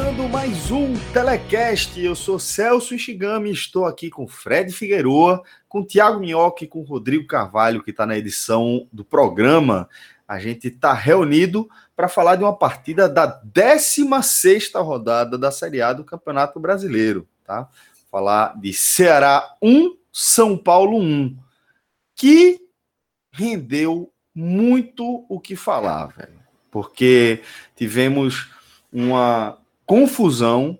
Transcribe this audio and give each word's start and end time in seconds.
Começando 0.00 0.30
mais 0.30 0.70
um 0.70 0.94
Telecast. 1.12 2.02
Eu 2.02 2.16
sou 2.16 2.38
Celso 2.38 2.94
Ishigami, 2.94 3.50
estou 3.50 3.84
aqui 3.84 4.08
com 4.08 4.26
Fred 4.26 4.72
Figueroa, 4.72 5.42
com 5.68 5.84
Tiago 5.84 6.18
Minhoque 6.18 6.64
e 6.64 6.68
com 6.68 6.80
Rodrigo 6.80 7.26
Carvalho, 7.26 7.82
que 7.82 7.90
está 7.90 8.06
na 8.06 8.16
edição 8.16 8.88
do 8.90 9.04
programa. 9.04 9.86
A 10.26 10.38
gente 10.38 10.68
está 10.68 10.94
reunido 10.94 11.68
para 11.94 12.08
falar 12.08 12.36
de 12.36 12.42
uma 12.42 12.56
partida 12.56 13.10
da 13.10 13.26
16 13.26 14.72
rodada 14.76 15.36
da 15.36 15.50
Série 15.50 15.82
A 15.82 15.92
do 15.92 16.02
Campeonato 16.02 16.58
Brasileiro, 16.58 17.28
tá? 17.44 17.68
Falar 18.10 18.58
de 18.58 18.72
Ceará 18.72 19.54
1, 19.60 19.96
São 20.10 20.56
Paulo 20.56 20.98
1, 20.98 21.36
que 22.16 22.58
rendeu 23.30 24.10
muito 24.34 25.26
o 25.28 25.38
que 25.38 25.54
falar, 25.54 26.06
velho 26.06 26.40
porque 26.70 27.42
tivemos 27.74 28.48
uma 28.92 29.59
confusão 29.90 30.78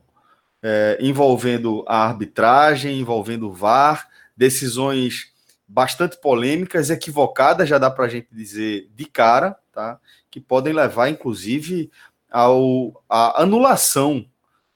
é, 0.63 0.97
envolvendo 1.01 1.85
a 1.89 2.05
arbitragem, 2.07 3.01
envolvendo 3.01 3.49
o 3.49 3.53
VAR, 3.53 4.09
decisões 4.37 5.33
bastante 5.67 6.17
polêmicas, 6.17 6.91
equivocadas, 6.91 7.69
já 7.69 7.77
dá 7.77 7.91
para 7.91 8.05
a 8.05 8.09
gente 8.09 8.29
dizer 8.31 8.89
de 8.95 9.05
cara, 9.07 9.57
tá? 9.73 9.99
que 10.31 10.39
podem 10.39 10.73
levar, 10.73 11.09
inclusive, 11.09 11.91
ao, 12.31 13.03
à 13.09 13.43
anulação 13.43 14.25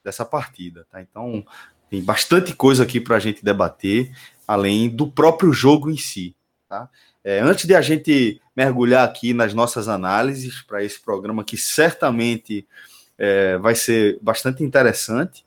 dessa 0.02 0.24
partida. 0.24 0.84
Tá? 0.90 1.00
Então, 1.00 1.46
tem 1.88 2.02
bastante 2.02 2.56
coisa 2.56 2.82
aqui 2.82 3.00
para 3.00 3.14
a 3.14 3.20
gente 3.20 3.44
debater, 3.44 4.12
além 4.48 4.90
do 4.90 5.06
próprio 5.06 5.52
jogo 5.52 5.88
em 5.88 5.96
si. 5.96 6.34
Tá? 6.68 6.88
É, 7.22 7.38
antes 7.38 7.66
de 7.66 7.74
a 7.76 7.80
gente 7.80 8.42
mergulhar 8.56 9.06
aqui 9.08 9.32
nas 9.32 9.54
nossas 9.54 9.86
análises 9.86 10.60
para 10.60 10.82
esse 10.82 11.00
programa, 11.00 11.44
que 11.44 11.56
certamente 11.56 12.66
é, 13.18 13.56
vai 13.58 13.74
ser 13.74 14.18
bastante 14.20 14.62
interessante, 14.62 15.44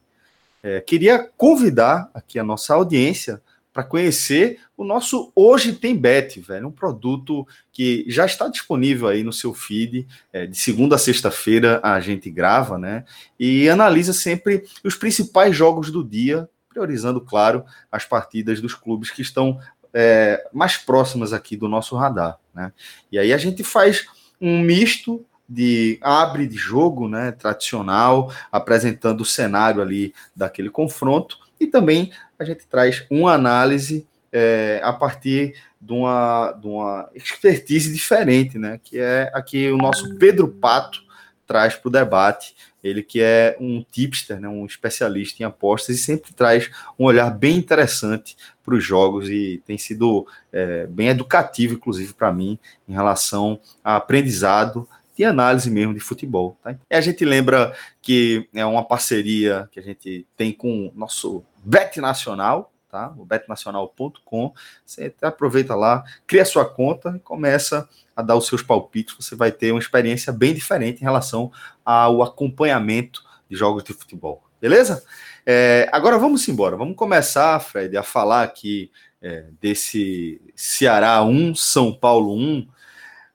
é, 0.63 0.81
queria 0.81 1.19
convidar 1.37 2.09
aqui 2.13 2.39
a 2.39 2.43
nossa 2.43 2.73
audiência 2.73 3.41
para 3.71 3.83
conhecer 3.83 4.59
o 4.75 4.83
nosso 4.83 5.31
Hoje 5.35 5.73
Tem 5.73 5.95
Bet, 5.95 6.39
velho, 6.39 6.67
um 6.67 6.71
produto 6.71 7.47
que 7.71 8.05
já 8.07 8.25
está 8.25 8.47
disponível 8.47 9.07
aí 9.07 9.23
no 9.23 9.31
seu 9.31 9.53
feed, 9.53 10.07
é, 10.33 10.47
de 10.47 10.57
segunda 10.57 10.95
a 10.95 10.99
sexta-feira 10.99 11.79
a 11.83 11.99
gente 11.99 12.29
grava, 12.31 12.77
né, 12.77 13.05
e 13.39 13.69
analisa 13.69 14.13
sempre 14.13 14.63
os 14.83 14.95
principais 14.95 15.55
jogos 15.55 15.91
do 15.91 16.03
dia, 16.03 16.49
priorizando, 16.69 17.21
claro, 17.21 17.63
as 17.91 18.03
partidas 18.03 18.59
dos 18.59 18.73
clubes 18.73 19.11
que 19.11 19.21
estão 19.21 19.59
é, 19.93 20.47
mais 20.53 20.77
próximas 20.77 21.33
aqui 21.33 21.55
do 21.55 21.67
nosso 21.67 21.95
radar. 21.95 22.39
Né? 22.53 22.71
E 23.11 23.17
aí 23.17 23.33
a 23.33 23.37
gente 23.37 23.63
faz 23.63 24.05
um 24.39 24.59
misto 24.61 25.25
de 25.47 25.97
abre 26.01 26.45
de 26.45 26.57
jogo 26.57 27.07
né, 27.07 27.31
tradicional, 27.31 28.33
apresentando 28.51 29.21
o 29.21 29.25
cenário 29.25 29.81
ali 29.81 30.13
daquele 30.35 30.69
confronto, 30.69 31.37
e 31.59 31.67
também 31.67 32.11
a 32.37 32.43
gente 32.43 32.65
traz 32.67 33.05
uma 33.09 33.33
análise 33.33 34.05
é, 34.31 34.79
a 34.83 34.91
partir 34.91 35.55
de 35.79 35.93
uma, 35.93 36.51
de 36.51 36.67
uma 36.67 37.09
expertise 37.15 37.93
diferente, 37.93 38.57
né, 38.57 38.79
que 38.83 38.99
é 38.99 39.31
aqui 39.33 39.71
o 39.71 39.77
nosso 39.77 40.15
Pedro 40.15 40.47
Pato 40.47 41.07
traz 41.47 41.75
para 41.75 41.87
o 41.87 41.91
debate. 41.91 42.53
Ele 42.83 43.01
que 43.01 43.21
é 43.21 43.55
um 43.59 43.83
tipster, 43.89 44.39
né, 44.39 44.47
um 44.47 44.65
especialista 44.65 45.41
em 45.41 45.45
apostas 45.45 45.95
e 45.95 45.99
sempre 45.99 46.33
traz 46.33 46.69
um 46.99 47.05
olhar 47.05 47.31
bem 47.31 47.57
interessante 47.57 48.35
para 48.63 48.75
os 48.75 48.83
jogos 48.83 49.29
e 49.29 49.61
tem 49.65 49.77
sido 49.77 50.27
é, 50.51 50.85
bem 50.87 51.07
educativo, 51.07 51.73
inclusive 51.73 52.13
para 52.13 52.31
mim, 52.31 52.59
em 52.87 52.93
relação 52.93 53.59
a 53.83 53.95
aprendizado 53.95 54.87
e 55.17 55.25
análise 55.25 55.69
mesmo 55.69 55.93
de 55.93 55.99
futebol. 55.99 56.57
Tá? 56.63 56.75
E 56.89 56.95
a 56.95 57.01
gente 57.01 57.23
lembra 57.25 57.73
que 58.01 58.47
é 58.53 58.65
uma 58.65 58.83
parceria 58.83 59.67
que 59.71 59.79
a 59.79 59.83
gente 59.83 60.27
tem 60.35 60.51
com 60.51 60.87
o 60.87 60.91
nosso 60.95 61.43
Bet 61.63 61.99
Nacional, 61.99 62.71
tá? 62.89 63.13
O 63.17 63.25
betnacional.com. 63.25 64.53
Você 64.85 65.13
aproveita 65.21 65.75
lá, 65.75 66.03
cria 66.25 66.45
sua 66.45 66.65
conta 66.65 67.13
e 67.15 67.19
começa 67.19 67.87
a 68.15 68.21
dar 68.21 68.35
os 68.35 68.47
seus 68.47 68.63
palpites. 68.63 69.15
Você 69.19 69.35
vai 69.35 69.51
ter 69.51 69.71
uma 69.71 69.79
experiência 69.79 70.33
bem 70.33 70.53
diferente 70.53 71.01
em 71.01 71.05
relação 71.05 71.51
ao 71.85 72.23
acompanhamento 72.23 73.23
de 73.49 73.55
jogos 73.55 73.83
de 73.83 73.93
futebol. 73.93 74.43
Beleza? 74.59 75.03
É, 75.45 75.87
agora 75.91 76.17
vamos 76.17 76.47
embora. 76.47 76.75
Vamos 76.75 76.95
começar, 76.95 77.59
Fred, 77.59 77.95
a 77.95 78.03
falar 78.03 78.43
aqui 78.43 78.91
é, 79.21 79.45
desse 79.61 80.41
Ceará 80.55 81.23
1, 81.23 81.55
São 81.55 81.93
Paulo 81.93 82.35
1. 82.35 82.67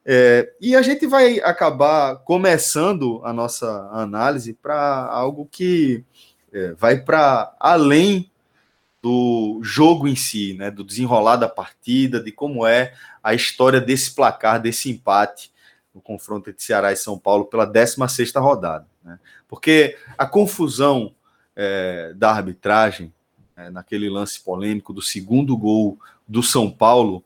É, 0.05 0.53
e 0.61 0.75
a 0.75 0.83
gente 0.83 1.07
vai 1.07 1.39
acabar 1.41 2.17
começando 2.17 3.21
a 3.25 3.33
nossa 3.33 3.89
análise 3.93 4.53
para 4.53 5.07
algo 5.07 5.49
que 5.51 6.05
é, 6.53 6.73
vai 6.73 7.01
para 7.01 7.55
além 7.61 8.31
do 9.01 9.61
jogo 9.63 10.07
em 10.07 10.15
si, 10.15 10.55
né, 10.55 10.71
do 10.71 10.85
desenrolar 10.85 11.37
da 11.37 11.49
partida, 11.49 12.23
de 12.23 12.31
como 12.31 12.67
é 12.67 12.95
a 13.23 13.35
história 13.35 13.81
desse 13.81 14.15
placar, 14.15 14.61
desse 14.61 14.91
empate 14.91 15.53
no 15.95 16.01
confronto 16.01 16.49
entre 16.49 16.65
Ceará 16.65 16.93
e 16.93 16.97
São 16.97 17.19
Paulo 17.19 17.45
pela 17.45 17.67
16ª 17.67 18.41
rodada. 18.41 18.87
Né? 19.05 19.19
Porque 19.47 19.97
a 20.17 20.25
confusão 20.25 21.15
é, 21.55 22.13
da 22.15 22.31
arbitragem, 22.31 23.13
é, 23.57 23.71
naquele 23.71 24.09
lance 24.09 24.41
polêmico 24.41 24.93
do 24.93 25.03
segundo 25.03 25.57
gol 25.57 25.99
do 26.27 26.43
São 26.43 26.71
Paulo, 26.71 27.23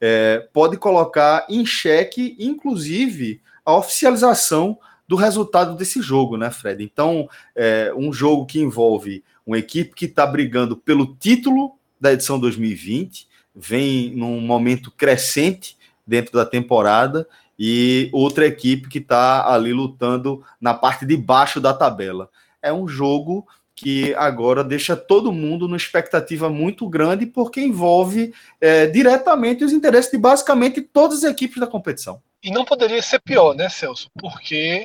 é, 0.00 0.48
pode 0.52 0.76
colocar 0.76 1.46
em 1.48 1.64
xeque, 1.64 2.36
inclusive, 2.38 3.40
a 3.64 3.74
oficialização 3.76 4.78
do 5.06 5.16
resultado 5.16 5.74
desse 5.74 6.02
jogo, 6.02 6.36
né, 6.36 6.50
Fred? 6.50 6.82
Então, 6.82 7.28
é 7.54 7.92
um 7.96 8.12
jogo 8.12 8.46
que 8.46 8.60
envolve 8.60 9.24
uma 9.46 9.58
equipe 9.58 9.94
que 9.94 10.04
está 10.04 10.26
brigando 10.26 10.76
pelo 10.76 11.16
título 11.16 11.72
da 12.00 12.12
edição 12.12 12.38
2020, 12.38 13.26
vem 13.54 14.14
num 14.14 14.40
momento 14.40 14.90
crescente 14.90 15.76
dentro 16.06 16.32
da 16.32 16.44
temporada, 16.44 17.26
e 17.58 18.08
outra 18.12 18.46
equipe 18.46 18.88
que 18.88 18.98
está 18.98 19.52
ali 19.52 19.72
lutando 19.72 20.44
na 20.60 20.74
parte 20.74 21.04
de 21.04 21.16
baixo 21.16 21.60
da 21.60 21.74
tabela. 21.74 22.30
É 22.62 22.72
um 22.72 22.86
jogo 22.86 23.46
que 23.80 24.12
agora 24.14 24.64
deixa 24.64 24.96
todo 24.96 25.30
mundo 25.30 25.68
numa 25.68 25.76
expectativa 25.76 26.50
muito 26.50 26.88
grande, 26.88 27.24
porque 27.24 27.60
envolve 27.60 28.34
é, 28.60 28.88
diretamente 28.88 29.62
os 29.62 29.72
interesses 29.72 30.10
de 30.10 30.18
basicamente 30.18 30.82
todas 30.82 31.18
as 31.18 31.30
equipes 31.30 31.60
da 31.60 31.66
competição. 31.66 32.20
E 32.42 32.50
não 32.50 32.64
poderia 32.64 33.00
ser 33.00 33.20
pior, 33.20 33.54
né, 33.54 33.68
Celso? 33.68 34.10
Porque 34.18 34.84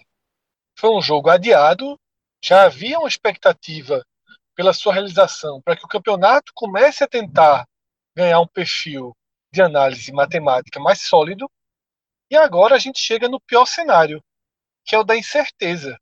foi 0.78 0.92
um 0.92 1.02
jogo 1.02 1.32
adiado, 1.32 2.00
já 2.44 2.66
havia 2.66 3.00
uma 3.00 3.08
expectativa 3.08 4.06
pela 4.56 4.74
sua 4.74 4.94
realização, 4.94 5.60
para 5.64 5.76
que 5.76 5.86
o 5.86 5.90
campeonato 5.90 6.52
comece 6.54 7.04
a 7.04 7.08
tentar 7.08 7.66
ganhar 8.16 8.40
um 8.42 8.48
perfil 8.48 9.12
de 9.52 9.60
análise 9.60 10.12
matemática 10.12 10.80
mais 10.80 11.02
sólido. 11.02 11.50
E 12.30 12.36
agora 12.36 12.76
a 12.76 12.80
gente 12.80 13.00
chega 13.00 13.28
no 13.28 13.42
pior 13.42 13.66
cenário, 13.66 14.24
que 14.86 14.96
é 14.96 15.00
o 15.00 15.04
da 15.04 15.18
incerteza, 15.18 15.98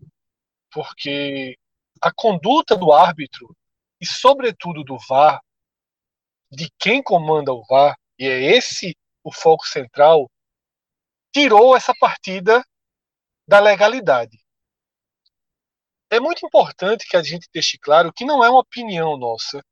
porque 0.73 1.55
a 2.01 2.11
conduta 2.11 2.75
do 2.75 2.91
árbitro 2.91 3.55
e, 3.99 4.05
sobretudo, 4.05 4.83
do 4.83 4.97
VAR, 5.07 5.39
de 6.51 6.69
quem 6.79 7.01
comanda 7.01 7.53
o 7.53 7.63
VAR, 7.65 7.95
e 8.17 8.27
é 8.27 8.55
esse 8.57 8.95
o 9.23 9.31
foco 9.31 9.65
central, 9.65 10.29
tirou 11.33 11.75
essa 11.75 11.93
partida 11.99 12.63
da 13.47 13.59
legalidade 13.59 14.41
é 16.11 16.19
muito 16.19 16.45
importante 16.45 17.07
que 17.07 17.15
a 17.15 17.23
gente 17.23 17.47
deixe 17.53 17.77
claro 17.77 18.11
que 18.11 18.25
não 18.25 18.43
é 18.43 18.49
uma 18.49 18.59
opinião 18.59 19.15
nossa, 19.15 19.63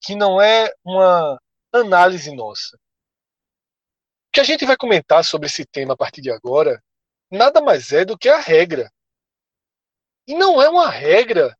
que 0.00 0.14
não 0.16 0.40
é 0.40 0.72
uma 0.82 1.38
análise 1.70 2.34
nossa. 2.34 2.78
que 4.32 4.40
a 4.40 4.44
gente 4.44 4.64
vai 4.64 4.78
comentar 4.78 5.22
sobre 5.22 5.46
esse 5.46 5.66
tema 5.66 5.92
a 5.92 5.96
partir 5.96 6.22
de 6.22 6.30
agora 6.30 6.82
nada 7.30 7.60
mais 7.60 7.92
é 7.92 8.02
do 8.02 8.16
que 8.16 8.30
a 8.30 8.40
regra. 8.40 8.90
E 10.26 10.34
não 10.34 10.62
é 10.62 10.68
uma 10.68 10.88
regra 10.88 11.56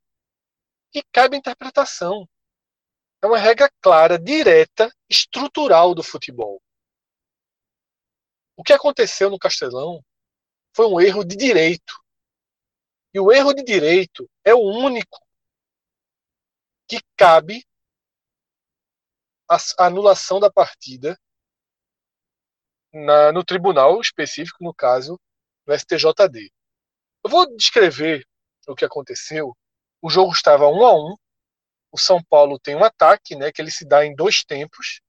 que 0.91 1.03
cabe 1.11 1.35
à 1.35 1.39
interpretação. 1.39 2.27
É 3.21 3.27
uma 3.27 3.37
regra 3.37 3.69
clara, 3.81 4.17
direta, 4.19 4.93
estrutural 5.09 5.95
do 5.95 6.03
futebol. 6.03 6.61
O 8.55 8.63
que 8.63 8.73
aconteceu 8.73 9.29
no 9.29 9.39
Castelão 9.39 10.03
foi 10.75 10.85
um 10.87 10.99
erro 10.99 11.23
de 11.23 11.35
direito. 11.35 12.01
E 13.13 13.19
o 13.19 13.31
erro 13.31 13.53
de 13.53 13.63
direito 13.63 14.29
é 14.43 14.53
o 14.53 14.61
único 14.61 15.19
que 16.87 16.99
cabe 17.15 17.65
a 19.49 19.57
anulação 19.85 20.39
da 20.39 20.51
partida 20.51 21.19
na, 22.91 23.31
no 23.31 23.43
tribunal 23.43 23.99
específico, 23.99 24.63
no 24.63 24.73
caso, 24.73 25.19
no 25.65 25.73
STJD. 25.73 26.51
Eu 27.23 27.29
vou 27.29 27.55
descrever 27.55 28.27
o 28.67 28.75
que 28.75 28.85
aconteceu. 28.85 29.55
O 30.01 30.09
jogo 30.09 30.31
estava 30.31 30.67
um 30.67 30.85
a 30.85 30.93
um. 30.93 31.15
O 31.91 31.97
São 31.97 32.23
Paulo 32.23 32.59
tem 32.59 32.75
um 32.75 32.83
ataque, 32.83 33.35
né, 33.35 33.51
que 33.51 33.61
ele 33.61 33.71
se 33.71 33.85
dá 33.85 34.05
em 34.05 34.15
dois 34.15 34.43
tempos. 34.43 35.01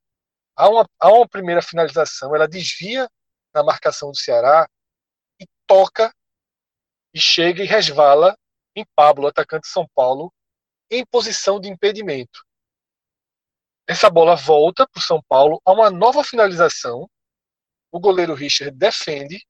Há 0.56 0.69
uma, 0.69 0.89
há 1.01 1.12
uma 1.12 1.29
primeira 1.29 1.62
finalização, 1.62 2.35
ela 2.35 2.47
desvia 2.47 3.09
na 3.55 3.62
marcação 3.62 4.11
do 4.11 4.17
Ceará 4.17 4.69
e 5.41 5.47
toca 5.67 6.15
e 7.12 7.21
chega 7.21 7.62
e 7.62 7.67
resvala 7.67 8.37
em 8.77 8.85
Pablo, 8.95 9.27
atacante 9.27 9.62
de 9.62 9.73
São 9.73 9.89
Paulo, 9.95 10.33
em 10.91 11.05
posição 11.06 11.61
de 11.61 11.69
impedimento. 11.69 12.45
Essa 13.87 14.11
bola 14.11 14.35
volta 14.35 14.87
para 14.87 14.99
o 14.99 15.03
São 15.03 15.23
Paulo 15.29 15.61
a 15.65 15.73
uma 15.73 15.91
nova 15.91 16.23
finalização 16.25 17.09
o 17.95 18.01
goleiro 18.01 18.35
Richard 18.35 18.77
defende 18.77 19.47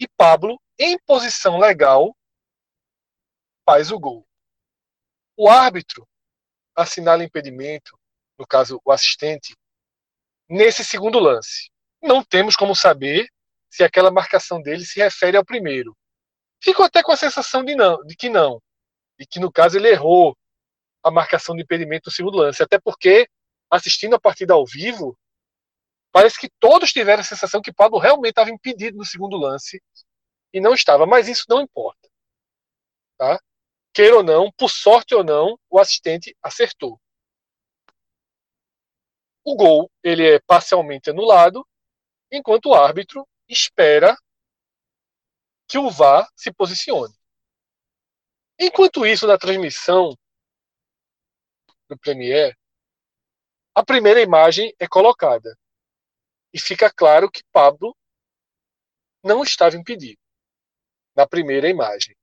e 0.00 0.08
Pablo, 0.16 0.58
em 0.78 0.98
posição 1.00 1.58
legal, 1.58 2.16
faz 3.70 3.92
o 3.92 4.00
gol. 4.00 4.26
O 5.36 5.48
árbitro 5.48 6.04
assinala 6.74 7.22
impedimento, 7.22 7.96
no 8.36 8.44
caso 8.44 8.80
o 8.84 8.90
assistente, 8.90 9.54
nesse 10.48 10.84
segundo 10.84 11.20
lance. 11.20 11.70
Não 12.02 12.24
temos 12.24 12.56
como 12.56 12.74
saber 12.74 13.28
se 13.70 13.84
aquela 13.84 14.10
marcação 14.10 14.60
dele 14.60 14.84
se 14.84 14.98
refere 14.98 15.36
ao 15.36 15.44
primeiro. 15.44 15.96
Fico 16.60 16.82
até 16.82 17.00
com 17.00 17.12
a 17.12 17.16
sensação 17.16 17.64
de, 17.64 17.76
não, 17.76 17.96
de 18.04 18.16
que 18.16 18.28
não. 18.28 18.60
E 19.16 19.24
que 19.24 19.38
no 19.38 19.52
caso 19.52 19.78
ele 19.78 19.88
errou 19.88 20.36
a 21.00 21.10
marcação 21.12 21.54
de 21.54 21.62
impedimento 21.62 22.08
no 22.08 22.12
segundo 22.12 22.38
lance. 22.38 22.64
Até 22.64 22.76
porque, 22.76 23.28
assistindo 23.70 24.16
a 24.16 24.20
partida 24.20 24.52
ao 24.52 24.66
vivo, 24.66 25.16
Parece 26.12 26.40
que 26.40 26.50
todos 26.58 26.90
tiveram 26.92 27.20
a 27.20 27.24
sensação 27.24 27.62
que 27.62 27.72
Pablo 27.72 27.96
realmente 27.96 28.30
estava 28.30 28.50
impedido 28.50 28.98
no 28.98 29.04
segundo 29.04 29.36
lance 29.36 29.80
e 30.52 30.60
não 30.60 30.74
estava, 30.74 31.06
mas 31.06 31.28
isso 31.28 31.44
não 31.48 31.60
importa. 31.60 32.10
Tá? 33.16 33.38
Queira 33.92 34.16
ou 34.16 34.22
não, 34.22 34.52
por 34.52 34.70
sorte 34.70 35.14
ou 35.14 35.24
não, 35.24 35.58
o 35.68 35.78
assistente 35.78 36.36
acertou. 36.42 37.00
O 39.44 39.56
gol 39.56 39.90
ele 40.02 40.34
é 40.34 40.40
parcialmente 40.40 41.10
anulado, 41.10 41.66
enquanto 42.30 42.66
o 42.66 42.74
árbitro 42.74 43.26
espera 43.48 44.16
que 45.66 45.78
o 45.78 45.90
VAR 45.90 46.28
se 46.36 46.52
posicione. 46.52 47.14
Enquanto 48.58 49.06
isso, 49.06 49.26
na 49.26 49.38
transmissão 49.38 50.16
do 51.88 51.98
Premier, 51.98 52.56
a 53.74 53.84
primeira 53.84 54.20
imagem 54.20 54.74
é 54.78 54.86
colocada 54.86 55.56
e 56.52 56.60
fica 56.60 56.92
claro 56.92 57.30
que 57.30 57.42
Pablo 57.52 57.96
não 59.24 59.42
estava 59.42 59.76
impedido 59.76 60.20
na 61.14 61.26
primeira 61.26 61.68
imagem. 61.68 62.16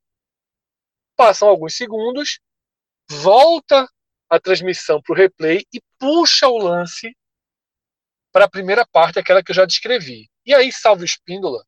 Passam 1.17 1.49
alguns 1.49 1.75
segundos, 1.75 2.39
volta 3.09 3.85
a 4.29 4.39
transmissão 4.39 5.01
para 5.01 5.13
o 5.13 5.15
replay 5.15 5.65
e 5.73 5.81
puxa 5.99 6.47
o 6.47 6.57
lance 6.57 7.13
para 8.31 8.45
a 8.45 8.49
primeira 8.49 8.85
parte, 8.85 9.17
aquela 9.17 9.43
que 9.43 9.51
eu 9.51 9.55
já 9.55 9.65
descrevi. 9.65 10.29
E 10.45 10.53
aí, 10.53 10.71
Salvo 10.71 11.03
Espíndola, 11.03 11.65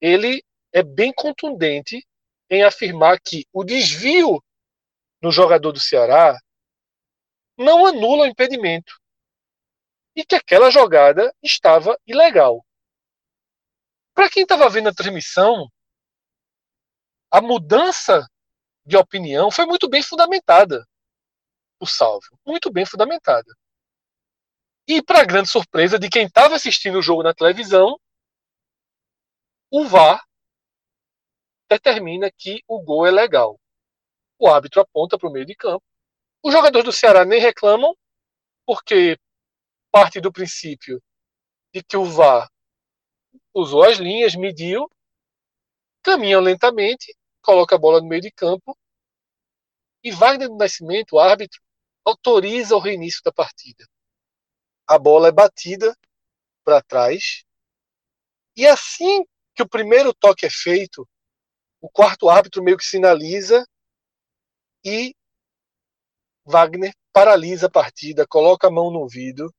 ele 0.00 0.42
é 0.72 0.82
bem 0.82 1.12
contundente 1.12 2.06
em 2.48 2.62
afirmar 2.62 3.18
que 3.20 3.44
o 3.52 3.64
desvio 3.64 4.40
no 5.20 5.32
jogador 5.32 5.72
do 5.72 5.80
Ceará 5.80 6.38
não 7.58 7.86
anula 7.86 8.22
o 8.22 8.26
impedimento 8.26 8.94
e 10.14 10.24
que 10.24 10.34
aquela 10.34 10.70
jogada 10.70 11.34
estava 11.42 11.98
ilegal. 12.06 12.64
Para 14.14 14.30
quem 14.30 14.44
estava 14.44 14.68
vendo 14.68 14.88
a 14.88 14.94
transmissão, 14.94 15.68
a 17.30 17.40
mudança 17.40 18.26
de 18.84 18.96
opinião 18.96 19.50
foi 19.50 19.66
muito 19.66 19.88
bem 19.88 20.02
fundamentada. 20.02 20.86
O 21.80 21.86
Salvio, 21.86 22.38
muito 22.46 22.70
bem 22.70 22.86
fundamentada. 22.86 23.52
E 24.88 25.02
para 25.02 25.24
grande 25.24 25.48
surpresa 25.48 25.98
de 25.98 26.08
quem 26.08 26.26
estava 26.26 26.54
assistindo 26.54 26.98
o 26.98 27.02
jogo 27.02 27.22
na 27.22 27.34
televisão, 27.34 27.98
o 29.70 29.84
VAR 29.84 30.24
determina 31.68 32.30
que 32.30 32.62
o 32.68 32.80
gol 32.80 33.06
é 33.06 33.10
legal. 33.10 33.58
O 34.38 34.48
árbitro 34.48 34.80
aponta 34.80 35.18
para 35.18 35.28
o 35.28 35.32
meio 35.32 35.44
de 35.44 35.56
campo. 35.56 35.84
Os 36.42 36.52
jogadores 36.52 36.84
do 36.84 36.92
Ceará 36.92 37.24
nem 37.24 37.40
reclamam, 37.40 37.96
porque 38.64 39.18
parte 39.90 40.20
do 40.20 40.32
princípio 40.32 41.02
de 41.74 41.82
que 41.82 41.96
o 41.96 42.04
VAR 42.04 42.48
usou 43.52 43.82
as 43.82 43.96
linhas, 43.98 44.36
mediu, 44.36 44.88
caminham 46.06 46.40
lentamente, 46.40 47.12
coloca 47.42 47.74
a 47.74 47.78
bola 47.78 48.00
no 48.00 48.06
meio 48.06 48.22
de 48.22 48.30
campo 48.30 48.78
e 50.04 50.12
Wagner 50.12 50.48
do 50.48 50.56
Nascimento, 50.56 51.16
o 51.16 51.18
árbitro, 51.18 51.60
autoriza 52.04 52.76
o 52.76 52.78
reinício 52.78 53.20
da 53.24 53.32
partida. 53.32 53.84
A 54.86 55.00
bola 55.00 55.26
é 55.26 55.32
batida 55.32 55.92
para 56.62 56.80
trás 56.80 57.42
e 58.56 58.64
assim 58.64 59.24
que 59.52 59.64
o 59.64 59.68
primeiro 59.68 60.14
toque 60.14 60.46
é 60.46 60.50
feito, 60.50 61.08
o 61.80 61.90
quarto 61.90 62.28
árbitro 62.28 62.62
meio 62.62 62.76
que 62.76 62.84
sinaliza 62.84 63.66
e 64.84 65.12
Wagner 66.44 66.94
paralisa 67.12 67.66
a 67.66 67.70
partida, 67.70 68.24
coloca 68.28 68.68
a 68.68 68.70
mão 68.70 68.92
no 68.92 69.00
ouvido 69.00 69.52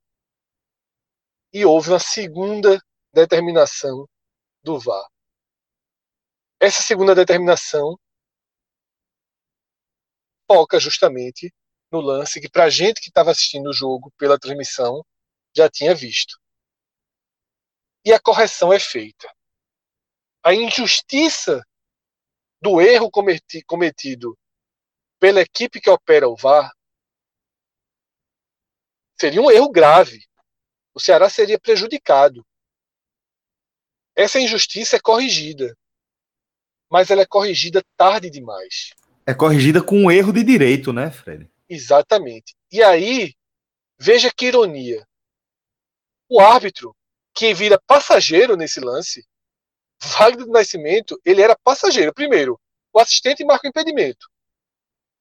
e 1.52 1.66
houve 1.66 1.90
uma 1.90 2.00
segunda 2.00 2.82
determinação 3.12 4.08
do 4.64 4.80
VAR. 4.80 5.10
Essa 6.60 6.82
segunda 6.82 7.14
determinação 7.14 7.98
foca 10.50 10.80
justamente 10.80 11.54
no 11.92 12.00
lance 12.02 12.40
que, 12.42 12.50
para 12.50 12.66
a 12.66 12.70
gente 12.70 13.02
que 13.02 13.10
estava 13.10 13.32
assistindo 13.32 13.70
o 13.70 13.74
jogo 13.74 14.12
pela 14.18 14.40
transmissão, 14.40 15.06
já 15.56 15.70
tinha 15.70 15.94
visto. 15.94 16.40
E 18.06 18.14
a 18.14 18.20
correção 18.20 18.72
é 18.72 18.80
feita. 18.80 19.32
A 20.44 20.54
injustiça 20.54 21.62
do 22.62 22.82
erro 22.82 23.12
cometi 23.12 23.62
cometido 23.64 24.38
pela 25.20 25.42
equipe 25.42 25.82
que 25.82 25.90
opera 25.90 26.28
o 26.28 26.36
VAR 26.36 26.72
seria 29.20 29.42
um 29.42 29.52
erro 29.52 29.70
grave 29.70 30.28
o 30.98 31.00
Ceará 31.00 31.30
seria 31.30 31.60
prejudicado. 31.60 32.44
Essa 34.16 34.40
injustiça 34.40 34.96
é 34.96 35.00
corrigida, 35.00 35.78
mas 36.90 37.10
ela 37.10 37.22
é 37.22 37.26
corrigida 37.26 37.84
tarde 37.96 38.30
demais. 38.30 38.94
É 39.26 39.34
corrigida 39.34 39.82
com 39.82 40.04
um 40.04 40.12
erro 40.12 40.32
de 40.32 40.44
direito, 40.44 40.94
né, 40.94 41.12
Fred? 41.12 41.50
Exatamente. 41.70 42.56
E 42.72 42.82
aí, 42.82 43.34
veja 44.00 44.32
que 44.32 44.46
ironia. 44.46 45.06
O 46.30 46.40
árbitro, 46.40 46.96
que 47.34 47.54
vira 47.54 47.82
passageiro 47.86 48.56
nesse 48.56 48.80
lance, 48.80 49.26
Wagner 50.02 50.46
do 50.46 50.52
Nascimento, 50.52 51.20
ele 51.26 51.42
era 51.42 51.58
passageiro. 51.64 52.14
Primeiro, 52.14 52.60
o 52.94 53.00
assistente 53.00 53.44
marca 53.44 53.68
o 53.68 53.70
impedimento. 53.70 54.28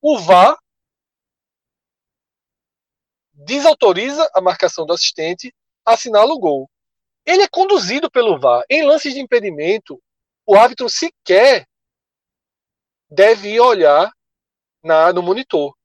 O 0.01 0.19
VAR 0.19 0.57
desautoriza 3.33 4.29
a 4.35 4.41
marcação 4.41 4.87
do 4.87 4.93
assistente 4.93 5.55
assinala 5.85 6.33
o 6.33 6.39
gol. 6.39 6.71
Ele 7.25 7.43
é 7.43 7.49
conduzido 7.49 8.11
pelo 8.11 8.39
VAR. 8.39 8.65
Em 8.71 8.85
lances 8.85 9.15
de 9.15 9.21
impedimento, 9.21 10.01
o 10.47 10.55
árbitro 10.55 10.89
sequer 10.89 11.67
deve 13.11 13.55
ir 13.55 13.61
olhar 13.61 14.11
na, 14.83 15.13
no 15.13 15.23
monitor. 15.23 15.77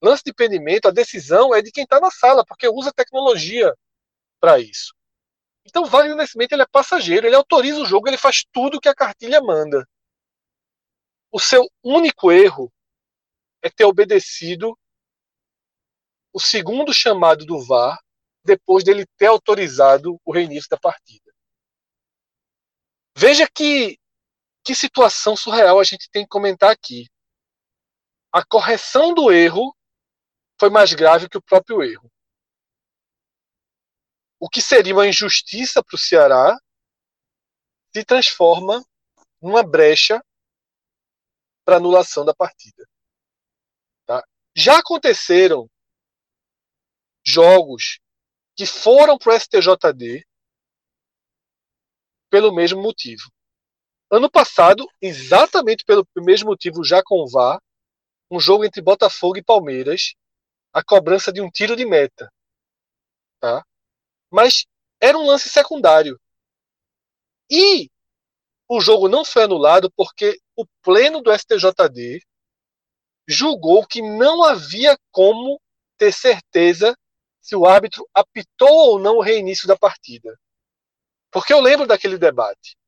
Lance 0.00 0.22
de 0.24 0.30
impedimento, 0.30 0.88
a 0.88 0.92
decisão 0.92 1.54
é 1.54 1.60
de 1.60 1.72
quem 1.72 1.84
está 1.84 1.98
na 1.98 2.10
sala, 2.10 2.44
porque 2.46 2.68
usa 2.68 2.92
tecnologia 2.92 3.74
para 4.40 4.60
isso. 4.60 4.94
Então, 5.64 5.82
o 5.82 5.86
Wagner 5.86 6.14
Nascimento 6.14 6.52
ele 6.52 6.62
é 6.62 6.66
passageiro, 6.66 7.26
ele 7.26 7.34
autoriza 7.34 7.80
o 7.80 7.86
jogo, 7.86 8.08
ele 8.08 8.16
faz 8.16 8.44
tudo 8.52 8.80
que 8.80 8.88
a 8.88 8.94
cartilha 8.94 9.40
manda. 9.40 9.86
O 11.32 11.40
seu 11.40 11.68
único 11.82 12.30
erro 12.30 12.72
é 13.62 13.68
ter 13.68 13.84
obedecido 13.84 14.78
o 16.32 16.38
segundo 16.38 16.94
chamado 16.94 17.44
do 17.44 17.60
VAR 17.64 17.98
depois 18.44 18.84
dele 18.84 19.06
ter 19.16 19.26
autorizado 19.26 20.20
o 20.24 20.32
reinício 20.32 20.68
da 20.70 20.76
partida. 20.76 21.25
Veja 23.18 23.48
que, 23.48 23.98
que 24.62 24.74
situação 24.74 25.34
surreal 25.34 25.80
a 25.80 25.84
gente 25.84 26.10
tem 26.10 26.24
que 26.24 26.28
comentar 26.28 26.70
aqui. 26.70 27.08
A 28.30 28.44
correção 28.44 29.14
do 29.14 29.32
erro 29.32 29.74
foi 30.60 30.68
mais 30.68 30.92
grave 30.92 31.26
que 31.26 31.38
o 31.38 31.42
próprio 31.42 31.82
erro. 31.82 32.12
O 34.38 34.50
que 34.50 34.60
seria 34.60 34.92
uma 34.92 35.08
injustiça 35.08 35.82
para 35.82 35.96
o 35.96 35.98
Ceará 35.98 36.58
se 37.94 38.04
transforma 38.04 38.84
numa 39.40 39.62
brecha 39.62 40.22
para 41.64 41.76
anulação 41.76 42.22
da 42.22 42.34
partida. 42.34 42.86
Tá? 44.04 44.22
Já 44.54 44.78
aconteceram 44.80 45.70
jogos 47.24 47.98
que 48.54 48.66
foram 48.66 49.16
para 49.16 49.34
o 49.34 49.40
STJD 49.40 50.26
pelo 52.30 52.54
mesmo 52.54 52.82
motivo. 52.82 53.30
Ano 54.10 54.30
passado, 54.30 54.86
exatamente 55.00 55.84
pelo 55.84 56.06
mesmo 56.16 56.50
motivo, 56.50 56.84
já 56.84 57.02
com 57.02 57.26
VAR, 57.26 57.60
um 58.30 58.38
jogo 58.38 58.64
entre 58.64 58.80
Botafogo 58.80 59.36
e 59.36 59.42
Palmeiras, 59.42 60.14
a 60.72 60.82
cobrança 60.82 61.32
de 61.32 61.40
um 61.40 61.50
tiro 61.50 61.74
de 61.74 61.84
meta. 61.84 62.30
Tá? 63.40 63.64
Mas 64.30 64.66
era 65.00 65.18
um 65.18 65.26
lance 65.26 65.48
secundário. 65.48 66.20
E 67.50 67.90
o 68.68 68.80
jogo 68.80 69.08
não 69.08 69.24
foi 69.24 69.44
anulado 69.44 69.90
porque 69.92 70.38
o 70.56 70.66
pleno 70.82 71.20
do 71.20 71.32
STJD 71.32 72.20
julgou 73.28 73.86
que 73.86 74.02
não 74.02 74.42
havia 74.42 74.96
como 75.10 75.60
ter 75.96 76.12
certeza 76.12 76.96
se 77.40 77.54
o 77.54 77.64
árbitro 77.64 78.08
apitou 78.12 78.68
ou 78.68 78.98
não 78.98 79.16
o 79.16 79.22
reinício 79.22 79.68
da 79.68 79.76
partida. 79.76 80.36
Porque 81.36 81.52
eu 81.52 81.60
lembro 81.60 81.86
daquele 81.86 82.16
debate. 82.16 82.78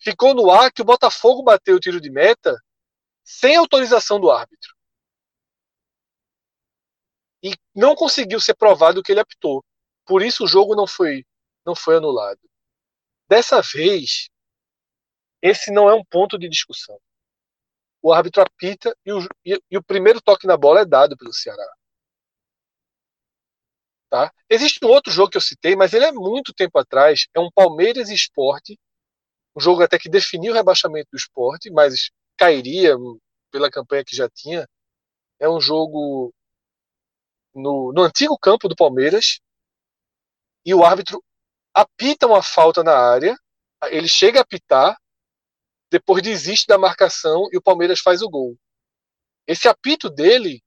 Ficou 0.00 0.34
no 0.34 0.50
ar 0.50 0.72
que 0.72 0.82
o 0.82 0.84
Botafogo 0.84 1.44
bateu 1.44 1.76
o 1.76 1.78
tiro 1.78 2.00
de 2.00 2.10
meta 2.10 2.60
sem 3.22 3.54
autorização 3.54 4.18
do 4.18 4.32
árbitro. 4.32 4.74
E 7.40 7.54
não 7.72 7.94
conseguiu 7.94 8.40
ser 8.40 8.54
provado 8.54 9.00
que 9.00 9.12
ele 9.12 9.20
apitou. 9.20 9.64
Por 10.04 10.22
isso 10.22 10.42
o 10.42 10.48
jogo 10.48 10.74
não 10.74 10.88
foi, 10.88 11.24
não 11.64 11.76
foi 11.76 11.98
anulado. 11.98 12.40
Dessa 13.28 13.62
vez, 13.62 14.28
esse 15.40 15.70
não 15.70 15.88
é 15.88 15.94
um 15.94 16.04
ponto 16.04 16.36
de 16.36 16.48
discussão. 16.48 16.98
O 18.02 18.12
árbitro 18.12 18.42
apita 18.42 18.92
e 19.06 19.12
o, 19.12 19.20
e, 19.44 19.62
e 19.70 19.78
o 19.78 19.84
primeiro 19.84 20.20
toque 20.20 20.48
na 20.48 20.56
bola 20.56 20.80
é 20.80 20.84
dado 20.84 21.16
pelo 21.16 21.32
Ceará. 21.32 21.72
Tá? 24.12 24.30
Existe 24.46 24.78
um 24.84 24.90
outro 24.90 25.10
jogo 25.10 25.30
que 25.30 25.38
eu 25.38 25.40
citei, 25.40 25.74
mas 25.74 25.94
ele 25.94 26.04
é 26.04 26.12
muito 26.12 26.52
tempo 26.52 26.78
atrás. 26.78 27.28
É 27.34 27.40
um 27.40 27.50
Palmeiras 27.50 28.10
Esporte. 28.10 28.78
Um 29.56 29.60
jogo 29.60 29.82
até 29.82 29.98
que 29.98 30.10
definiu 30.10 30.52
o 30.52 30.54
rebaixamento 30.54 31.08
do 31.10 31.16
esporte, 31.16 31.70
mas 31.70 32.10
cairia 32.36 32.94
pela 33.50 33.70
campanha 33.70 34.04
que 34.04 34.14
já 34.14 34.28
tinha. 34.28 34.68
É 35.40 35.48
um 35.48 35.58
jogo 35.58 36.30
no, 37.54 37.90
no 37.94 38.02
antigo 38.02 38.36
campo 38.38 38.68
do 38.68 38.76
Palmeiras. 38.76 39.40
E 40.62 40.74
o 40.74 40.84
árbitro 40.84 41.24
apita 41.72 42.26
uma 42.26 42.42
falta 42.42 42.84
na 42.84 42.94
área. 42.94 43.34
Ele 43.84 44.08
chega 44.08 44.40
a 44.40 44.42
apitar, 44.42 44.94
depois 45.90 46.22
desiste 46.22 46.66
da 46.66 46.76
marcação 46.76 47.48
e 47.50 47.56
o 47.56 47.62
Palmeiras 47.62 48.00
faz 48.00 48.20
o 48.20 48.28
gol. 48.28 48.58
Esse 49.46 49.68
apito 49.68 50.10
dele 50.10 50.62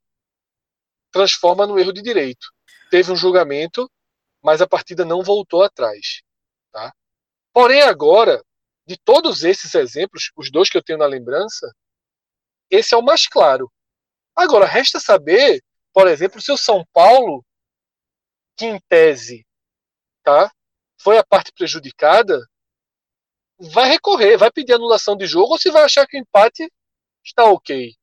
transforma 1.11 1.67
no 1.67 1.77
erro 1.77 1.93
de 1.93 2.01
direito. 2.01 2.54
Teve 2.89 3.11
um 3.11 3.15
julgamento, 3.15 3.89
mas 4.41 4.61
a 4.61 4.67
partida 4.67 5.03
não 5.03 5.23
voltou 5.23 5.63
atrás. 5.63 6.21
Tá? 6.71 6.93
Porém, 7.53 7.81
agora, 7.81 8.43
de 8.85 8.97
todos 8.97 9.43
esses 9.43 9.73
exemplos, 9.73 10.31
os 10.35 10.51
dois 10.51 10.69
que 10.69 10.77
eu 10.77 10.83
tenho 10.83 10.99
na 10.99 11.05
lembrança, 11.05 11.73
esse 12.69 12.93
é 12.93 12.97
o 12.97 13.01
mais 13.01 13.27
claro. 13.27 13.71
Agora, 14.35 14.65
resta 14.65 14.99
saber, 14.99 15.63
por 15.93 16.07
exemplo, 16.07 16.41
se 16.41 16.51
o 16.51 16.57
São 16.57 16.85
Paulo, 16.93 17.43
que 18.57 18.65
em 18.65 18.79
tese 18.89 19.45
tá, 20.23 20.51
foi 20.99 21.17
a 21.17 21.23
parte 21.23 21.51
prejudicada, 21.53 22.45
vai 23.57 23.89
recorrer, 23.89 24.37
vai 24.37 24.51
pedir 24.51 24.73
anulação 24.73 25.15
de 25.15 25.25
jogo 25.25 25.53
ou 25.53 25.59
se 25.59 25.71
vai 25.71 25.83
achar 25.83 26.05
que 26.05 26.17
o 26.17 26.19
empate 26.19 26.69
está 27.23 27.45
ok. 27.45 27.95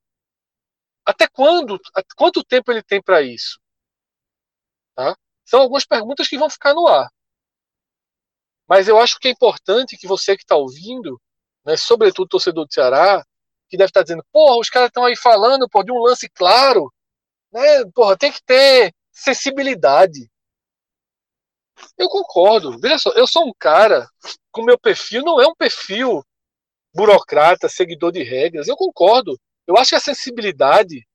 Até 1.05 1.29
quando? 1.29 1.79
Quanto 2.17 2.45
tempo 2.45 2.71
ele 2.71 2.83
tem 2.83 3.03
para 3.03 3.23
isso? 3.23 3.61
São 5.53 5.61
algumas 5.61 5.85
perguntas 5.85 6.29
que 6.29 6.39
vão 6.39 6.49
ficar 6.49 6.73
no 6.73 6.87
ar. 6.87 7.13
Mas 8.67 8.89
eu 8.89 8.99
acho 8.99 9.19
que 9.19 9.29
é 9.29 9.31
importante 9.31 9.99
que 9.99 10.07
você 10.07 10.35
que 10.35 10.45
está 10.45 10.57
ouvindo, 10.57 11.21
né, 11.63 11.77
sobretudo 11.77 12.27
torcedor 12.27 12.65
do 12.65 12.73
Ceará, 12.73 13.23
que 13.69 13.77
deve 13.77 13.91
estar 13.91 14.01
tá 14.01 14.05
dizendo, 14.05 14.25
porra, 14.33 14.59
os 14.59 14.71
caras 14.71 14.89
estão 14.89 15.05
aí 15.05 15.15
falando 15.15 15.69
pô, 15.69 15.83
de 15.83 15.93
um 15.93 15.99
lance 15.99 16.27
claro, 16.31 16.91
né? 17.53 17.85
Porra, 17.95 18.17
tem 18.17 18.33
que 18.33 18.43
ter 18.43 18.95
sensibilidade. 19.11 20.27
Eu 21.99 22.09
concordo. 22.09 22.79
Veja 22.79 22.97
só, 22.99 23.11
eu 23.11 23.27
sou 23.27 23.47
um 23.47 23.53
cara 23.59 24.09
com 24.51 24.65
meu 24.65 24.79
perfil 24.79 25.23
não 25.23 25.39
é 25.39 25.47
um 25.47 25.55
perfil 25.55 26.25
burocrata, 26.95 27.69
seguidor 27.69 28.11
de 28.11 28.23
regras. 28.23 28.69
Eu 28.69 28.77
concordo. 28.77 29.39
Eu 29.67 29.77
acho 29.77 29.91
que 29.91 29.97
a 29.97 30.01
sensibilidade 30.01 31.07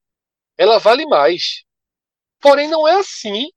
ela 0.55 0.77
vale 0.77 1.07
mais. 1.07 1.63
Porém, 2.39 2.67
não 2.67 2.87
é 2.87 2.99
assim 2.99 3.49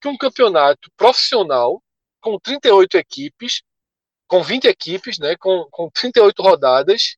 que 0.00 0.08
um 0.08 0.16
campeonato 0.16 0.90
profissional 0.96 1.82
com 2.20 2.38
38 2.38 2.96
equipes, 2.98 3.62
com 4.26 4.42
20 4.42 4.66
equipes, 4.66 5.18
né, 5.18 5.36
com, 5.36 5.68
com 5.70 5.90
38 5.90 6.42
rodadas, 6.42 7.16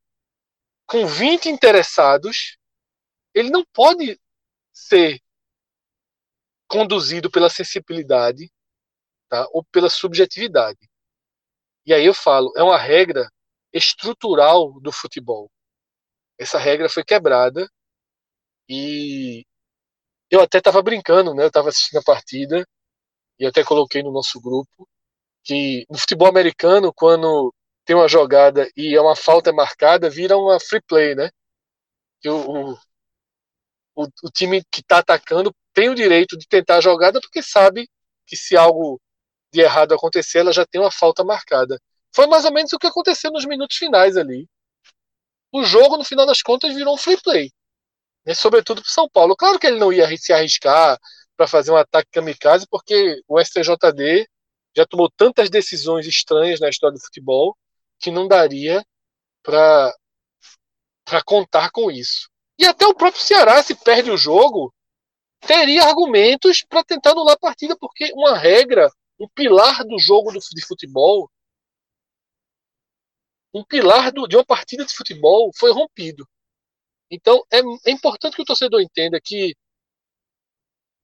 com 0.86 1.06
20 1.06 1.48
interessados, 1.48 2.56
ele 3.34 3.50
não 3.50 3.64
pode 3.72 4.20
ser 4.72 5.20
conduzido 6.68 7.30
pela 7.30 7.50
sensibilidade 7.50 8.50
tá? 9.28 9.46
ou 9.52 9.64
pela 9.64 9.90
subjetividade. 9.90 10.78
E 11.86 11.92
aí 11.92 12.04
eu 12.04 12.14
falo, 12.14 12.52
é 12.56 12.62
uma 12.62 12.78
regra 12.78 13.28
estrutural 13.72 14.80
do 14.80 14.92
futebol. 14.92 15.50
Essa 16.38 16.58
regra 16.58 16.88
foi 16.88 17.04
quebrada 17.04 17.68
e 18.68 19.44
eu 20.30 20.40
até 20.40 20.58
estava 20.58 20.82
brincando, 20.82 21.34
né? 21.34 21.44
Eu 21.44 21.48
estava 21.48 21.68
assistindo 21.70 21.98
a 21.98 22.02
partida 22.02 22.66
e 23.38 23.46
até 23.46 23.64
coloquei 23.64 24.02
no 24.02 24.12
nosso 24.12 24.40
grupo 24.40 24.88
que 25.44 25.86
no 25.90 25.98
futebol 25.98 26.28
americano, 26.28 26.92
quando 26.92 27.54
tem 27.84 27.96
uma 27.96 28.08
jogada 28.08 28.70
e 28.76 28.94
é 28.94 29.00
uma 29.00 29.16
falta 29.16 29.52
marcada, 29.52 30.10
vira 30.10 30.36
uma 30.36 30.60
free 30.60 30.82
play, 30.82 31.14
né? 31.14 31.30
Que 32.20 32.28
o, 32.28 32.72
o, 33.96 34.04
o 34.22 34.30
time 34.30 34.62
que 34.70 34.80
está 34.80 34.98
atacando 34.98 35.54
tem 35.72 35.88
o 35.88 35.94
direito 35.94 36.36
de 36.36 36.46
tentar 36.46 36.76
a 36.76 36.80
jogada 36.80 37.20
porque 37.20 37.42
sabe 37.42 37.88
que 38.26 38.36
se 38.36 38.56
algo 38.56 39.00
de 39.52 39.60
errado 39.60 39.94
acontecer, 39.94 40.38
ela 40.38 40.52
já 40.52 40.64
tem 40.64 40.80
uma 40.80 40.90
falta 40.90 41.24
marcada. 41.24 41.80
Foi 42.14 42.26
mais 42.26 42.44
ou 42.44 42.52
menos 42.52 42.72
o 42.72 42.78
que 42.78 42.86
aconteceu 42.86 43.30
nos 43.32 43.44
minutos 43.44 43.76
finais 43.76 44.16
ali. 44.16 44.48
O 45.52 45.64
jogo, 45.64 45.96
no 45.96 46.04
final 46.04 46.26
das 46.26 46.42
contas, 46.42 46.74
virou 46.74 46.94
um 46.94 46.98
free 46.98 47.20
play. 47.20 47.50
Né? 48.24 48.34
Sobretudo 48.34 48.82
para 48.82 48.90
São 48.90 49.08
Paulo. 49.08 49.36
Claro 49.36 49.58
que 49.58 49.66
ele 49.66 49.78
não 49.78 49.92
ia 49.92 50.06
se 50.16 50.32
arriscar 50.32 50.98
para 51.36 51.46
fazer 51.46 51.70
um 51.70 51.76
ataque 51.76 52.10
kamikaze, 52.12 52.66
porque 52.70 53.22
o 53.26 53.40
STJD 53.40 54.28
já 54.76 54.86
tomou 54.86 55.10
tantas 55.10 55.50
decisões 55.50 56.06
estranhas 56.06 56.60
na 56.60 56.68
história 56.68 56.94
do 56.94 57.02
futebol 57.02 57.56
que 57.98 58.10
não 58.10 58.28
daria 58.28 58.84
para 59.42 59.94
contar 61.24 61.70
com 61.70 61.90
isso. 61.90 62.28
E 62.58 62.66
até 62.66 62.86
o 62.86 62.94
próprio 62.94 63.22
Ceará, 63.22 63.62
se 63.62 63.74
perde 63.74 64.10
o 64.10 64.16
jogo, 64.16 64.72
teria 65.40 65.84
argumentos 65.84 66.62
para 66.68 66.84
tentar 66.84 67.12
anular 67.12 67.34
a 67.34 67.38
partida, 67.38 67.76
porque 67.78 68.12
uma 68.14 68.36
regra 68.36 68.90
um 69.20 69.28
pilar 69.28 69.84
do 69.84 69.98
jogo 69.98 70.32
de 70.32 70.66
futebol, 70.66 71.30
um 73.52 73.62
pilar 73.62 74.10
do, 74.10 74.26
de 74.26 74.36
uma 74.36 74.44
partida 74.44 74.84
de 74.84 74.94
futebol 74.94 75.50
foi 75.54 75.72
rompido. 75.72 76.26
Então 77.10 77.44
é, 77.52 77.58
é 77.86 77.90
importante 77.90 78.36
que 78.36 78.42
o 78.42 78.44
torcedor 78.44 78.80
entenda 78.80 79.20
que 79.20 79.54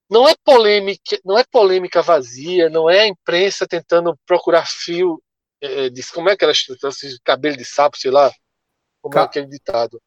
não 0.09 0.27
é 0.27 0.33
polêmica, 0.43 1.19
não 1.25 1.37
é 1.37 1.43
polêmica 1.43 2.01
vazia, 2.01 2.69
não 2.69 2.89
é 2.89 3.01
a 3.01 3.07
imprensa 3.07 3.67
tentando 3.67 4.17
procurar 4.25 4.65
fio 4.65 5.21
é, 5.61 5.89
de, 5.89 6.01
como 6.11 6.29
é 6.29 6.37
que 6.37 6.45
elas 6.45 6.63
cabelo 7.23 7.57
de 7.57 7.65
sapo, 7.65 7.97
sei 7.97 8.11
lá, 8.11 8.31
como 9.01 9.13
é 9.13 9.17
Ca... 9.17 9.21
é 9.21 9.25
aquele 9.25 9.47
ditado. 9.47 10.01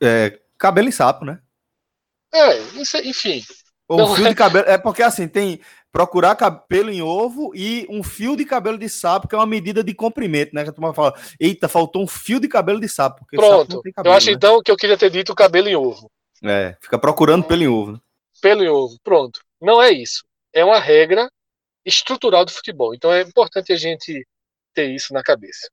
É, 0.00 0.40
cabelo 0.56 0.88
e 0.88 0.92
sapo, 0.92 1.24
né? 1.24 1.42
É, 2.32 2.58
enfim. 3.04 3.42
Ou 3.90 4.02
um 4.02 4.14
fio 4.14 4.26
é... 4.26 4.28
de 4.28 4.34
cabelo. 4.36 4.68
É 4.68 4.78
porque 4.78 5.02
assim, 5.02 5.26
tem 5.26 5.60
procurar 5.90 6.36
cabelo 6.36 6.90
em 6.90 7.02
ovo 7.02 7.50
e 7.54 7.86
um 7.90 8.02
fio 8.02 8.36
de 8.36 8.44
cabelo 8.44 8.78
de 8.78 8.88
sapo, 8.88 9.26
que 9.26 9.34
é 9.34 9.38
uma 9.38 9.46
medida 9.46 9.82
de 9.82 9.92
comprimento, 9.92 10.54
né? 10.54 10.62
Que 10.62 10.70
a 10.70 10.72
turma 10.72 10.94
fala, 10.94 11.14
eita, 11.40 11.68
faltou 11.68 12.02
um 12.02 12.06
fio 12.06 12.38
de 12.38 12.46
cabelo 12.46 12.80
de 12.80 12.88
sapo. 12.88 13.26
Pronto. 13.28 13.72
Sapo 13.72 13.92
cabelo, 13.92 14.14
eu 14.14 14.16
acho 14.16 14.28
né? 14.28 14.32
então 14.32 14.62
que 14.62 14.70
eu 14.70 14.76
queria 14.76 14.96
ter 14.96 15.10
dito 15.10 15.34
cabelo 15.34 15.68
em 15.68 15.74
ovo. 15.74 16.08
É, 16.44 16.76
fica 16.80 16.98
procurando 16.98 17.44
pelo 17.44 17.62
em 17.62 17.68
ovo. 17.68 17.92
Né? 17.92 17.98
Pelo 18.40 18.62
em 18.62 18.68
ovo, 18.68 18.96
pronto. 19.02 19.40
Não 19.60 19.82
é 19.82 19.90
isso. 19.90 20.24
É 20.52 20.64
uma 20.64 20.78
regra 20.78 21.28
estrutural 21.84 22.44
do 22.44 22.52
futebol. 22.52 22.94
Então 22.94 23.12
é 23.12 23.22
importante 23.22 23.72
a 23.72 23.76
gente 23.76 24.24
ter 24.72 24.88
isso 24.90 25.12
na 25.12 25.22
cabeça. 25.22 25.68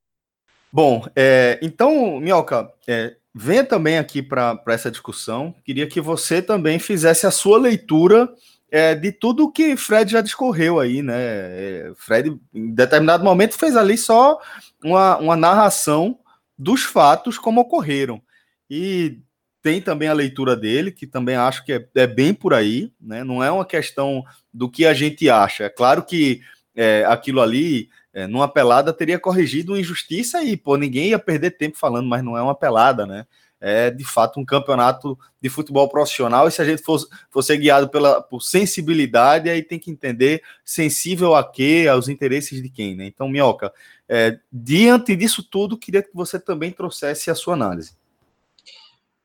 Bom, 0.72 1.06
é, 1.16 1.60
então, 1.62 2.20
Minhoca, 2.20 2.74
é, 2.88 3.16
venha 3.38 3.63
também 3.63 3.98
aqui 3.98 4.22
para 4.22 4.60
essa 4.67 4.89
discussão. 4.89 5.53
Queria 5.63 5.88
que 5.88 6.01
você 6.01 6.41
também 6.41 6.79
fizesse 6.79 7.27
a 7.27 7.32
sua 7.32 7.58
leitura 7.58 8.29
é, 8.70 8.96
de 8.96 9.12
tudo 9.12 9.51
que 9.51 9.77
Fred 9.77 10.12
já 10.12 10.22
discorreu 10.22 10.79
aí, 10.79 11.01
né? 11.01 11.15
É, 11.17 11.91
Fred, 11.96 12.38
em 12.53 12.74
determinado 12.74 13.24
momento, 13.24 13.58
fez 13.58 13.77
ali 13.77 13.98
só 13.98 14.39
uma, 14.84 15.17
uma 15.17 15.36
narração 15.36 16.20
dos 16.58 16.84
fatos 16.84 17.38
como 17.38 17.62
ocorreram. 17.62 18.22
E 18.70 19.20
tem 19.62 19.82
também 19.82 20.10
a 20.10 20.13
leitura 20.13 20.56
dele, 20.56 20.91
que 20.91 21.06
também 21.06 21.36
acho 21.36 21.63
que 21.63 21.74
é, 21.74 21.88
é, 21.96 22.08
bem 22.08 22.34
por 22.34 22.53
aí, 22.53 22.91
né? 23.00 23.24
Não 23.24 23.44
é 23.44 23.51
uma 23.51 23.65
questão 23.65 24.24
do 24.53 24.70
que 24.70 24.86
a 24.86 24.94
gente 24.94 25.29
acha. 25.29 25.65
É 25.65 25.70
claro 25.70 26.03
que 26.03 26.41
é, 26.75 27.06
aquilo 27.08 27.41
ali, 27.41 27.89
é, 28.18 28.26
numa 28.26 28.48
pelada, 28.48 28.92
teria 28.92 29.20
corrigido 29.20 29.74
uma 29.74 29.80
injustiça 29.80 30.42
e, 30.44 30.58
pô, 30.58 30.76
ninguém 30.76 31.10
ia 31.10 31.20
perder 31.20 31.52
tempo 31.52 31.78
falando, 31.78 32.10
mas 32.10 32.24
não 32.24 32.36
é 32.36 32.42
uma 32.42 32.56
pelada, 32.56 33.06
né? 33.06 33.28
É 33.62 33.92
de 33.92 34.04
fato 34.04 34.40
um 34.40 34.46
campeonato 34.46 35.16
de 35.40 35.50
futebol 35.50 35.88
profissional. 35.88 36.48
E 36.48 36.52
se 36.52 36.60
a 36.60 36.66
gente 36.66 36.82
fosse, 36.82 37.06
fosse 37.30 37.56
guiado 37.56 37.88
pela, 37.90 38.20
por 38.20 38.42
sensibilidade, 38.42 39.52
aí 39.52 39.62
tem 39.62 39.78
que 39.78 39.92
entender 39.92 40.42
sensível 40.66 41.36
a 41.36 41.44
quê, 41.44 41.86
aos 41.88 42.10
interesses 42.10 42.60
de 42.60 42.70
quem, 42.70 42.96
né? 42.96 43.06
Então, 43.06 43.30
Minhoca, 43.30 43.72
é, 44.10 44.40
diante 44.52 45.16
disso 45.16 45.44
tudo, 45.44 45.78
queria 45.78 46.02
que 46.02 46.10
você 46.12 46.40
também 46.40 46.72
trouxesse 46.72 47.30
a 47.30 47.36
sua 47.36 47.54
análise. 47.54 47.92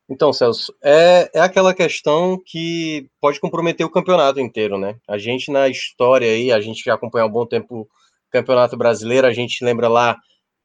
Então, 0.07 0.35
Celso, 0.35 0.75
é, 0.83 1.31
é 1.33 1.41
aquela 1.41 1.73
questão 1.73 2.39
que 2.45 3.09
pode 3.19 3.41
comprometer 3.41 3.87
o 3.87 3.91
campeonato 3.91 4.39
inteiro, 4.39 4.77
né? 4.77 4.97
A 5.09 5.17
gente 5.17 5.51
na 5.51 5.67
história 5.67 6.29
aí, 6.29 6.53
a 6.53 6.61
gente 6.61 6.85
já 6.85 6.93
acompanha 6.93 7.25
há 7.25 7.27
um 7.27 7.33
bom 7.33 7.47
tempo 7.47 7.89
Campeonato 8.33 8.77
Brasileiro, 8.77 9.27
a 9.27 9.33
gente 9.33 9.65
lembra 9.65 9.89
lá 9.89 10.17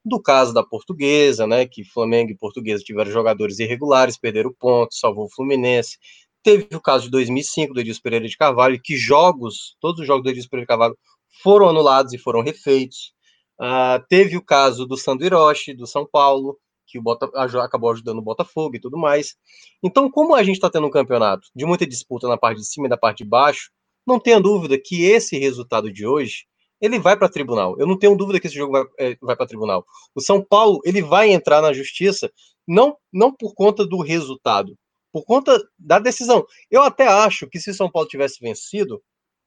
do 0.04 0.22
caso 0.22 0.54
da 0.54 0.64
Portuguesa, 0.64 1.46
né? 1.46 1.68
Que 1.68 1.84
Flamengo 1.84 2.32
e 2.32 2.38
Portuguesa 2.38 2.84
tiveram 2.84 3.12
jogadores 3.12 3.60
irregulares, 3.60 4.18
perderam 4.18 4.54
pontos, 4.58 5.00
salvou 5.00 5.26
o 5.26 5.30
Fluminense. 5.30 5.98
Teve 6.42 6.76
o 6.76 6.82
caso 6.82 7.06
de 7.06 7.12
2005 7.12 7.74
do 7.74 7.82
Edilson 7.82 8.02
Pereira 8.02 8.28
de 8.28 8.38
Carvalho, 8.38 8.80
que 8.82 8.96
jogos, 8.96 9.76
todos 9.82 10.00
os 10.00 10.08
jogos 10.08 10.24
do 10.24 10.30
Edilson 10.30 10.50
Pereira 10.50 10.64
de 10.64 10.68
Carvalho 10.68 10.98
foram 11.44 11.68
anulados 11.68 12.14
e 12.14 12.18
foram 12.18 12.42
refeitos. 12.42 13.12
Uh, 13.60 14.02
teve 14.08 14.38
o 14.38 14.44
caso 14.44 14.86
do 14.86 14.96
Sandro 14.96 15.26
Hiroshi, 15.26 15.74
do 15.74 15.86
São 15.86 16.08
Paulo, 16.10 16.58
que 16.86 16.98
o 16.98 17.02
Bota, 17.02 17.30
acabou 17.62 17.92
ajudando 17.92 18.20
o 18.20 18.24
Botafogo 18.24 18.76
e 18.76 18.80
tudo 18.80 18.98
mais. 18.98 19.36
Então, 19.84 20.10
como 20.10 20.34
a 20.34 20.44
gente 20.44 20.56
está 20.56 20.70
tendo 20.70 20.88
um 20.88 20.92
campeonato 20.92 21.48
de 21.54 21.66
muita 21.66 21.86
disputa 21.86 22.28
na 22.28 22.38
parte 22.38 22.60
de 22.60 22.66
cima 22.66 22.88
e 22.88 22.90
na 22.90 22.98
parte 22.98 23.24
de 23.24 23.30
baixo, 23.30 23.72
não 24.06 24.20
tenha 24.20 24.40
dúvida 24.40 24.80
que 24.82 25.04
esse 25.04 25.38
resultado 25.38 25.92
de 25.92 26.08
hoje 26.08 26.46
ele 26.80 27.00
vai 27.00 27.18
para 27.18 27.30
tribunal. 27.30 27.76
Eu 27.80 27.88
não 27.88 27.98
tenho 27.98 28.16
dúvida 28.16 28.40
que 28.40 28.48
esse 28.48 28.56
jogo 28.56 28.72
vai, 28.72 28.84
é, 28.98 29.18
vai 29.22 29.36
para 29.36 29.48
tribunal. 29.48 29.86
O 30.14 30.22
São 30.22 30.44
Paulo 30.44 30.80
ele 30.84 31.02
vai 31.02 31.32
entrar 31.32 31.62
na 31.62 31.74
justiça 31.74 32.32
não 32.68 32.98
não 33.12 33.34
por 33.34 33.54
conta 33.54 33.86
do 33.86 34.02
resultado, 34.02 34.78
por 35.12 35.24
conta 35.24 35.58
da 35.78 36.00
decisão. 36.00 36.46
Eu 36.70 36.84
até 36.84 37.08
acho 37.08 37.48
que 37.48 37.60
se 37.60 37.72
o 37.72 37.74
São 37.74 37.90
Paulo 37.90 38.08
tivesse 38.08 38.40
vencido, 38.40 39.02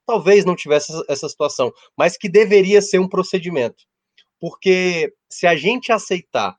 talvez 0.06 0.44
não 0.44 0.56
tivesse 0.56 0.92
essa 1.08 1.28
situação, 1.28 1.72
mas 1.96 2.16
que 2.16 2.28
deveria 2.28 2.82
ser 2.82 2.98
um 2.98 3.08
procedimento. 3.08 3.84
Porque 4.40 5.12
se 5.28 5.46
a 5.46 5.54
gente 5.54 5.92
aceitar 5.92 6.56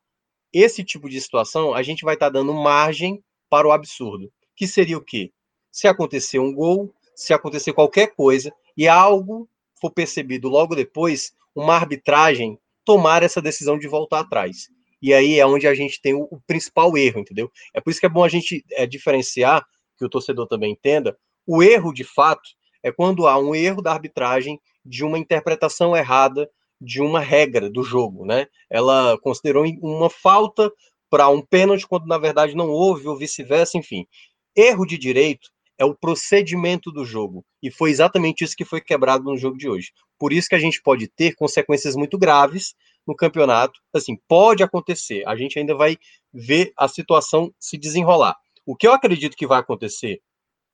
esse 0.54 0.84
tipo 0.84 1.10
de 1.10 1.20
situação, 1.20 1.74
a 1.74 1.82
gente 1.82 2.06
vai 2.06 2.14
estar 2.14 2.28
tá 2.28 2.34
dando 2.34 2.54
margem 2.54 3.24
para 3.50 3.68
o 3.68 3.72
absurdo. 3.72 4.32
Que 4.56 4.68
seria 4.68 4.98
o 4.98 5.04
quê? 5.04 5.32
Se 5.72 5.88
acontecer 5.88 6.40
um 6.40 6.54
gol, 6.54 6.94
se 7.16 7.34
acontecer 7.34 7.74
qualquer 7.74 8.16
coisa 8.16 8.54
e 8.78 8.88
algo 8.88 9.50
for 9.82 9.92
percebido 9.92 10.48
logo 10.48 10.76
depois, 10.76 11.34
uma 11.56 11.76
arbitragem 11.76 12.58
tomar 12.86 13.24
essa 13.24 13.42
decisão 13.42 13.78
de 13.78 13.88
voltar 13.88 14.20
atrás. 14.20 14.70
E 15.02 15.14
aí 15.14 15.40
é 15.40 15.46
onde 15.46 15.68
a 15.68 15.74
gente 15.74 16.00
tem 16.00 16.14
o, 16.14 16.28
o 16.30 16.40
principal 16.46 16.96
erro, 16.96 17.20
entendeu? 17.20 17.52
É 17.74 17.82
por 17.82 17.90
isso 17.90 18.00
que 18.00 18.06
é 18.06 18.10
bom 18.10 18.24
a 18.24 18.30
gente 18.30 18.64
é, 18.72 18.86
diferenciar, 18.86 19.66
que 19.98 20.06
o 20.06 20.10
torcedor 20.10 20.48
também 20.48 20.72
entenda, 20.72 21.18
o 21.46 21.64
erro 21.64 21.92
de 21.92 22.04
fato 22.04 22.50
é 22.84 22.92
quando 22.92 23.28
há 23.28 23.38
um 23.38 23.56
erro 23.56 23.82
da 23.82 23.92
arbitragem 23.92 24.60
de 24.86 25.04
uma 25.04 25.18
interpretação 25.18 25.96
errada 25.96 26.50
de 26.80 27.02
uma 27.02 27.20
regra 27.20 27.70
do 27.70 27.84
jogo, 27.84 28.26
né? 28.26 28.48
Ela 28.70 29.18
considerou 29.22 29.66
uma 29.82 30.10
falta 30.10 30.72
para 31.10 31.28
um 31.30 31.42
pênalti 31.42 31.88
quando 31.88 32.08
na 32.08 32.18
verdade 32.18 32.56
não 32.56 32.70
houve 32.70 33.08
ou 33.08 33.18
vice-versa, 33.18 33.78
enfim. 33.78 34.08
Erro 34.56 34.86
de 34.86 34.98
direito 34.98 35.50
é 35.82 35.86
o 35.86 35.96
procedimento 35.96 36.92
do 36.92 37.04
jogo 37.04 37.44
e 37.62 37.72
foi 37.72 37.90
exatamente 37.90 38.44
isso 38.44 38.56
que 38.56 38.64
foi 38.64 38.80
quebrado 38.80 39.24
no 39.24 39.36
jogo 39.36 39.58
de 39.58 39.68
hoje. 39.68 39.92
Por 40.20 40.32
isso 40.32 40.48
que 40.48 40.54
a 40.54 40.60
gente 40.60 40.80
pode 40.80 41.08
ter 41.08 41.34
consequências 41.34 41.96
muito 41.96 42.20
graves 42.20 42.76
no 43.08 43.16
campeonato. 43.16 43.80
Assim, 43.92 44.16
pode 44.28 44.62
acontecer. 44.62 45.28
A 45.28 45.36
gente 45.36 45.58
ainda 45.58 45.74
vai 45.74 45.98
ver 46.32 46.72
a 46.78 46.88
situação 46.88 47.52
se 47.60 47.80
desenrolar. 47.80 48.36
O 48.64 48.76
que 48.76 48.86
eu 48.86 48.94
acredito 48.94 49.36
que 49.36 49.48
vai 49.48 49.60
acontecer 49.60 50.22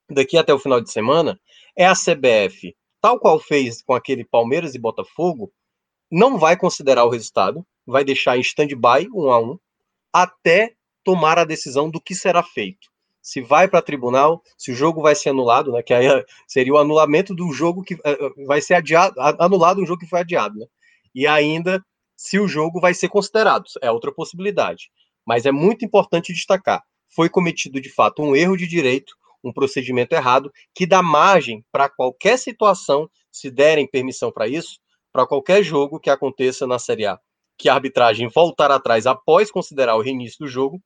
daqui 0.10 0.38
até 0.38 0.54
o 0.54 0.60
final 0.60 0.82
de 0.82 0.92
semana 0.92 1.40
é 1.74 1.86
a 1.86 1.94
CBF, 1.94 2.76
tal 3.00 3.18
qual 3.18 3.40
fez 3.40 3.82
com 3.82 3.94
aquele 3.94 4.26
Palmeiras 4.26 4.76
e 4.76 4.80
Botafogo, 4.80 5.54
não 6.12 6.38
vai 6.38 6.58
considerar 6.58 7.06
o 7.06 7.10
resultado, 7.10 7.66
vai 7.86 8.04
deixar 8.04 8.38
em 8.38 8.42
stand-by, 8.42 9.08
um 9.16 9.32
a 9.32 9.40
um, 9.40 9.58
até 10.12 10.74
tomar 11.02 11.40
a 11.40 11.46
decisão 11.46 11.90
do 11.90 12.02
que 12.02 12.14
será 12.14 12.44
feito. 12.44 12.90
Se 13.28 13.42
vai 13.42 13.68
para 13.68 13.82
tribunal, 13.82 14.42
se 14.58 14.72
o 14.72 14.74
jogo 14.74 15.02
vai 15.02 15.14
ser 15.14 15.32
anulado, 15.32 15.74
né? 15.74 15.84
Que 15.84 15.94
aí 15.94 16.08
seria 16.48 16.74
o 16.74 16.78
anulamento 16.78 17.36
do 17.36 17.52
jogo 17.52 17.84
que 17.84 17.96
uh, 17.96 18.46
vai 18.46 18.62
ser 18.62 18.76
adiado, 18.76 19.20
anulado 19.38 19.82
um 19.82 19.86
jogo 19.86 20.00
que 20.00 20.08
foi 20.08 20.22
adiado, 20.22 20.58
né? 20.58 20.66
E 21.14 21.28
ainda 21.28 21.84
se 22.16 22.40
o 22.40 22.48
jogo 22.48 22.80
vai 22.80 22.94
ser 22.94 23.10
considerado, 23.10 23.66
é 23.82 23.92
outra 23.92 24.14
possibilidade. 24.14 24.90
Mas 25.26 25.46
é 25.46 25.52
muito 25.52 25.84
importante 25.84 26.32
destacar: 26.32 26.82
foi 27.14 27.28
cometido 27.28 27.82
de 27.82 27.90
fato 27.90 28.24
um 28.24 28.34
erro 28.34 28.56
de 28.56 28.66
direito, 28.66 29.14
um 29.44 29.52
procedimento 29.52 30.16
errado, 30.16 30.50
que 30.74 30.88
dá 30.88 31.04
margem 31.04 31.66
para 31.70 31.90
qualquer 31.90 32.40
situação, 32.40 33.10
se 33.30 33.52
derem 33.52 33.86
permissão 33.86 34.32
para 34.32 34.48
isso, 34.48 34.80
para 35.12 35.28
qualquer 35.28 35.62
jogo 35.64 36.00
que 36.00 36.10
aconteça 36.10 36.66
na 36.66 36.80
Série 36.80 37.06
A, 37.06 37.20
que 37.58 37.68
a 37.68 37.74
arbitragem 37.74 38.30
voltar 38.30 38.72
atrás 38.72 39.06
após 39.06 39.52
considerar 39.52 39.98
o 39.98 40.02
reinício 40.02 40.38
do 40.40 40.48
jogo 40.48 40.82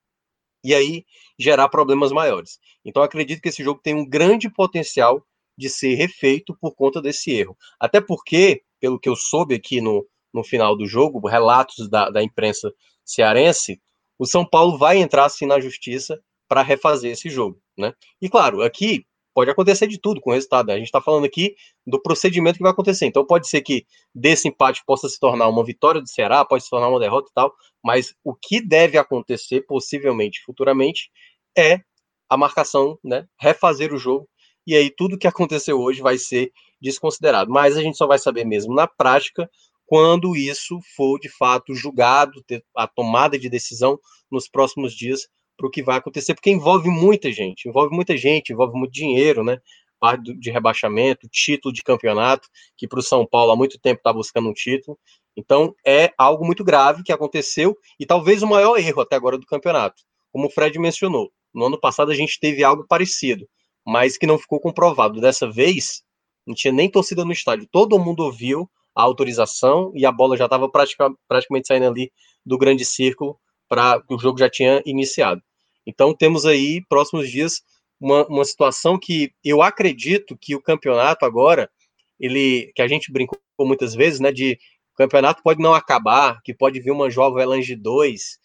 e 0.64 0.74
aí 0.74 1.06
gerar 1.40 1.70
problemas 1.70 2.12
maiores. 2.12 2.60
Então 2.86 3.02
acredito 3.04 3.42
que 3.42 3.50
esse 3.50 3.64
jogo 3.64 3.82
tem 3.82 3.96
um 3.96 4.08
grande 4.08 4.50
potencial 4.50 5.26
de 5.58 5.70
ser 5.70 5.96
refeito 5.96 6.56
por 6.60 6.76
conta 6.76 7.02
desse 7.02 7.32
erro. 7.32 7.58
Até 7.80 8.00
porque, 8.02 8.64
pelo 8.80 9.00
que 9.00 9.10
eu 9.10 9.16
soube 9.16 9.56
aqui 9.56 9.82
no, 9.82 10.06
no 10.34 10.44
final 10.44 10.76
do 10.76 10.88
jogo, 10.88 11.28
relatos 11.28 11.90
da, 11.90 12.10
da 12.10 12.24
imprensa 12.24 12.74
cearense, 13.04 13.82
o 14.18 14.26
São 14.26 14.46
Paulo 14.46 14.78
vai 14.78 14.98
entrar 14.98 15.26
assim 15.26 15.46
na 15.46 15.60
justiça 15.60 16.22
para 16.48 16.62
refazer 16.62 17.12
esse 17.12 17.30
jogo, 17.30 17.62
né? 17.78 17.94
E 18.22 18.30
claro, 18.30 18.62
aqui 18.62 19.06
pode 19.34 19.50
acontecer 19.50 19.88
de 19.88 20.00
tudo 20.00 20.22
com 20.22 20.30
o 20.32 20.34
resultado. 20.34 20.68
Né? 20.68 20.74
A 20.74 20.78
gente 20.78 20.88
está 20.88 21.02
falando 21.02 21.26
aqui 21.26 21.56
do 21.86 22.02
procedimento 22.02 22.58
que 22.58 22.64
vai 22.64 22.72
acontecer. 22.72 23.06
Então 23.06 23.26
pode 23.26 23.48
ser 23.48 23.62
que 23.62 23.86
desse 24.14 24.48
empate 24.48 24.84
possa 24.86 25.08
se 25.10 25.20
tornar 25.20 25.48
uma 25.48 25.64
vitória 25.64 26.02
do 26.02 26.10
Ceará, 26.10 26.44
pode 26.46 26.64
se 26.64 26.70
tornar 26.70 26.90
uma 26.90 27.00
derrota 27.00 27.30
e 27.30 27.34
tal, 27.34 27.54
mas 27.84 28.14
o 28.24 28.34
que 28.34 28.62
deve 28.62 28.98
acontecer, 28.98 29.62
possivelmente, 29.62 30.42
futuramente, 30.44 31.10
é 31.58 31.82
a 32.30 32.38
marcação, 32.38 32.98
né? 33.04 33.28
Refazer 33.40 33.94
o 33.94 33.98
jogo. 33.98 34.28
E 34.66 34.76
aí 34.76 34.90
tudo 34.90 35.18
que 35.18 35.28
aconteceu 35.28 35.80
hoje 35.80 36.02
vai 36.02 36.18
ser 36.18 36.52
desconsiderado. 36.82 37.52
Mas 37.52 37.76
a 37.78 37.82
gente 37.82 37.98
só 37.98 38.08
vai 38.08 38.20
saber 38.20 38.46
mesmo 38.46 38.74
na 38.74 38.88
prática 38.88 39.50
quando 39.86 40.38
isso 40.38 40.80
for 40.96 41.20
de 41.20 41.28
fato 41.28 41.76
julgado, 41.76 42.42
ter 42.44 42.64
a 42.78 42.88
tomada 42.88 43.38
de 43.38 43.50
decisão 43.50 44.00
nos 44.32 44.48
próximos 44.48 44.94
dias 44.96 45.28
para 45.58 45.68
o 45.68 45.70
que 45.70 45.84
vai 45.84 45.98
acontecer, 45.98 46.34
porque 46.34 46.50
envolve 46.50 46.90
muita 46.90 47.32
gente, 47.32 47.68
envolve 47.68 47.96
muita 47.96 48.18
gente, 48.18 48.52
envolve 48.52 48.78
muito 48.78 48.92
dinheiro, 48.92 49.44
né? 49.44 49.60
Parte 50.00 50.34
de 50.34 50.50
rebaixamento, 50.50 51.28
título 51.30 51.74
de 51.74 51.84
campeonato, 51.84 52.48
que 52.76 52.88
para 52.88 53.00
o 53.00 53.04
São 53.04 53.26
Paulo 53.26 53.52
há 53.52 53.56
muito 53.56 53.80
tempo 53.80 54.00
está 54.00 54.12
buscando 54.12 54.50
um 54.50 54.54
título. 54.54 54.98
Então 55.38 55.76
é 55.86 56.12
algo 56.18 56.46
muito 56.46 56.64
grave 56.64 57.04
que 57.04 57.12
aconteceu 57.12 57.78
e 58.00 58.06
talvez 58.06 58.42
o 58.42 58.48
maior 58.48 58.78
erro 58.78 59.02
até 59.02 59.16
agora 59.16 59.38
do 59.38 59.46
campeonato. 59.46 60.02
Como 60.32 60.48
o 60.48 60.50
Fred 60.50 60.78
mencionou, 60.80 61.32
no 61.54 61.66
ano 61.66 61.80
passado 61.80 62.12
a 62.12 62.16
gente 62.16 62.40
teve 62.40 62.64
algo 62.64 62.86
parecido, 62.88 63.48
mas 63.86 64.18
que 64.18 64.26
não 64.26 64.38
ficou 64.38 64.60
comprovado. 64.60 65.22
Dessa 65.22 65.50
vez, 65.50 66.04
não 66.46 66.56
tinha 66.56 66.74
nem 66.74 66.90
torcida 66.90 67.24
no 67.24 67.32
estádio, 67.32 67.68
todo 67.72 68.00
mundo 68.00 68.24
ouviu 68.24 68.70
a 68.96 69.04
autorização 69.04 69.92
e 69.96 70.06
a 70.06 70.12
bola 70.12 70.36
já 70.36 70.46
estava 70.46 70.70
praticamente 70.70 71.68
saindo 71.68 71.88
ali 71.88 72.12
do 72.46 72.58
grande 72.58 72.84
círculo 72.84 73.40
para 73.72 74.04
o 74.10 74.20
jogo 74.20 74.38
já 74.38 74.50
tinha 74.50 74.84
iniciado. 74.86 75.42
Então 75.88 76.14
temos 76.14 76.46
aí, 76.46 76.84
próximos 76.90 77.32
dias, 77.32 77.62
uma, 78.02 78.28
uma 78.28 78.44
situação 78.44 79.00
que 79.00 79.32
eu 79.42 79.62
acredito 79.62 80.38
que 80.38 80.54
o 80.54 80.62
campeonato 80.62 81.26
agora, 81.26 81.72
ele 82.20 82.70
que 82.76 82.82
a 82.82 82.88
gente 82.88 83.10
brincou 83.10 83.40
muitas 83.62 83.96
vezes, 83.96 84.20
né, 84.20 84.30
de 84.30 84.60
o 84.94 84.98
campeonato 84.98 85.42
pode 85.42 85.64
não 85.64 85.74
acabar, 85.74 86.42
que 86.44 86.54
pode 86.54 86.82
vir 86.82 86.92
uma 86.92 87.10
Jovem 87.10 87.42
Elange 87.42 87.74
2. 87.74 88.40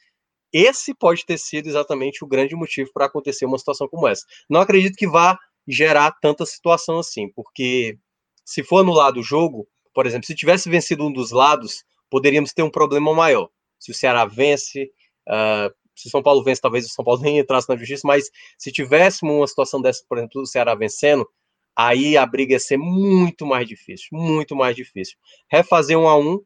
Esse 0.52 0.94
pode 0.94 1.26
ter 1.26 1.38
sido 1.38 1.68
exatamente 1.68 2.22
o 2.22 2.28
grande 2.28 2.54
motivo 2.54 2.88
para 2.94 3.06
acontecer 3.06 3.46
uma 3.46 3.58
situação 3.58 3.88
como 3.88 4.06
essa. 4.06 4.24
Não 4.48 4.60
acredito 4.60 4.94
que 4.96 5.08
vá 5.08 5.36
gerar 5.66 6.12
tanta 6.22 6.46
situação 6.46 7.00
assim, 7.00 7.28
porque 7.32 7.98
se 8.44 8.62
for 8.62 8.78
anulado 8.78 9.18
o 9.18 9.24
jogo, 9.24 9.66
por 9.92 10.06
exemplo, 10.06 10.24
se 10.24 10.36
tivesse 10.36 10.70
vencido 10.70 11.04
um 11.04 11.12
dos 11.12 11.32
lados, 11.32 11.84
poderíamos 12.08 12.52
ter 12.52 12.62
um 12.62 12.70
problema 12.70 13.12
maior. 13.12 13.50
Se 13.76 13.90
o 13.90 13.94
Ceará 13.94 14.24
vence, 14.24 14.88
uh, 15.28 15.74
se 15.96 16.10
São 16.10 16.22
Paulo 16.22 16.44
vence, 16.44 16.60
talvez 16.60 16.84
o 16.84 16.88
São 16.88 17.04
Paulo 17.04 17.20
nem 17.22 17.38
entrasse 17.38 17.68
na 17.68 17.76
justiça, 17.76 18.02
mas 18.04 18.30
se 18.58 18.70
tivéssemos 18.70 19.34
uma 19.34 19.46
situação 19.46 19.80
dessa, 19.80 20.04
por 20.08 20.18
exemplo, 20.18 20.42
o 20.42 20.46
Ceará 20.46 20.74
vencendo, 20.74 21.26
aí 21.74 22.16
a 22.16 22.26
briga 22.26 22.52
ia 22.52 22.60
ser 22.60 22.76
muito 22.76 23.46
mais 23.46 23.66
difícil, 23.66 24.08
muito 24.12 24.54
mais 24.54 24.76
difícil. 24.76 25.16
Refazer 25.50 25.98
um 25.98 26.08
a 26.08 26.18
um 26.18 26.40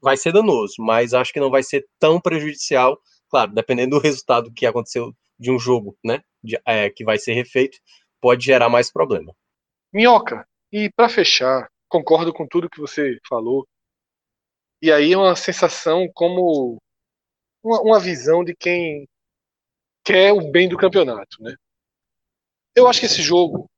vai 0.00 0.16
ser 0.16 0.32
danoso, 0.32 0.74
mas 0.78 1.14
acho 1.14 1.32
que 1.32 1.40
não 1.40 1.50
vai 1.50 1.62
ser 1.62 1.86
tão 1.98 2.20
prejudicial, 2.20 2.98
claro, 3.28 3.52
dependendo 3.52 3.96
do 3.96 4.02
resultado 4.02 4.52
que 4.52 4.66
aconteceu 4.66 5.12
de 5.38 5.50
um 5.50 5.58
jogo, 5.58 5.96
né, 6.04 6.20
de, 6.42 6.58
é, 6.66 6.90
que 6.90 7.04
vai 7.04 7.18
ser 7.18 7.34
refeito, 7.34 7.78
pode 8.20 8.44
gerar 8.44 8.68
mais 8.68 8.90
problema. 8.90 9.34
Minhoca, 9.92 10.46
e 10.72 10.90
para 10.94 11.08
fechar, 11.08 11.68
concordo 11.88 12.32
com 12.32 12.46
tudo 12.46 12.70
que 12.70 12.80
você 12.80 13.18
falou, 13.28 13.66
e 14.82 14.92
aí 14.92 15.12
é 15.12 15.16
uma 15.16 15.34
sensação 15.36 16.06
como 16.14 16.78
uma, 17.66 17.80
uma 17.80 18.00
visão 18.00 18.44
de 18.44 18.54
quem 18.54 19.08
quer 20.04 20.32
o 20.32 20.50
bem 20.52 20.68
do 20.68 20.76
campeonato, 20.76 21.42
né? 21.42 21.56
Eu 22.74 22.86
acho 22.86 23.00
que 23.00 23.06
esse 23.06 23.22
jogo 23.22 23.68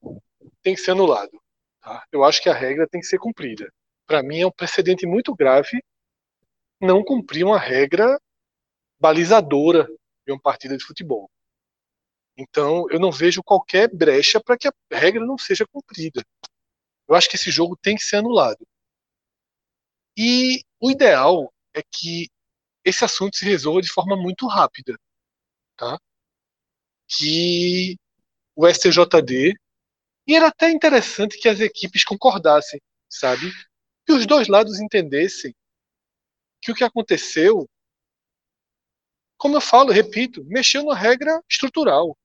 tem 0.62 0.74
que 0.74 0.80
ser 0.80 0.90
anulado. 0.90 1.40
Tá? 1.80 2.04
Eu 2.12 2.24
acho 2.24 2.42
que 2.42 2.50
a 2.50 2.54
regra 2.54 2.86
tem 2.86 3.00
que 3.00 3.06
ser 3.06 3.18
cumprida. 3.18 3.72
Para 4.06 4.22
mim 4.22 4.40
é 4.40 4.46
um 4.46 4.50
precedente 4.50 5.06
muito 5.06 5.34
grave 5.34 5.82
não 6.80 7.02
cumprir 7.02 7.44
uma 7.44 7.58
regra 7.58 8.20
balizadora 9.00 9.88
de 10.26 10.32
uma 10.32 10.40
partida 10.40 10.76
de 10.76 10.84
futebol. 10.84 11.30
Então, 12.36 12.86
eu 12.90 13.00
não 13.00 13.10
vejo 13.10 13.42
qualquer 13.42 13.92
brecha 13.92 14.40
para 14.40 14.56
que 14.56 14.68
a 14.68 14.72
regra 14.92 15.24
não 15.24 15.36
seja 15.36 15.66
cumprida. 15.66 16.24
Eu 17.08 17.16
acho 17.16 17.28
que 17.28 17.36
esse 17.36 17.50
jogo 17.50 17.76
tem 17.76 17.96
que 17.96 18.04
ser 18.04 18.16
anulado. 18.16 18.64
E 20.16 20.62
o 20.80 20.90
ideal 20.90 21.52
é 21.74 21.82
que 21.82 22.28
esse 22.88 23.04
assunto 23.04 23.36
se 23.36 23.44
resolva 23.44 23.80
de 23.82 23.90
forma 23.90 24.16
muito 24.16 24.46
rápida, 24.46 24.98
tá? 25.76 25.98
Que 27.06 27.96
o 28.56 28.66
STJD 28.66 29.54
e 30.26 30.34
era 30.36 30.48
até 30.48 30.70
interessante 30.70 31.38
que 31.38 31.48
as 31.48 31.60
equipes 31.60 32.04
concordassem, 32.04 32.80
sabe? 33.08 33.50
Que 34.06 34.12
os 34.12 34.26
dois 34.26 34.46
lados 34.48 34.78
entendessem 34.78 35.54
que 36.60 36.70
o 36.70 36.74
que 36.74 36.84
aconteceu, 36.84 37.68
como 39.38 39.56
eu 39.56 39.60
falo, 39.60 39.92
repito, 39.92 40.44
mexeu 40.44 40.84
na 40.84 40.94
regra 40.94 41.40
estrutural. 41.48 42.16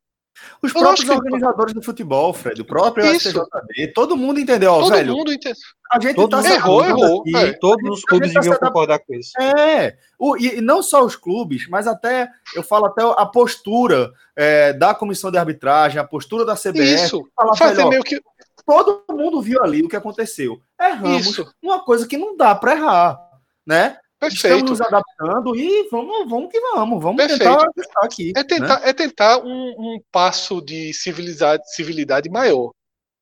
Os 0.61 0.73
eu 0.73 0.81
próprios 0.81 1.09
organizadores 1.09 1.73
que... 1.73 1.79
do 1.79 1.85
futebol, 1.85 2.33
Fred, 2.33 2.61
o 2.61 2.65
próprio 2.65 3.05
Isso. 3.05 3.29
STJD, 3.29 3.93
todo 3.93 4.17
mundo 4.17 4.39
entendeu, 4.39 4.73
todo 4.73 4.89
velho. 4.89 5.13
Mundo 5.13 5.31
entendeu. 5.31 5.57
A 5.91 5.99
gente 5.99 6.15
todos 6.15 6.43
tá 6.43 6.53
errou, 6.53 6.83
errou. 6.83 7.23
É. 7.35 7.53
Todos 7.53 7.99
os 7.99 8.03
clubes 8.03 8.33
tá 8.33 8.39
deviam 8.39 8.57
concordar 8.57 8.99
com 8.99 9.13
isso. 9.13 9.31
É, 9.39 9.95
o, 10.17 10.35
e, 10.35 10.59
não 10.59 10.81
só 10.81 11.03
os 11.03 11.15
clubes, 11.15 11.67
mas 11.67 11.85
até, 11.85 12.29
eu 12.55 12.63
falo 12.63 12.85
até 12.85 13.03
a 13.03 13.25
postura 13.25 14.11
é, 14.35 14.73
da 14.73 14.95
comissão 14.95 15.29
de 15.29 15.37
arbitragem, 15.37 15.99
a 15.99 16.03
postura 16.03 16.43
da 16.43 16.55
CBF. 16.55 16.81
Isso, 16.81 17.29
fala, 17.35 17.55
fazer 17.55 17.75
velho, 17.75 17.89
meio 17.89 18.03
que... 18.03 18.19
Todo 18.65 19.03
mundo 19.11 19.41
viu 19.41 19.61
ali 19.61 19.83
o 19.83 19.89
que 19.89 19.95
aconteceu. 19.95 20.59
Erramos 20.79 21.27
Isso. 21.27 21.53
uma 21.61 21.83
coisa 21.83 22.07
que 22.07 22.17
não 22.17 22.35
dá 22.37 22.55
para 22.55 22.71
errar, 22.71 23.19
né? 23.65 23.97
Perfeito. 24.29 24.73
Estamos 24.73 24.79
nos 24.79 24.81
adaptando 24.81 25.55
e 25.55 25.89
vamos, 25.89 26.29
vamos 26.29 26.51
que 26.51 26.59
vamos. 26.59 27.03
Vamos 27.03 27.17
Perfeito. 27.17 27.71
tentar 27.73 28.05
aqui. 28.05 28.33
É 28.35 28.43
tentar, 28.43 28.79
né? 28.79 28.89
é 28.89 28.93
tentar 28.93 29.37
um, 29.39 29.69
um, 29.77 30.01
passo 30.11 30.61
de 30.61 30.93
civilidade, 30.93 31.63
civilidade 31.73 32.29
maior. 32.29 32.71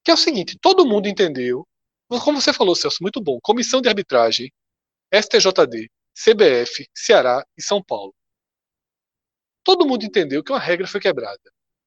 Que 0.04 0.12
é 0.12 0.14
o 0.14 0.18
seguinte: 0.18 0.58
todo 0.62 0.86
mundo 0.86 1.08
entendeu. 1.08 1.68
Como 2.24 2.42
você 2.42 2.54
falou, 2.54 2.76
Celso, 2.76 2.98
muito 3.02 3.22
bom. 3.22 3.40
Comissão 3.42 3.82
de 3.82 3.88
arbitragem, 3.88 4.52
STJD, 5.14 5.90
CBF, 6.14 6.88
Ceará 6.94 7.44
e 7.58 7.64
São 7.64 7.82
Paulo. 7.82 8.14
Todo 9.64 9.88
mundo 9.88 10.06
entendeu 10.06 10.44
que 10.44 10.52
uma 10.52 10.60
regra 10.60 10.88
foi 10.88 11.00
quebrada. 11.00 11.40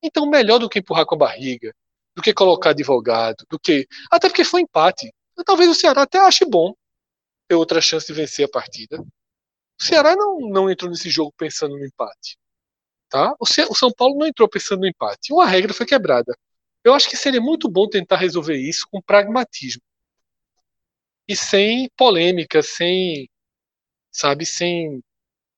Então, 0.03 0.29
melhor 0.29 0.59
do 0.59 0.68
que 0.68 0.79
empurrar 0.79 1.05
com 1.07 1.14
a 1.14 1.18
barriga, 1.18 1.72
do 2.16 2.22
que 2.22 2.33
colocar 2.33 2.70
advogado, 2.70 3.44
do 3.50 3.59
que. 3.59 3.87
Até 4.11 4.29
porque 4.29 4.44
foi 4.44 4.62
empate. 4.62 5.12
Talvez 5.44 5.68
o 5.68 5.74
Ceará 5.74 6.03
até 6.03 6.18
ache 6.18 6.44
bom 6.44 6.74
ter 7.48 7.54
outra 7.54 7.80
chance 7.80 8.07
de 8.07 8.12
vencer 8.12 8.46
a 8.46 8.48
partida. 8.48 9.00
O 9.00 9.83
Ceará 9.83 10.14
não, 10.16 10.40
não 10.40 10.70
entrou 10.70 10.90
nesse 10.90 11.11
jogo 11.11 11.33
pensando 11.37 11.76
no 11.76 11.85
empate. 11.85 12.37
Tá? 13.09 13.35
O, 13.38 13.46
Ce 13.46 13.62
o 13.62 13.74
São 13.74 13.92
Paulo 13.92 14.18
não 14.18 14.26
entrou 14.26 14.48
pensando 14.48 14.80
no 14.80 14.87
empate. 14.87 15.33
Uma 15.33 15.46
regra 15.46 15.72
foi 15.74 15.87
quebrada. 15.87 16.37
Eu 16.83 16.94
acho 16.94 17.09
que 17.09 17.16
seria 17.16 17.40
muito 17.40 17.68
bom 17.68 17.88
tentar 17.88 18.16
resolver 18.16 18.57
isso 18.57 18.87
com 18.90 19.00
pragmatismo. 19.00 19.83
E 21.26 21.35
sem 21.35 21.88
polêmica, 21.96 22.62
sem, 22.62 23.28
sabe, 24.11 24.44
sem 24.44 25.02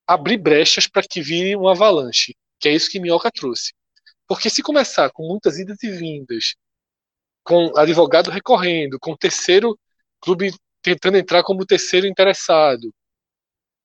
abrir 0.07 0.38
brechas 0.38 0.87
para 0.87 1.03
que 1.03 1.20
vire 1.20 1.57
um 1.57 1.68
avalanche, 1.68 2.37
que 2.61 2.68
é 2.68 2.72
isso 2.75 2.90
que 2.90 3.01
Minhoca 3.01 3.31
trouxe. 3.33 3.72
Porque 4.29 4.49
se 4.49 4.62
começar 4.62 5.11
com 5.11 5.27
muitas 5.27 5.59
idas 5.59 5.83
e 5.83 5.90
vindas, 5.90 6.55
com 7.42 7.77
advogado 7.77 8.31
recorrendo, 8.31 8.99
com 9.01 9.16
terceiro 9.16 9.79
clube 10.20 10.55
tentando 10.87 11.16
entrar 11.16 11.42
como 11.42 11.66
terceiro 11.66 12.07
interessado. 12.07 12.94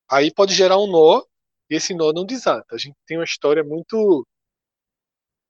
Aí 0.10 0.32
pode 0.32 0.54
gerar 0.54 0.78
um 0.78 0.86
nó 0.86 1.24
e 1.70 1.76
esse 1.76 1.96
nó 1.96 2.14
não 2.14 2.24
desata. 2.24 2.76
A 2.76 2.78
gente 2.78 2.96
tem 3.08 3.18
uma 3.18 3.24
história 3.24 3.64
muito 3.64 4.24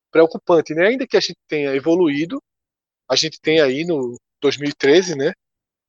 preocupante, 0.10 0.74
né? 0.74 0.88
Ainda 0.88 1.06
que 1.06 1.18
a 1.18 1.20
gente 1.20 1.38
tenha 1.50 1.76
evoluído, 1.76 2.42
a 3.10 3.18
gente 3.18 3.40
tem 3.42 3.60
aí 3.60 3.84
no 3.84 4.18
2013, 4.42 5.18
né, 5.18 5.34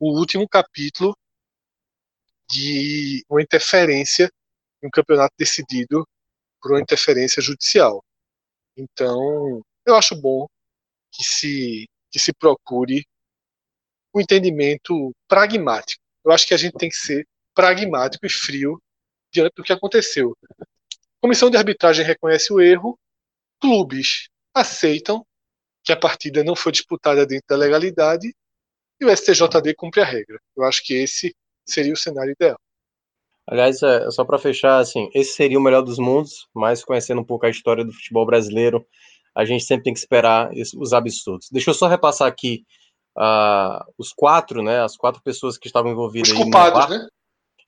o 0.01 0.19
último 0.19 0.49
capítulo 0.49 1.17
de 2.51 3.25
uma 3.31 3.41
interferência 3.41 4.29
em 4.83 4.89
um 4.89 4.91
campeonato 4.91 5.35
decidido 5.39 6.05
por 6.61 6.73
uma 6.73 6.81
interferência 6.81 7.41
judicial. 7.41 8.03
Então, 8.77 9.63
eu 9.87 9.95
acho 9.97 10.21
bom 10.21 10.47
que 11.13 11.25
se 11.25 11.87
que 12.11 12.19
se 12.19 12.33
procure 12.35 13.05
um 14.15 14.21
entendimento 14.21 15.13
pragmático. 15.29 16.03
Eu 16.25 16.33
acho 16.33 16.47
que 16.47 16.55
a 16.55 16.57
gente 16.57 16.75
tem 16.75 16.89
que 16.89 16.97
ser 16.97 17.27
pragmático 17.55 18.25
e 18.27 18.31
frio 18.31 18.81
diante 19.33 19.55
do 19.57 19.63
que 19.63 19.73
aconteceu. 19.73 20.37
Comissão 21.21 21.51
de 21.51 21.57
arbitragem 21.57 22.05
reconhece 22.05 22.53
o 22.53 22.61
erro, 22.61 22.99
clubes 23.61 24.29
aceitam 24.55 25.25
que 25.85 25.93
a 25.93 25.97
partida 25.97 26.45
não 26.45 26.55
foi 26.55 26.73
disputada 26.73 27.27
dentro 27.27 27.47
da 27.49 27.57
legalidade 27.57 28.35
e 29.01 29.05
o 29.05 29.17
STJD 29.17 29.75
cumpre 29.75 30.01
a 30.01 30.05
regra. 30.05 30.39
Eu 30.57 30.65
acho 30.65 30.85
que 30.85 30.95
esse 30.95 31.35
seria 31.67 31.93
o 31.93 31.97
cenário 31.97 32.33
ideal. 32.33 32.59
Aliás, 33.47 33.83
é, 33.83 34.09
só 34.11 34.25
para 34.25 34.39
fechar, 34.39 34.79
assim, 34.79 35.11
esse 35.13 35.35
seria 35.35 35.59
o 35.59 35.63
melhor 35.63 35.83
dos 35.83 35.99
mundos, 35.99 36.47
mas 36.55 36.85
conhecendo 36.85 37.21
um 37.21 37.25
pouco 37.25 37.47
a 37.47 37.51
história 37.51 37.85
do 37.85 37.93
futebol 37.93 38.25
brasileiro, 38.25 38.87
a 39.35 39.45
gente 39.45 39.65
sempre 39.65 39.85
tem 39.85 39.93
que 39.93 39.99
esperar 39.99 40.51
os 40.53 40.93
absurdos. 40.93 41.49
Deixa 41.51 41.71
eu 41.71 41.75
só 41.75 41.89
repassar 41.89 42.29
aqui 42.29 42.65
os 43.99 44.13
quatro, 44.13 44.63
né, 44.63 44.81
as 44.81 44.97
quatro 44.97 45.23
pessoas 45.23 45.59
que 45.59 45.67
estavam 45.67 45.93
envolvidas 45.93 46.31
os 46.31 46.39
culpados, 46.39 46.89
né? 46.89 47.07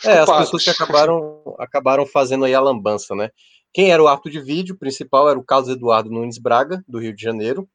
Os 0.01 0.09
é, 0.09 0.19
culpados. 0.19 0.31
as 0.31 0.39
pessoas 0.45 0.65
que 0.65 0.71
acabaram, 0.71 1.57
acabaram 1.59 2.07
fazendo 2.07 2.45
aí 2.45 2.55
a 2.55 2.61
lambança, 2.61 3.15
né? 3.15 3.31
Quem 3.73 3.91
era 3.91 4.03
o 4.03 4.07
ato 4.07 4.31
de 4.31 4.41
vídeo 4.41 4.77
principal 4.77 5.29
era 5.29 5.39
o 5.39 5.45
Carlos 5.45 5.69
Eduardo 5.69 6.09
Nunes 6.09 6.39
Braga, 6.39 6.83
do 6.87 7.01
Rio 7.01 7.15
de 7.15 7.21
Janeiro. 7.21 7.69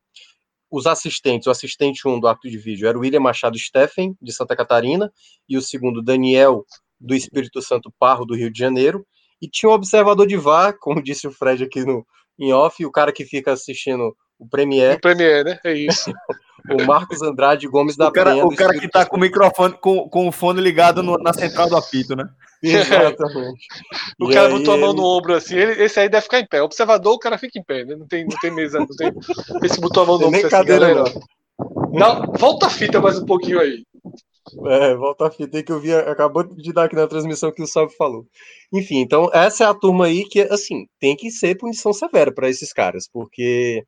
Os 0.72 0.88
assistentes, 0.88 1.48
o 1.48 1.52
assistente 1.52 2.08
1 2.08 2.14
um 2.14 2.20
do 2.20 2.28
ato 2.28 2.50
de 2.50 2.58
vídeo 2.58 2.88
era 2.88 2.98
o 2.98 3.02
William 3.02 3.20
Machado 3.20 3.58
Steffen, 3.58 4.16
de 4.22 4.32
Santa 4.32 4.56
Catarina, 4.56 5.12
e 5.48 5.58
o 5.58 5.62
segundo, 5.62 6.02
Daniel, 6.02 6.66
do 7.00 7.14
Espírito 7.14 7.62
Santo 7.62 7.92
Parro, 8.00 8.26
do 8.26 8.36
Rio 8.36 8.52
de 8.52 8.58
Janeiro. 8.58 9.06
E 9.42 9.48
tinha 9.50 9.70
um 9.70 9.74
observador 9.74 10.26
de 10.26 10.38
VAR, 10.38 10.78
como 10.80 11.04
disse 11.04 11.28
o 11.28 11.32
Fred 11.32 11.64
aqui 11.64 11.84
no, 11.84 12.06
em 12.38 12.54
off, 12.54 12.86
o 12.86 12.92
cara 12.92 13.12
que 13.12 13.26
fica 13.26 13.52
assistindo 13.52 14.16
o 14.38 14.48
Premier. 14.48 14.98
O 14.98 15.02
Premier, 15.02 15.44
né? 15.44 15.60
É 15.66 15.74
isso. 15.74 16.12
o 16.74 16.86
Marcos 16.86 17.22
Andrade 17.22 17.68
Gomes 17.68 17.96
da 17.96 18.08
o 18.08 18.12
cara, 18.12 18.32
Penha. 18.32 18.46
O 18.46 18.56
cara 18.56 18.74
que 18.74 18.88
tá 18.88 19.06
com 19.06 19.18
o 19.18 19.20
microfone, 19.20 19.76
com, 19.80 20.10
com 20.10 20.28
o 20.28 20.32
fone 20.32 20.62
ligado 20.62 21.02
no, 21.02 21.18
na 21.18 21.34
central 21.34 21.70
do 21.70 21.78
apito, 21.78 22.16
né? 22.16 22.30
Exatamente. 22.62 23.68
o 24.20 24.30
cara 24.30 24.50
botou 24.50 24.74
a 24.74 24.78
mão 24.78 24.94
no 24.94 25.04
ombro 25.04 25.34
assim, 25.34 25.56
ele, 25.56 25.84
esse 25.84 26.00
aí 26.00 26.10
deve 26.10 26.24
ficar 26.24 26.40
em 26.40 26.48
pé. 26.48 26.62
O 26.62 26.66
observador, 26.66 27.14
o 27.14 27.20
cara 27.20 27.38
fica 27.38 27.58
em 27.58 27.64
pé, 27.64 27.86
né? 27.86 27.96
Não 27.96 28.08
tem, 28.08 28.26
não 28.26 28.38
tem 28.42 28.52
mesa, 28.52 28.80
não 28.80 28.88
tem. 28.88 29.12
Esse 29.64 29.80
botou 29.80 30.04
a 30.04 30.06
mão 30.06 30.20
no 30.20 30.28
ombro 30.28 30.40
assim, 30.40 30.66
galera. 30.66 31.04
Não. 31.92 31.92
não, 31.92 32.34
volta 32.34 32.68
a 32.68 32.70
fita 32.70 33.00
mais 33.00 33.18
um 33.18 33.26
pouquinho 33.26 33.60
aí. 33.60 33.84
É, 34.66 34.96
volta 34.96 35.28
a 35.28 35.32
fita 35.32 35.58
aí 35.58 35.64
que 35.64 35.72
eu 35.72 35.80
vi, 35.80 35.94
acabou 35.94 36.44
de 36.44 36.74
dar 36.74 36.86
aqui 36.86 36.96
na 36.96 37.08
transmissão 37.08 37.52
que 37.52 37.62
o 37.62 37.68
Salve 37.68 37.96
falou. 37.96 38.26
Enfim, 38.74 38.98
então 38.98 39.30
essa 39.34 39.64
é 39.64 39.68
a 39.68 39.74
turma 39.74 40.06
aí 40.06 40.26
que, 40.26 40.42
assim, 40.42 40.88
tem 41.00 41.16
que 41.16 41.30
ser 41.30 41.58
punição 41.58 41.94
severa 41.94 42.34
para 42.34 42.50
esses 42.50 42.74
caras, 42.74 43.08
porque 43.12 43.86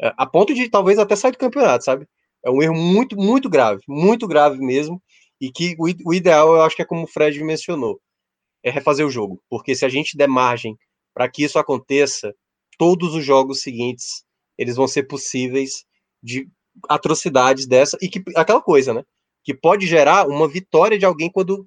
a 0.00 0.26
ponto 0.26 0.54
de 0.54 0.68
talvez 0.68 0.98
até 0.98 1.16
sair 1.16 1.32
do 1.32 1.38
campeonato, 1.38 1.84
sabe? 1.84 2.06
É 2.44 2.50
um 2.50 2.62
erro 2.62 2.74
muito, 2.74 3.16
muito 3.16 3.48
grave, 3.48 3.82
muito 3.88 4.26
grave 4.26 4.58
mesmo, 4.58 5.02
e 5.40 5.50
que 5.50 5.74
o, 5.78 6.10
o 6.10 6.14
ideal, 6.14 6.54
eu 6.54 6.62
acho 6.62 6.76
que 6.76 6.82
é 6.82 6.86
como 6.86 7.04
o 7.04 7.06
Fred 7.06 7.42
mencionou, 7.42 8.00
é 8.62 8.70
refazer 8.70 9.06
o 9.06 9.10
jogo, 9.10 9.42
porque 9.48 9.74
se 9.74 9.84
a 9.84 9.88
gente 9.88 10.16
der 10.16 10.28
margem 10.28 10.76
para 11.14 11.28
que 11.28 11.44
isso 11.44 11.58
aconteça, 11.58 12.34
todos 12.78 13.14
os 13.14 13.24
jogos 13.24 13.60
seguintes, 13.60 14.24
eles 14.56 14.76
vão 14.76 14.88
ser 14.88 15.04
possíveis 15.04 15.84
de 16.22 16.48
atrocidades 16.88 17.66
dessa, 17.66 17.98
e 18.00 18.08
que, 18.08 18.22
aquela 18.36 18.62
coisa, 18.62 18.94
né? 18.94 19.02
que 19.44 19.54
pode 19.54 19.86
gerar 19.86 20.26
uma 20.28 20.48
vitória 20.48 20.98
de 20.98 21.04
alguém 21.04 21.30
quando 21.30 21.66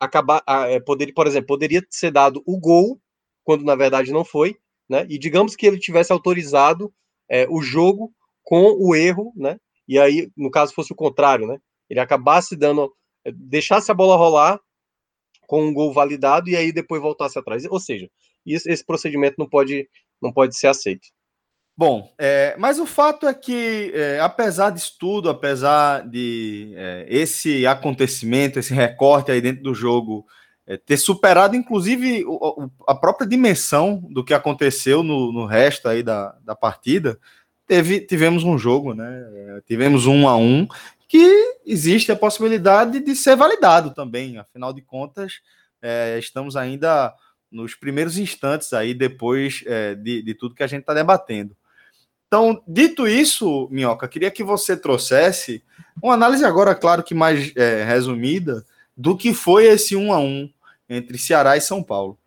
acabar, 0.00 0.42
é, 0.46 0.80
poderia, 0.80 1.14
por 1.14 1.26
exemplo, 1.26 1.46
poderia 1.46 1.82
ser 1.88 2.10
dado 2.10 2.42
o 2.44 2.58
gol, 2.58 3.00
quando 3.44 3.64
na 3.64 3.76
verdade 3.76 4.12
não 4.12 4.24
foi, 4.24 4.56
né? 4.88 5.06
E 5.08 5.18
digamos 5.18 5.54
que 5.54 5.66
ele 5.66 5.78
tivesse 5.78 6.12
autorizado 6.12 6.92
é, 7.32 7.46
o 7.48 7.62
jogo 7.62 8.12
com 8.44 8.76
o 8.78 8.94
erro, 8.94 9.32
né? 9.34 9.56
E 9.88 9.98
aí, 9.98 10.30
no 10.36 10.50
caso, 10.50 10.74
fosse 10.74 10.92
o 10.92 10.96
contrário, 10.96 11.46
né? 11.46 11.58
Ele 11.88 11.98
acabasse 11.98 12.54
dando, 12.54 12.92
é, 13.24 13.32
deixasse 13.32 13.90
a 13.90 13.94
bola 13.94 14.16
rolar 14.16 14.60
com 15.46 15.64
um 15.64 15.72
gol 15.72 15.94
validado 15.94 16.50
e 16.50 16.56
aí 16.56 16.70
depois 16.70 17.00
voltasse 17.00 17.38
atrás. 17.38 17.64
Ou 17.64 17.80
seja, 17.80 18.08
isso, 18.44 18.70
esse 18.70 18.84
procedimento 18.84 19.36
não 19.38 19.48
pode, 19.48 19.88
não 20.20 20.30
pode 20.30 20.54
ser 20.56 20.66
aceito. 20.66 21.08
Bom, 21.74 22.12
é, 22.18 22.54
mas 22.58 22.78
o 22.78 22.84
fato 22.84 23.26
é 23.26 23.32
que, 23.32 23.90
é, 23.94 24.20
apesar 24.20 24.68
disso 24.68 24.94
tudo, 25.00 25.30
apesar 25.30 26.06
de 26.06 26.74
é, 26.76 27.06
esse 27.08 27.66
acontecimento, 27.66 28.58
esse 28.58 28.74
recorte 28.74 29.32
aí 29.32 29.40
dentro 29.40 29.62
do 29.62 29.74
jogo 29.74 30.26
é, 30.66 30.76
ter 30.76 30.96
superado, 30.96 31.56
inclusive, 31.56 32.24
o, 32.26 32.70
a 32.86 32.94
própria 32.94 33.26
dimensão 33.26 34.02
do 34.10 34.24
que 34.24 34.34
aconteceu 34.34 35.02
no, 35.02 35.32
no 35.32 35.46
resto 35.46 35.88
aí 35.88 36.02
da, 36.02 36.36
da 36.44 36.54
partida, 36.54 37.18
teve, 37.66 38.00
tivemos 38.00 38.44
um 38.44 38.56
jogo, 38.56 38.94
né? 38.94 39.24
É, 39.34 39.60
tivemos 39.66 40.06
um 40.06 40.28
a 40.28 40.36
um, 40.36 40.66
que 41.08 41.58
existe 41.66 42.10
a 42.12 42.16
possibilidade 42.16 43.00
de 43.00 43.14
ser 43.16 43.36
validado 43.36 43.92
também. 43.92 44.38
Afinal 44.38 44.72
de 44.72 44.82
contas, 44.82 45.40
é, 45.80 46.18
estamos 46.18 46.56
ainda 46.56 47.12
nos 47.50 47.74
primeiros 47.74 48.16
instantes 48.16 48.72
aí, 48.72 48.94
depois 48.94 49.62
de, 50.02 50.22
de 50.22 50.34
tudo 50.34 50.54
que 50.54 50.62
a 50.62 50.66
gente 50.66 50.80
está 50.80 50.94
debatendo. 50.94 51.54
Então, 52.32 52.62
dito 52.66 53.06
isso, 53.06 53.68
Minhoca, 53.70 54.08
queria 54.08 54.30
que 54.30 54.42
você 54.42 54.74
trouxesse 54.74 55.62
uma 56.02 56.14
análise 56.14 56.42
agora, 56.46 56.74
claro 56.74 57.02
que 57.02 57.14
mais 57.14 57.54
é, 57.54 57.84
resumida, 57.84 58.64
do 58.96 59.16
que 59.16 59.32
foi 59.32 59.66
esse 59.66 59.96
1 59.96 60.12
a 60.12 60.18
1 60.18 60.50
entre 60.88 61.18
Ceará 61.18 61.56
e 61.56 61.60
São 61.60 61.82
Paulo. 61.82 62.18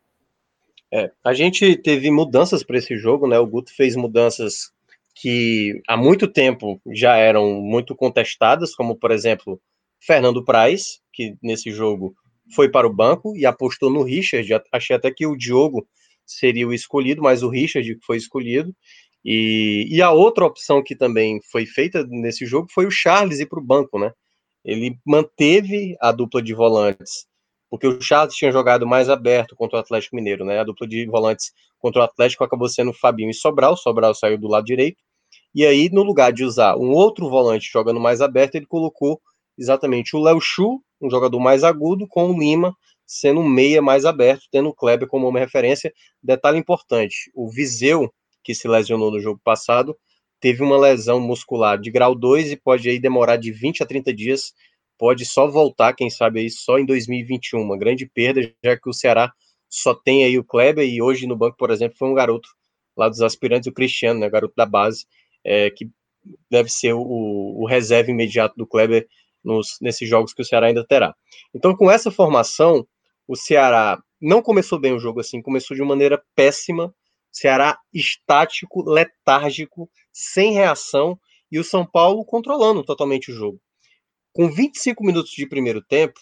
É, 0.92 1.12
a 1.24 1.34
gente 1.34 1.76
teve 1.76 2.10
mudanças 2.10 2.64
para 2.64 2.78
esse 2.78 2.98
jogo, 2.98 3.28
né? 3.28 3.38
O 3.38 3.48
Guto 3.48 3.74
fez 3.76 3.96
mudanças 3.96 4.72
que 5.14 5.82
há 5.88 5.96
muito 5.96 6.28
tempo 6.28 6.80
já 6.94 7.16
eram 7.16 7.62
muito 7.62 7.96
contestadas, 7.96 8.76
como 8.76 8.96
por 8.96 9.12
exemplo, 9.12 9.60
Fernando 10.00 10.44
Praz, 10.44 11.00
que 11.12 11.36
nesse 11.42 11.72
jogo 11.72 12.16
foi 12.54 12.70
para 12.70 12.88
o 12.88 12.94
banco 12.94 13.36
e 13.36 13.46
apostou 13.46 13.90
no 13.90 14.04
Richard. 14.04 14.48
Achei 14.72 14.96
até 14.96 15.12
que 15.12 15.26
o 15.26 15.36
Diogo 15.36 15.88
seria 16.26 16.68
o 16.68 16.74
escolhido, 16.74 17.22
mas 17.22 17.44
o 17.44 17.50
Richard 17.50 17.98
foi 18.06 18.18
escolhido. 18.18 18.76
E, 19.24 19.88
e 19.90 20.02
a 20.02 20.12
outra 20.12 20.46
opção 20.46 20.84
que 20.84 20.96
também 20.96 21.40
foi 21.52 21.66
feita 21.66 22.06
nesse 22.08 22.46
jogo 22.46 22.68
foi 22.72 22.86
o 22.86 22.92
Charles 22.92 23.40
ir 23.40 23.48
para 23.48 23.60
o 23.60 23.66
banco, 23.66 23.98
né? 23.98 24.12
Ele 24.66 24.98
manteve 25.06 25.96
a 26.02 26.12
dupla 26.12 26.42
de 26.42 26.54
volantes, 26.54 27.28
porque 27.70 27.88
o 27.88 28.02
Charles 28.02 28.36
tinha 28.36 28.52
jogado 28.52 28.86
mais 28.88 29.10
aberto 29.10 29.56
contra 29.56 29.78
o 29.78 29.80
Atlético 29.80 30.16
Mineiro, 30.16 30.44
né? 30.44 30.60
A 30.60 30.64
dupla 30.64 30.88
de 30.88 31.06
volantes 31.06 31.52
contra 31.80 32.02
o 32.02 32.04
Atlético 32.04 32.44
acabou 32.44 32.68
sendo 32.68 32.92
Fabinho 32.92 33.30
e 33.30 33.34
Sobral, 33.34 33.78
Sobral 33.78 34.16
saiu 34.16 34.38
do 34.38 34.48
lado 34.48 34.66
direito. 34.66 34.98
E 35.54 35.66
aí, 35.66 35.90
no 35.90 36.04
lugar 36.04 36.34
de 36.34 36.44
usar 36.44 36.76
um 36.76 36.92
outro 36.92 37.30
volante 37.30 37.70
jogando 37.72 38.00
mais 38.00 38.22
aberto, 38.22 38.56
ele 38.56 38.66
colocou 38.66 39.22
exatamente 39.58 40.16
o 40.16 40.20
Léo 40.20 40.42
Chu, 40.42 40.82
um 41.00 41.10
jogador 41.10 41.40
mais 41.40 41.64
agudo, 41.64 42.08
com 42.08 42.32
o 42.32 42.38
Lima 42.38 42.76
sendo 43.06 43.40
um 43.40 43.48
meia 43.48 43.82
mais 43.82 44.06
aberto, 44.06 44.46
tendo 44.52 44.70
o 44.70 44.74
Kleber 44.74 45.08
como 45.08 45.28
uma 45.28 45.40
referência. 45.40 45.94
Detalhe 46.22 46.58
importante: 46.58 47.32
o 47.34 47.50
Viseu 47.50 48.12
que 48.44 48.54
se 48.54 48.68
lesionou 48.68 49.12
no 49.12 49.20
jogo 49.20 49.40
passado, 49.44 49.98
teve 50.40 50.64
uma 50.64 50.78
lesão 50.78 51.20
muscular 51.20 51.80
de 51.80 51.92
grau 51.92 52.14
2 52.14 52.52
e 52.52 52.56
pode 52.56 52.90
aí 52.90 53.00
demorar 53.00 53.38
de 53.38 53.52
20 53.52 53.84
a 53.84 53.86
30 53.86 54.14
dias, 54.14 54.54
pode 54.98 55.26
só 55.26 55.48
voltar, 55.48 55.94
quem 55.94 56.10
sabe 56.10 56.40
aí 56.40 56.50
só 56.50 56.78
em 56.78 56.86
2021, 56.86 57.62
uma 57.62 57.78
grande 57.78 58.06
perda, 58.06 58.42
já 58.64 58.78
que 58.78 58.90
o 58.90 58.94
Ceará 58.94 59.32
só 59.70 59.94
tem 59.94 60.24
aí 60.24 60.38
o 60.38 60.44
Kleber 60.44 60.88
e 60.88 61.02
hoje 61.02 61.28
no 61.28 61.36
banco, 61.36 61.58
por 61.58 61.72
exemplo, 61.72 61.98
foi 61.98 62.10
um 62.10 62.14
garoto 62.14 62.48
lá 62.96 63.10
dos 63.10 63.22
aspirantes, 63.22 63.68
o 63.68 63.74
Cristiano, 63.74 64.20
né, 64.20 64.30
garoto 64.30 64.54
da 64.56 64.66
base, 64.66 65.06
é, 65.44 65.70
que 65.70 65.90
deve 66.50 66.70
ser 66.70 66.94
o, 66.94 67.02
o 67.02 67.66
reserva 67.66 68.10
imediato 68.10 68.56
do 68.58 68.66
Kleber 68.66 69.08
nos, 69.44 69.78
nesses 69.82 70.08
jogos 70.08 70.34
que 70.34 70.42
o 70.42 70.46
Ceará 70.46 70.68
ainda 70.68 70.86
terá. 70.86 71.14
Então, 71.54 71.76
com 71.76 71.92
essa 71.92 72.10
formação, 72.10 72.88
o 73.28 73.36
Ceará 73.36 74.02
não 74.20 74.42
começou 74.42 74.80
bem 74.80 74.94
o 74.94 75.00
jogo 75.00 75.20
assim, 75.20 75.42
começou 75.42 75.76
de 75.76 75.84
maneira 75.84 76.22
péssima, 76.36 76.94
Ceará 77.36 77.78
estático, 77.94 78.90
letárgico, 78.90 79.92
sem 80.14 80.54
reação 80.54 81.20
e 81.52 81.60
o 81.60 81.66
São 81.66 81.86
Paulo 81.86 82.24
controlando 82.24 82.82
totalmente 82.82 83.30
o 83.30 83.36
jogo. 83.36 83.60
Com 84.32 84.50
25 84.50 85.04
minutos 85.04 85.32
de 85.32 85.46
primeiro 85.46 85.82
tempo, 85.82 86.18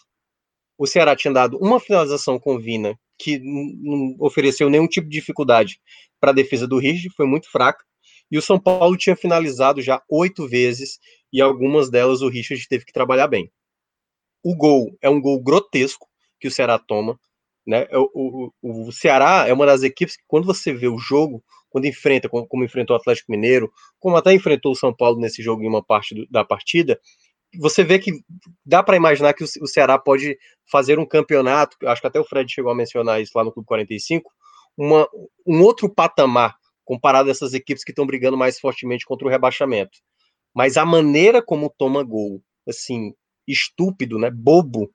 o 0.75 0.87
Ceará 0.87 1.15
tinha 1.15 1.31
dado 1.31 1.59
uma 1.59 1.79
finalização 1.79 2.39
com 2.39 2.57
Vina 2.57 2.99
que 3.19 3.37
não 3.37 4.15
ofereceu 4.19 4.71
nenhum 4.71 4.87
tipo 4.87 5.07
de 5.07 5.19
dificuldade 5.19 5.79
para 6.19 6.31
a 6.31 6.33
defesa 6.33 6.67
do 6.67 6.79
Ridge, 6.79 7.11
foi 7.15 7.27
muito 7.27 7.47
fraca. 7.47 7.85
E 8.31 8.37
o 8.37 8.41
São 8.41 8.59
Paulo 8.59 8.97
tinha 8.97 9.15
finalizado 9.15 9.83
já 9.83 10.01
oito 10.09 10.47
vezes 10.47 10.97
e 11.31 11.39
algumas 11.39 11.91
delas 11.91 12.23
o 12.23 12.27
Richard 12.27 12.67
teve 12.67 12.85
que 12.85 12.91
trabalhar 12.91 13.27
bem. 13.27 13.51
O 14.43 14.55
gol 14.55 14.97
é 14.99 15.07
um 15.07 15.21
gol 15.21 15.39
grotesco 15.43 16.07
que 16.39 16.47
o 16.47 16.51
Ceará 16.51 16.79
toma. 16.79 17.19
Né? 17.65 17.87
É, 17.89 17.97
o, 17.97 18.51
o, 18.61 18.87
o, 18.87 18.91
Ceará 18.91 19.45
é 19.47 19.53
uma 19.53 19.65
das 19.65 19.83
equipes 19.83 20.17
que, 20.17 20.23
quando 20.27 20.45
você 20.45 20.73
vê 20.73 20.87
o 20.87 20.97
jogo, 20.97 21.43
quando 21.69 21.85
enfrenta, 21.85 22.27
como, 22.27 22.45
como 22.47 22.63
enfrentou 22.63 22.95
o 22.95 22.99
Atlético 22.99 23.31
Mineiro, 23.31 23.71
como 23.99 24.15
até 24.15 24.33
enfrentou 24.33 24.73
o 24.73 24.75
São 24.75 24.93
Paulo 24.93 25.19
nesse 25.19 25.41
jogo 25.41 25.63
em 25.63 25.67
uma 25.67 25.83
parte 25.83 26.13
do, 26.13 26.27
da 26.29 26.43
partida, 26.43 26.99
você 27.59 27.83
vê 27.83 27.99
que 27.99 28.11
dá 28.65 28.81
para 28.81 28.97
imaginar 28.97 29.33
que 29.33 29.43
o, 29.43 29.47
o, 29.61 29.67
Ceará 29.67 29.97
pode 29.97 30.37
fazer 30.71 30.99
um 30.99 31.05
campeonato, 31.05 31.77
acho 31.87 32.01
que 32.01 32.07
até 32.07 32.19
o 32.19 32.25
Fred 32.25 32.51
chegou 32.51 32.71
a 32.71 32.75
mencionar 32.75 33.21
isso 33.21 33.31
lá 33.35 33.43
no 33.43 33.51
Clube 33.51 33.67
45, 33.67 34.31
uma, 34.77 35.07
um 35.45 35.61
outro 35.61 35.89
patamar 35.89 36.55
comparado 36.83 37.29
a 37.29 37.31
essas 37.31 37.53
equipes 37.53 37.83
que 37.83 37.91
estão 37.91 38.05
brigando 38.05 38.37
mais 38.37 38.59
fortemente 38.59 39.05
contra 39.05 39.27
o 39.27 39.31
rebaixamento. 39.31 39.99
Mas 40.53 40.77
a 40.77 40.85
maneira 40.85 41.41
como 41.41 41.73
toma 41.77 42.03
gol, 42.03 42.41
assim, 42.67 43.13
estúpido, 43.47 44.19
né, 44.19 44.29
bobo, 44.29 44.91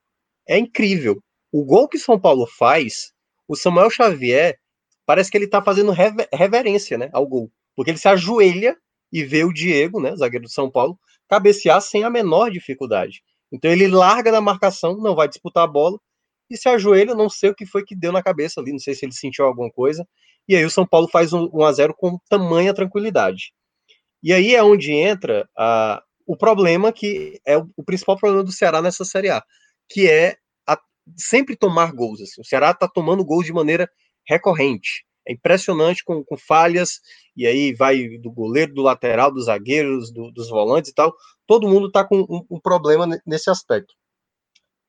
é 0.47 0.59
incrível. 0.59 1.23
O 1.53 1.65
gol 1.65 1.89
que 1.89 1.99
São 1.99 2.19
Paulo 2.19 2.47
faz, 2.47 3.13
o 3.47 3.57
Samuel 3.57 3.91
Xavier 3.91 4.59
parece 5.07 5.31
que 5.31 5.39
ele 5.39 5.47
tá 5.47 5.63
fazendo 5.63 5.91
rever, 5.91 6.29
reverência, 6.33 6.99
né, 6.99 7.09
ao 7.13 7.27
gol, 7.27 7.51
porque 7.75 7.91
ele 7.91 7.99
se 7.99 8.09
ajoelha 8.09 8.77
e 9.11 9.25
vê 9.25 9.45
o 9.45 9.53
Diego, 9.53 10.01
né, 10.01 10.15
zagueiro 10.15 10.45
do 10.45 10.51
São 10.51 10.71
Paulo, 10.71 10.99
cabecear 11.29 11.81
sem 11.81 12.05
a 12.05 12.11
menor 12.11 12.51
dificuldade. 12.51 13.23
Então 13.51 13.71
ele 13.71 13.89
larga 13.89 14.31
da 14.31 14.41
marcação, 14.41 14.97
não 14.99 15.15
vai 15.15 15.29
disputar 15.29 15.65
a 15.65 15.67
bola 15.67 15.99
e 16.51 16.57
se 16.57 16.69
ajoelha, 16.69 17.15
não 17.15 17.29
sei 17.29 17.51
o 17.51 17.55
que 17.55 17.67
foi 17.67 17.85
que 17.85 17.97
deu 17.97 18.13
na 18.13 18.23
cabeça 18.23 18.61
ali, 18.61 18.73
não 18.73 18.79
sei 18.79 18.95
se 18.95 19.05
ele 19.05 19.13
sentiu 19.13 19.45
alguma 19.45 19.71
coisa. 19.71 20.07
E 20.47 20.57
aí 20.57 20.65
o 20.65 20.71
São 20.71 20.87
Paulo 20.87 21.09
faz 21.09 21.33
um 21.33 21.49
1 21.53 21.65
a 21.65 21.73
0 21.73 21.95
com 21.95 22.19
tamanha 22.29 22.75
tranquilidade. 22.75 23.53
E 24.23 24.33
aí 24.33 24.55
é 24.55 24.63
onde 24.63 24.93
entra 24.93 25.49
a, 25.57 26.03
o 26.27 26.37
problema 26.37 26.93
que 26.93 27.41
é 27.47 27.57
o, 27.57 27.69
o 27.77 27.85
principal 27.85 28.17
problema 28.17 28.43
do 28.43 28.53
Ceará 28.53 28.81
nessa 28.83 29.05
Série 29.05 29.31
A, 29.31 29.43
que 29.89 30.09
é 30.09 30.37
sempre 31.17 31.57
tomar 31.57 31.93
gols. 31.93 32.21
Assim. 32.21 32.41
O 32.41 32.45
Ceará 32.45 32.71
está 32.71 32.89
tomando 32.89 33.25
gols 33.25 33.47
de 33.47 33.53
maneira 33.53 33.91
recorrente. 34.27 35.05
É 35.27 35.33
impressionante 35.33 36.03
com, 36.03 36.25
com, 36.25 36.39
falhas, 36.39 37.01
e 37.37 37.47
aí 37.47 37.75
vai 37.75 38.09
do 38.19 38.31
goleiro, 38.31 38.73
do 38.73 38.83
lateral, 38.83 39.31
dos 39.33 39.45
zagueiros, 39.45 40.11
do, 40.11 40.31
dos 40.33 40.49
volantes 40.49 40.91
e 40.91 40.95
tal. 40.95 41.15
Todo 41.47 41.69
mundo 41.69 41.89
está 41.89 42.03
com 42.03 42.21
um, 42.21 42.57
um, 42.57 42.61
problema 42.61 43.07
nesse 43.27 43.51
aspecto. 43.51 43.95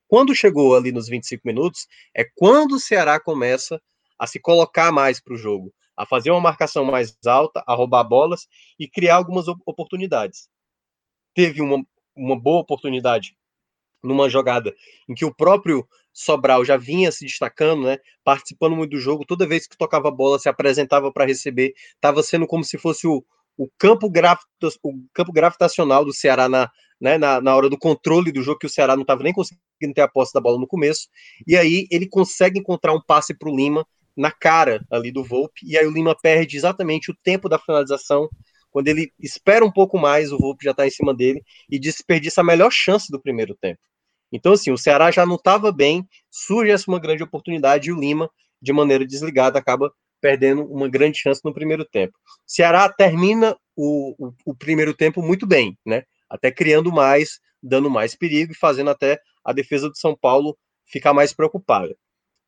Quando 0.08 0.34
chegou 0.34 0.76
ali 0.76 0.92
nos 0.92 1.08
25 1.08 1.46
minutos, 1.46 1.88
é 2.16 2.24
quando 2.36 2.76
o 2.76 2.80
Ceará 2.80 3.20
começa 3.20 3.82
a 4.18 4.26
se 4.26 4.40
colocar 4.40 4.92
mais 4.92 5.22
para 5.22 5.34
o 5.34 5.38
jogo, 5.38 5.74
a 5.96 6.06
fazer 6.06 6.32
uma 6.32 6.40
marcação 6.40 6.86
mais 6.86 7.16
alta, 7.26 7.62
a 7.68 7.76
roubar 7.76 8.06
bolas 8.06 8.48
e 8.80 8.88
criar 8.88 9.18
algumas 9.18 9.48
oportunidades. 9.48 10.50
Teve 11.36 11.62
uma, 11.62 11.86
uma 12.16 12.40
boa 12.40 12.62
oportunidade 12.62 13.36
numa 14.02 14.30
jogada 14.30 14.74
em 15.08 15.14
que 15.14 15.26
o 15.26 15.36
próprio 15.36 15.88
Sobral 16.20 16.66
já 16.66 16.76
vinha 16.76 17.12
se 17.12 17.26
destacando, 17.26 17.84
né, 17.84 17.98
participando 18.26 18.76
muito 18.76 18.92
do 18.92 19.00
jogo, 19.00 19.26
toda 19.26 19.48
vez 19.48 19.66
que 19.66 19.78
tocava 19.78 20.10
a 20.10 20.12
bola 20.12 20.38
se 20.38 20.50
apresentava 20.50 21.12
para 21.14 21.26
receber, 21.26 21.74
estava 21.96 22.22
sendo 22.22 22.46
como 22.46 22.62
se 22.62 22.78
fosse 22.78 23.08
o, 23.08 23.24
o, 23.58 23.70
campo 23.78 24.08
o 24.08 24.94
campo 25.14 25.32
gravitacional 25.32 26.04
do 26.04 26.14
Ceará 26.14 26.50
na, 26.50 26.70
né, 27.00 27.18
na, 27.18 27.40
na 27.40 27.56
hora 27.56 27.70
do 27.70 27.78
controle 27.78 28.34
do 28.34 28.42
jogo, 28.42 28.60
que 28.60 28.66
o 28.66 28.70
Ceará 28.70 28.96
não 28.96 29.04
estava 29.04 29.24
nem 29.24 29.32
conseguindo 29.32 29.94
ter 29.96 30.02
a 30.02 30.10
posse 30.10 30.34
da 30.34 30.42
bola 30.42 30.60
no 30.60 30.68
começo, 30.68 31.08
e 31.48 31.56
aí 31.56 31.88
ele 31.90 32.08
consegue 32.08 32.60
encontrar 32.60 32.94
um 32.94 33.02
passe 33.02 33.34
para 33.34 33.50
o 33.50 33.56
Lima 33.56 33.88
na 34.16 34.30
cara 34.30 34.86
ali 34.92 35.14
do 35.14 35.24
Volpe, 35.24 35.62
e 35.64 35.78
aí 35.78 35.88
o 35.88 35.92
Lima 35.92 36.14
perde 36.22 36.58
exatamente 36.58 37.10
o 37.10 37.16
tempo 37.24 37.48
da 37.48 37.58
finalização, 37.58 38.28
quando 38.70 38.90
ele 38.90 39.12
espera 39.18 39.64
um 39.64 39.72
pouco 39.72 39.98
mais, 39.98 40.34
o 40.34 40.38
Volpe 40.38 40.66
já 40.66 40.72
está 40.72 40.86
em 40.86 40.92
cima 40.92 41.14
dele 41.14 41.42
e 41.70 41.80
desperdiça 41.80 42.42
a 42.42 42.44
melhor 42.44 42.72
chance 42.72 43.10
do 43.10 43.22
primeiro 43.22 43.56
tempo. 43.56 43.80
Então, 44.32 44.54
assim, 44.54 44.72
o 44.72 44.78
Ceará 44.78 45.12
já 45.12 45.26
não 45.26 45.36
estava 45.36 45.72
bem, 45.72 46.08
surge 46.30 46.72
essa 46.72 46.90
uma 46.90 47.00
grande 47.00 47.24
oportunidade 47.24 47.90
e 47.90 47.94
o 47.94 48.00
Lima, 48.00 48.30
de 48.62 48.72
maneira 48.74 49.06
desligada, 49.06 49.58
acaba 49.58 49.92
perdendo 50.22 50.64
uma 50.66 50.88
grande 50.88 51.18
chance 51.18 51.42
no 51.44 51.54
primeiro 51.54 51.86
tempo. 51.86 52.14
O 52.18 52.52
Ceará 52.52 52.90
termina 52.90 53.58
o, 53.76 54.16
o, 54.18 54.34
o 54.46 54.56
primeiro 54.56 54.94
tempo 54.94 55.22
muito 55.22 55.48
bem, 55.48 55.78
né? 55.86 56.04
até 56.30 56.52
criando 56.52 56.92
mais, 56.92 57.40
dando 57.62 57.90
mais 57.90 58.16
perigo 58.16 58.52
e 58.52 58.58
fazendo 58.58 58.90
até 58.90 59.20
a 59.44 59.52
defesa 59.52 59.90
do 59.90 59.98
São 59.98 60.16
Paulo 60.16 60.58
ficar 60.86 61.14
mais 61.14 61.34
preocupada. 61.34 61.96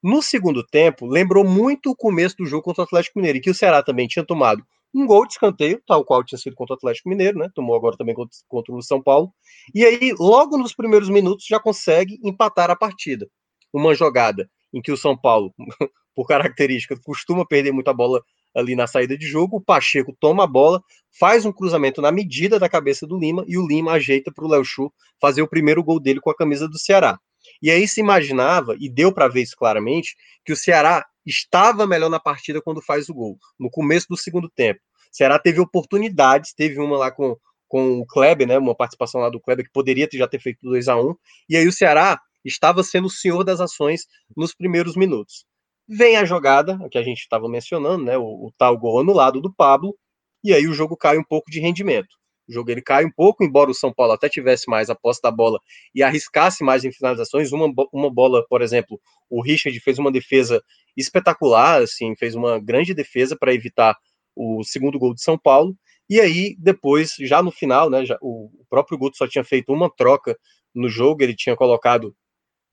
No 0.04 0.22
segundo 0.22 0.66
tempo, 0.66 1.06
lembrou 1.06 1.44
muito 1.44 1.92
o 1.92 1.96
começo 1.96 2.36
do 2.38 2.46
jogo 2.46 2.64
contra 2.64 2.82
o 2.82 2.86
Atlético 2.86 3.20
Mineiro, 3.20 3.38
em 3.38 3.42
que 3.42 3.50
o 3.50 3.56
Ceará 3.56 3.84
também 3.84 4.08
tinha 4.08 4.26
tomado 4.26 4.64
um 4.94 5.06
gol 5.06 5.26
de 5.26 5.34
escanteio, 5.34 5.82
tal 5.88 6.04
qual 6.04 6.24
tinha 6.24 6.38
sido 6.38 6.56
contra 6.56 6.74
o 6.74 6.78
Atlético 6.78 7.10
Mineiro, 7.10 7.40
né? 7.40 7.50
Tomou 7.56 7.76
agora 7.76 7.96
também 7.98 8.14
contra, 8.14 8.36
contra 8.48 8.74
o 8.74 8.82
São 8.82 9.02
Paulo. 9.02 9.34
E 9.74 9.86
aí, 9.86 10.14
logo 10.20 10.58
nos 10.58 10.74
primeiros 10.74 11.10
minutos, 11.10 11.46
já 11.48 11.60
consegue 11.60 12.20
empatar 12.24 12.70
a 12.70 12.76
partida. 12.76 13.28
Uma 13.74 13.96
jogada 13.96 14.50
em 14.74 14.82
que 14.82 14.92
o 14.92 14.98
São 14.98 15.18
Paulo, 15.18 15.54
por 16.16 16.28
característica, 16.28 17.00
costuma 17.04 17.46
perder 17.46 17.72
muita 17.72 17.94
bola 17.94 18.22
ali 18.56 18.76
na 18.76 18.86
saída 18.86 19.18
de 19.18 19.26
jogo. 19.26 19.58
O 19.58 19.62
Pacheco 19.62 20.16
toma 20.20 20.44
a 20.44 20.48
bola, 20.48 20.82
faz 21.18 21.46
um 21.46 21.52
cruzamento 21.52 22.02
na 22.02 22.12
medida 22.12 22.60
da 22.60 22.68
cabeça 22.68 23.08
do 23.08 23.18
Lima 23.18 23.46
e 23.48 23.58
o 23.58 23.66
Lima 23.66 23.94
ajeita 23.94 24.32
para 24.34 24.46
o 24.46 24.50
Léo 24.50 24.66
Chu 24.66 24.92
fazer 25.22 25.42
o 25.42 25.48
primeiro 25.48 25.84
gol 25.84 26.00
dele 26.00 26.20
com 26.20 26.30
a 26.30 26.36
camisa 26.36 26.68
do 26.68 26.78
Ceará. 26.78 27.18
E 27.62 27.72
aí 27.72 27.88
se 27.88 28.00
imaginava, 28.00 28.76
e 28.80 28.90
deu 28.90 29.14
para 29.14 29.28
ver 29.28 29.42
isso 29.42 29.56
claramente, 29.56 30.16
que 30.46 30.54
o 30.54 30.56
Ceará 30.56 31.06
estava 31.26 31.86
melhor 31.88 32.10
na 32.10 32.20
partida 32.20 32.62
quando 32.62 32.82
faz 32.82 33.10
o 33.10 33.14
gol, 33.14 33.38
no 33.60 33.70
começo 33.70 34.08
do 34.10 34.18
segundo 34.18 34.50
tempo. 34.50 34.80
Ceará 35.12 35.38
teve 35.38 35.60
oportunidades, 35.60 36.54
teve 36.54 36.80
uma 36.80 36.98
lá 36.98 37.12
com, 37.12 37.36
com 37.68 38.00
o 38.00 38.06
Kleber, 38.06 38.48
né, 38.48 38.58
uma 38.58 38.76
participação 38.76 39.22
lá 39.22 39.30
do 39.30 39.40
Kleber 39.40 39.66
que 39.66 39.72
poderia 39.72 40.08
já 40.12 40.28
ter 40.28 40.40
feito 40.40 40.60
2 40.62 40.88
a 40.88 40.96
1 40.96 41.16
e 41.50 41.58
aí 41.58 41.68
o 41.68 41.74
Ceará 41.74 42.20
estava 42.44 42.84
sendo 42.84 43.08
o 43.08 43.12
senhor 43.12 43.44
das 43.44 43.60
ações 43.60 44.06
nos 44.36 44.54
primeiros 44.54 44.96
minutos. 44.96 45.46
Vem 45.88 46.16
a 46.16 46.26
jogada, 46.26 46.80
que 46.90 46.98
a 46.98 47.04
gente 47.04 47.20
estava 47.20 47.50
mencionando, 47.50 48.06
né, 48.06 48.18
o, 48.18 48.24
o 48.24 48.54
tal 48.58 48.78
gol 48.78 49.00
anulado 49.02 49.42
do 49.42 49.54
Pablo, 49.54 49.96
e 50.44 50.54
aí 50.54 50.68
o 50.68 50.74
jogo 50.74 50.98
cai 50.98 51.18
um 51.18 51.24
pouco 51.24 51.52
de 51.52 51.60
rendimento. 51.60 52.21
O 52.48 52.54
jogo 52.54 52.72
ele 52.72 52.82
cai 52.82 53.06
um 53.06 53.12
pouco, 53.12 53.44
embora 53.44 53.72
o 53.72 53.74
São 53.74 53.94
Paulo 53.94 54.14
até 54.14 54.28
tivesse 54.28 54.70
mais 54.70 54.90
a 54.90 54.96
posse 54.96 55.22
da 55.22 55.32
bola 55.32 55.60
e 55.94 56.04
arriscasse 56.04 56.64
mais 56.64 56.84
em 56.84 56.92
finalizações. 56.92 57.52
Uma, 57.52 57.72
uma 57.94 58.12
bola, 58.12 58.46
por 58.50 58.62
exemplo, 58.62 59.00
o 59.30 59.42
Richard 59.42 59.80
fez 59.80 60.00
uma 60.00 60.12
defesa 60.12 60.62
espetacular, 60.98 61.82
assim, 61.82 62.16
fez 62.18 62.36
uma 62.36 62.60
grande 62.60 62.94
defesa 62.94 63.38
para 63.40 63.54
evitar 63.54 63.96
o 64.36 64.64
segundo 64.64 65.00
gol 65.00 65.14
de 65.14 65.22
São 65.22 65.38
Paulo. 65.38 65.76
E 66.10 66.20
aí, 66.20 66.56
depois, 66.60 67.16
já 67.22 67.42
no 67.42 67.52
final, 67.52 67.90
né, 67.90 68.06
já, 68.06 68.18
o, 68.22 68.50
próprio 68.70 68.98
Guto 68.98 69.18
só 69.18 69.28
tinha 69.28 69.44
feito 69.44 69.72
uma 69.72 69.90
troca 69.90 70.38
no 70.76 70.90
jogo, 70.90 71.24
ele 71.24 71.36
tinha 71.36 71.56
colocado 71.56 72.16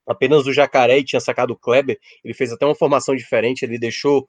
apenas 0.07 0.45
o 0.45 0.53
Jacaré 0.53 0.99
e 0.99 1.05
tinha 1.05 1.19
sacado 1.19 1.53
o 1.53 1.57
Kleber. 1.57 1.97
Ele 2.23 2.33
fez 2.33 2.51
até 2.51 2.65
uma 2.65 2.75
formação 2.75 3.15
diferente, 3.15 3.63
ele 3.63 3.79
deixou 3.79 4.27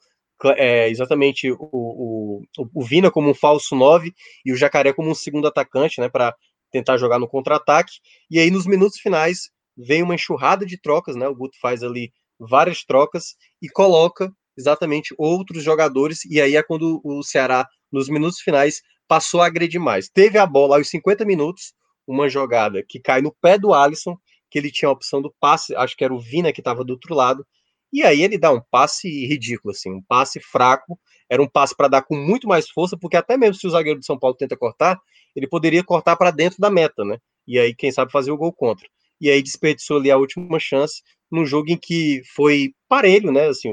é, 0.56 0.88
exatamente 0.88 1.50
o, 1.50 1.58
o, 1.60 2.42
o, 2.74 2.84
Vina 2.84 3.10
como 3.10 3.30
um 3.30 3.34
falso 3.34 3.74
9 3.74 4.12
e 4.44 4.52
o 4.52 4.56
Jacaré 4.56 4.92
como 4.92 5.10
um 5.10 5.14
segundo 5.14 5.46
atacante, 5.46 6.00
né, 6.00 6.08
para 6.08 6.34
tentar 6.70 6.96
jogar 6.96 7.18
no 7.18 7.28
contra-ataque. 7.28 7.92
E 8.30 8.38
aí, 8.38 8.50
nos 8.50 8.66
minutos 8.66 8.98
finais, 8.98 9.50
vem 9.76 10.02
uma 10.02 10.14
enxurrada 10.14 10.64
de 10.64 10.80
trocas, 10.80 11.16
né? 11.16 11.28
O 11.28 11.34
Guto 11.34 11.56
faz 11.60 11.82
ali 11.82 12.12
várias 12.38 12.84
trocas 12.84 13.34
e 13.60 13.68
coloca 13.68 14.32
exatamente 14.56 15.14
outros 15.18 15.62
jogadores. 15.62 16.24
E 16.24 16.40
aí 16.40 16.56
é 16.56 16.62
quando 16.62 17.00
o 17.04 17.22
Ceará, 17.22 17.66
nos 17.90 18.08
minutos 18.08 18.40
finais, 18.40 18.80
passou 19.08 19.42
a 19.42 19.46
agredir 19.46 19.80
mais. 19.80 20.08
Teve 20.08 20.38
a 20.38 20.46
bola 20.46 20.76
aos 20.76 20.88
50 20.88 21.24
minutos, 21.24 21.72
uma 22.06 22.28
jogada 22.28 22.84
que 22.88 23.00
cai 23.00 23.20
no 23.20 23.34
pé 23.40 23.58
do 23.58 23.74
Alisson, 23.74 24.16
que 24.50 24.58
ele 24.58 24.70
tinha 24.70 24.88
a 24.88 24.92
opção 24.92 25.22
do 25.22 25.32
passe, 25.40 25.74
acho 25.76 25.96
que 25.96 26.04
era 26.04 26.14
o 26.14 26.20
Vina 26.20 26.52
que 26.52 26.60
estava 26.60 26.84
do 26.84 26.92
outro 26.92 27.14
lado, 27.14 27.46
e 27.92 28.02
aí 28.02 28.22
ele 28.22 28.38
dá 28.38 28.52
um 28.52 28.60
passe 28.70 29.08
ridículo, 29.26 29.72
assim, 29.72 29.90
um 29.90 30.02
passe 30.02 30.40
fraco. 30.40 30.98
Era 31.28 31.42
um 31.42 31.48
passe 31.48 31.76
para 31.76 31.88
dar 31.88 32.02
com 32.02 32.16
muito 32.16 32.46
mais 32.48 32.68
força, 32.68 32.96
porque 32.96 33.16
até 33.16 33.36
mesmo 33.36 33.54
se 33.54 33.66
o 33.66 33.70
zagueiro 33.70 34.00
de 34.00 34.06
São 34.06 34.18
Paulo 34.18 34.36
tenta 34.36 34.56
cortar, 34.56 34.98
ele 35.34 35.46
poderia 35.46 35.82
cortar 35.84 36.16
para 36.16 36.30
dentro 36.30 36.58
da 36.60 36.70
meta, 36.70 37.04
né? 37.04 37.18
E 37.46 37.58
aí, 37.58 37.74
quem 37.74 37.90
sabe, 37.90 38.12
fazer 38.12 38.30
o 38.30 38.36
gol 38.36 38.52
contra. 38.52 38.86
E 39.20 39.30
aí 39.30 39.42
desperdiçou 39.42 39.98
ali 39.98 40.10
a 40.10 40.16
última 40.16 40.58
chance 40.58 41.02
num 41.30 41.46
jogo 41.46 41.70
em 41.70 41.76
que 41.76 42.22
foi 42.34 42.72
parelho, 42.88 43.30
né? 43.30 43.48
Assim, 43.48 43.72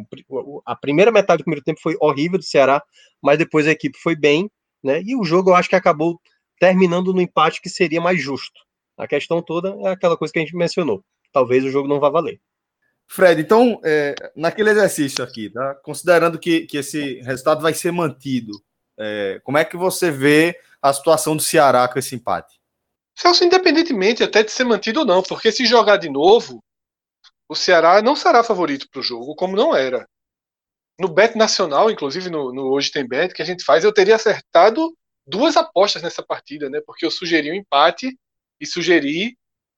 a 0.65 0.75
primeira 0.75 1.11
metade 1.11 1.39
do 1.39 1.45
primeiro 1.45 1.63
tempo 1.63 1.79
foi 1.81 1.95
horrível 1.99 2.37
do 2.37 2.43
Ceará, 2.43 2.83
mas 3.21 3.37
depois 3.37 3.67
a 3.67 3.71
equipe 3.71 3.97
foi 3.97 4.15
bem, 4.15 4.49
né? 4.83 5.01
E 5.03 5.15
o 5.15 5.23
jogo 5.23 5.51
eu 5.51 5.55
acho 5.55 5.69
que 5.69 5.75
acabou 5.75 6.19
terminando 6.59 7.13
no 7.13 7.21
empate 7.21 7.61
que 7.61 7.69
seria 7.69 8.01
mais 8.01 8.21
justo. 8.21 8.59
A 8.97 9.07
questão 9.07 9.41
toda 9.41 9.75
é 9.87 9.89
aquela 9.89 10.17
coisa 10.17 10.33
que 10.33 10.39
a 10.39 10.41
gente 10.41 10.55
mencionou. 10.55 11.03
Talvez 11.31 11.63
o 11.63 11.69
jogo 11.69 11.87
não 11.87 11.99
vá 11.99 12.09
valer. 12.09 12.39
Fred, 13.07 13.41
então, 13.41 13.79
é, 13.83 14.13
naquele 14.35 14.69
exercício 14.69 15.23
aqui, 15.23 15.49
tá? 15.49 15.75
considerando 15.75 16.37
que, 16.37 16.67
que 16.67 16.77
esse 16.77 17.21
resultado 17.21 17.61
vai 17.61 17.73
ser 17.73 17.91
mantido, 17.91 18.51
é, 18.99 19.39
como 19.43 19.57
é 19.57 19.63
que 19.63 19.77
você 19.77 20.11
vê 20.11 20.59
a 20.81 20.91
situação 20.91 21.35
do 21.35 21.41
Ceará 21.41 21.87
com 21.87 21.97
esse 21.97 22.15
empate? 22.15 22.59
Celso, 23.15 23.43
independentemente 23.43 24.23
até 24.23 24.43
de 24.43 24.51
ser 24.51 24.65
mantido 24.65 24.99
ou 24.99 25.05
não, 25.05 25.23
porque 25.23 25.51
se 25.51 25.65
jogar 25.65 25.97
de 25.97 26.09
novo, 26.09 26.63
o 27.49 27.55
Ceará 27.55 28.01
não 28.01 28.15
será 28.15 28.43
favorito 28.43 28.87
para 28.91 28.99
o 28.99 29.03
jogo, 29.03 29.35
como 29.35 29.55
não 29.55 29.75
era. 29.75 30.07
No 30.99 31.07
Bet 31.07 31.37
Nacional, 31.37 31.89
inclusive 31.89 32.29
no, 32.29 32.53
no, 32.53 32.71
Hoje 32.71 32.91
Tem 32.91 33.07
Bet, 33.07 33.33
que 33.33 33.41
a 33.41 33.45
gente 33.45 33.63
faz, 33.63 33.83
eu 33.83 33.93
teria 33.93 34.15
acertado 34.15 34.95
duas 35.25 35.55
apostas 35.55 36.01
nessa 36.01 36.23
partida, 36.23 36.69
né? 36.69 36.81
Porque 36.85 37.05
eu 37.05 37.11
sugeri 37.11 37.51
um 37.51 37.55
empate 37.55 38.17
e 38.59 38.65
sugeri 38.65 39.37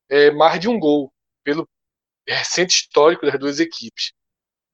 é, 0.09 0.31
mais 0.31 0.59
de 0.59 0.67
um 0.67 0.79
gol, 0.79 1.11
pelo, 1.43 1.67
recente 2.37 2.71
histórico 2.71 3.25
das 3.25 3.39
duas 3.39 3.59
equipes. 3.59 4.13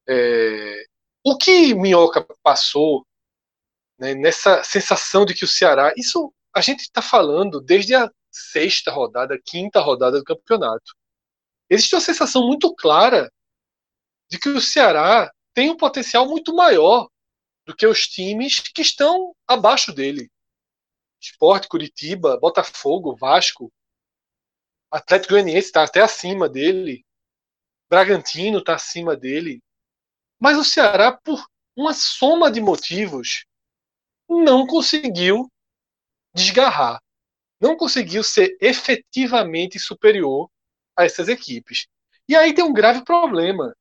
É, 0.08 0.86
o 1.24 1.38
que 1.38 1.74
Minhoca 1.74 2.26
passou 2.44 3.06
né, 3.98 4.14
nessa 4.14 4.64
sensação 4.64 5.26
de 5.26 5.34
que 5.34 5.46
o 5.46 5.48
Ceará. 5.48 5.94
Isso 5.98 6.34
a 6.54 6.62
gente 6.62 6.82
está 6.82 7.02
falando 7.02 7.60
desde 7.62 7.96
a 7.96 8.10
sexta 8.32 8.92
rodada, 8.92 9.40
quinta 9.44 9.80
rodada 9.80 10.20
do 10.20 10.24
campeonato. 10.24 10.94
Existe 11.70 11.96
uma 11.96 12.02
sensação 12.02 12.46
muito 12.46 12.74
clara 12.76 13.32
de 14.30 14.38
que 14.40 14.50
o 14.50 14.62
Ceará 14.62 15.32
tem 15.54 15.70
um 15.70 15.78
potencial 15.78 16.28
muito 16.28 16.54
maior 16.54 17.10
do 17.66 17.76
que 17.76 17.88
os 17.88 18.08
times 18.08 18.60
que 18.60 18.82
estão 18.82 19.36
abaixo 19.48 19.94
dele. 19.94 20.30
Esporte, 21.20 21.68
Curitiba, 21.68 22.38
Botafogo, 22.38 23.16
Vasco, 23.16 23.72
Atlético 24.92 25.34
Goianiense 25.34 25.68
está 25.68 25.84
até 25.84 26.02
acima 26.02 26.48
dele. 26.48 27.04
Bragantino 27.96 28.58
está 28.58 28.76
acima 28.76 29.16
dele. 29.16 29.64
Mas 30.38 30.58
o 30.58 30.66
Ceará, 30.66 31.14
por 31.14 31.48
uma 31.74 31.94
soma 31.94 32.52
de 32.52 32.60
motivos, 32.60 33.46
não 34.28 34.68
conseguiu 34.68 35.50
desgarrar. 36.34 37.02
Não 37.58 37.78
conseguiu 37.78 38.22
ser 38.22 38.58
efetivamente 38.60 39.80
superior 39.80 40.52
a 40.94 41.06
essas 41.06 41.30
equipes. 41.30 41.88
E 42.28 42.36
aí 42.36 42.54
tem 42.54 42.66
um 42.66 42.74
grave 42.74 43.02
problema, 43.06 43.74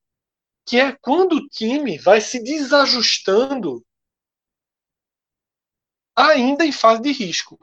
que 0.65 0.79
é 0.79 0.93
quando 0.93 1.33
o 1.33 1.49
time 1.49 1.99
vai 1.99 2.21
se 2.21 2.41
desajustando 2.41 3.85
ainda 6.15 6.65
em 6.65 6.71
fase 6.71 7.03
de 7.03 7.11
risco. 7.11 7.59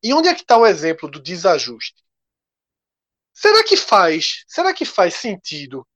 E 0.00 0.14
onde 0.14 0.28
é 0.28 0.34
que 0.34 0.42
está 0.42 0.56
o 0.56 0.64
exemplo 0.64 1.10
do 1.10 1.20
desajuste? 1.20 2.03
Será 3.34 3.64
que 3.64 3.76
faz? 3.76 4.44
Será 4.46 4.72
que 4.72 4.84
faz 4.84 5.14
sentido 5.14 5.86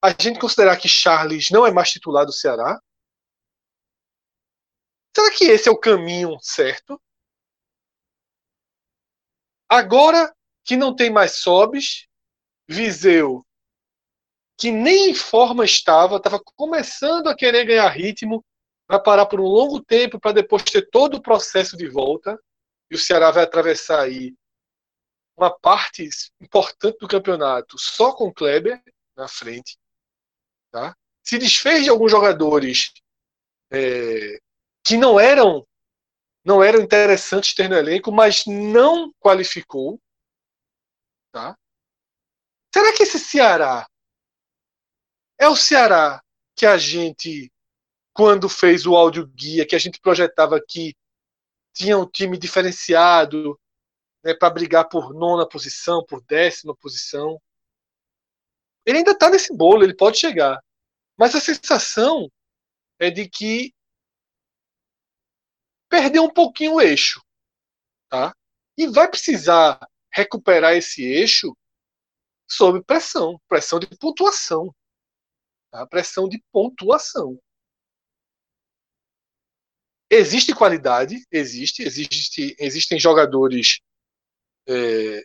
a 0.00 0.10
gente 0.10 0.38
considerar 0.38 0.76
que 0.76 0.88
Charles 0.88 1.50
não 1.50 1.66
é 1.66 1.72
mais 1.72 1.90
titular 1.90 2.24
do 2.24 2.32
Ceará? 2.32 2.80
Será 5.14 5.30
que 5.34 5.44
esse 5.44 5.68
é 5.68 5.72
o 5.72 5.78
caminho 5.78 6.38
certo? 6.40 7.00
Agora 9.68 10.34
que 10.64 10.76
não 10.76 10.94
tem 10.94 11.10
mais 11.10 11.36
Sobes, 11.36 12.06
Viseu, 12.68 13.44
que 14.56 14.70
nem 14.70 15.10
em 15.10 15.14
forma 15.14 15.64
estava, 15.64 16.16
estava 16.16 16.40
começando 16.56 17.28
a 17.28 17.36
querer 17.36 17.64
ganhar 17.64 17.88
ritmo, 17.88 18.44
vai 18.88 19.02
parar 19.02 19.26
por 19.26 19.40
um 19.40 19.44
longo 19.44 19.82
tempo 19.82 20.20
para 20.20 20.32
depois 20.32 20.62
ter 20.62 20.88
todo 20.90 21.16
o 21.16 21.22
processo 21.22 21.76
de 21.76 21.88
volta, 21.88 22.38
e 22.90 22.94
o 22.94 22.98
Ceará 22.98 23.30
vai 23.30 23.42
atravessar 23.42 24.00
aí 24.00 24.34
uma 25.36 25.50
parte 25.50 26.08
importante 26.40 26.98
do 26.98 27.08
campeonato 27.08 27.78
só 27.78 28.12
com 28.12 28.32
Kleber 28.32 28.82
na 29.16 29.28
frente. 29.28 29.78
Tá? 30.70 30.96
Se 31.22 31.38
desfez 31.38 31.84
de 31.84 31.90
alguns 31.90 32.10
jogadores 32.10 32.92
é, 33.70 34.38
que 34.84 34.96
não 34.96 35.18
eram 35.18 35.66
não 36.44 36.62
eram 36.62 36.80
interessantes 36.82 37.54
ter 37.54 37.70
no 37.70 37.74
elenco, 37.74 38.12
mas 38.12 38.44
não 38.44 39.10
qualificou. 39.14 39.98
Tá? 41.32 41.56
Será 42.72 42.94
que 42.94 43.02
esse 43.02 43.18
Ceará 43.18 43.88
é 45.38 45.48
o 45.48 45.56
Ceará 45.56 46.22
que 46.54 46.66
a 46.66 46.76
gente, 46.76 47.50
quando 48.12 48.48
fez 48.48 48.86
o 48.86 48.94
áudio 48.94 49.26
guia, 49.26 49.66
que 49.66 49.74
a 49.74 49.78
gente 49.78 49.98
projetava 50.00 50.60
que 50.60 50.94
tinha 51.72 51.98
um 51.98 52.06
time 52.06 52.36
diferenciado, 52.38 53.58
né, 54.24 54.34
para 54.34 54.50
brigar 54.50 54.88
por 54.88 55.12
nona 55.12 55.46
posição, 55.46 56.04
por 56.04 56.22
décima 56.24 56.74
posição. 56.74 57.40
Ele 58.86 58.98
ainda 58.98 59.10
está 59.10 59.28
nesse 59.28 59.54
bolo, 59.54 59.84
ele 59.84 59.94
pode 59.94 60.18
chegar. 60.18 60.58
Mas 61.16 61.34
a 61.34 61.40
sensação 61.40 62.30
é 62.98 63.10
de 63.10 63.28
que 63.28 63.72
perdeu 65.88 66.24
um 66.24 66.32
pouquinho 66.32 66.74
o 66.74 66.80
eixo. 66.80 67.22
Tá? 68.08 68.34
E 68.76 68.86
vai 68.86 69.08
precisar 69.08 69.78
recuperar 70.10 70.74
esse 70.74 71.02
eixo 71.02 71.54
sob 72.48 72.82
pressão, 72.82 73.40
pressão 73.46 73.78
de 73.78 73.86
pontuação. 73.86 74.74
Tá? 75.70 75.86
Pressão 75.86 76.28
de 76.28 76.42
pontuação. 76.50 77.38
Existe 80.10 80.54
qualidade, 80.54 81.24
existe, 81.30 81.82
existe 81.82 82.54
existem 82.58 83.00
jogadores 83.00 83.80
é, 84.68 85.22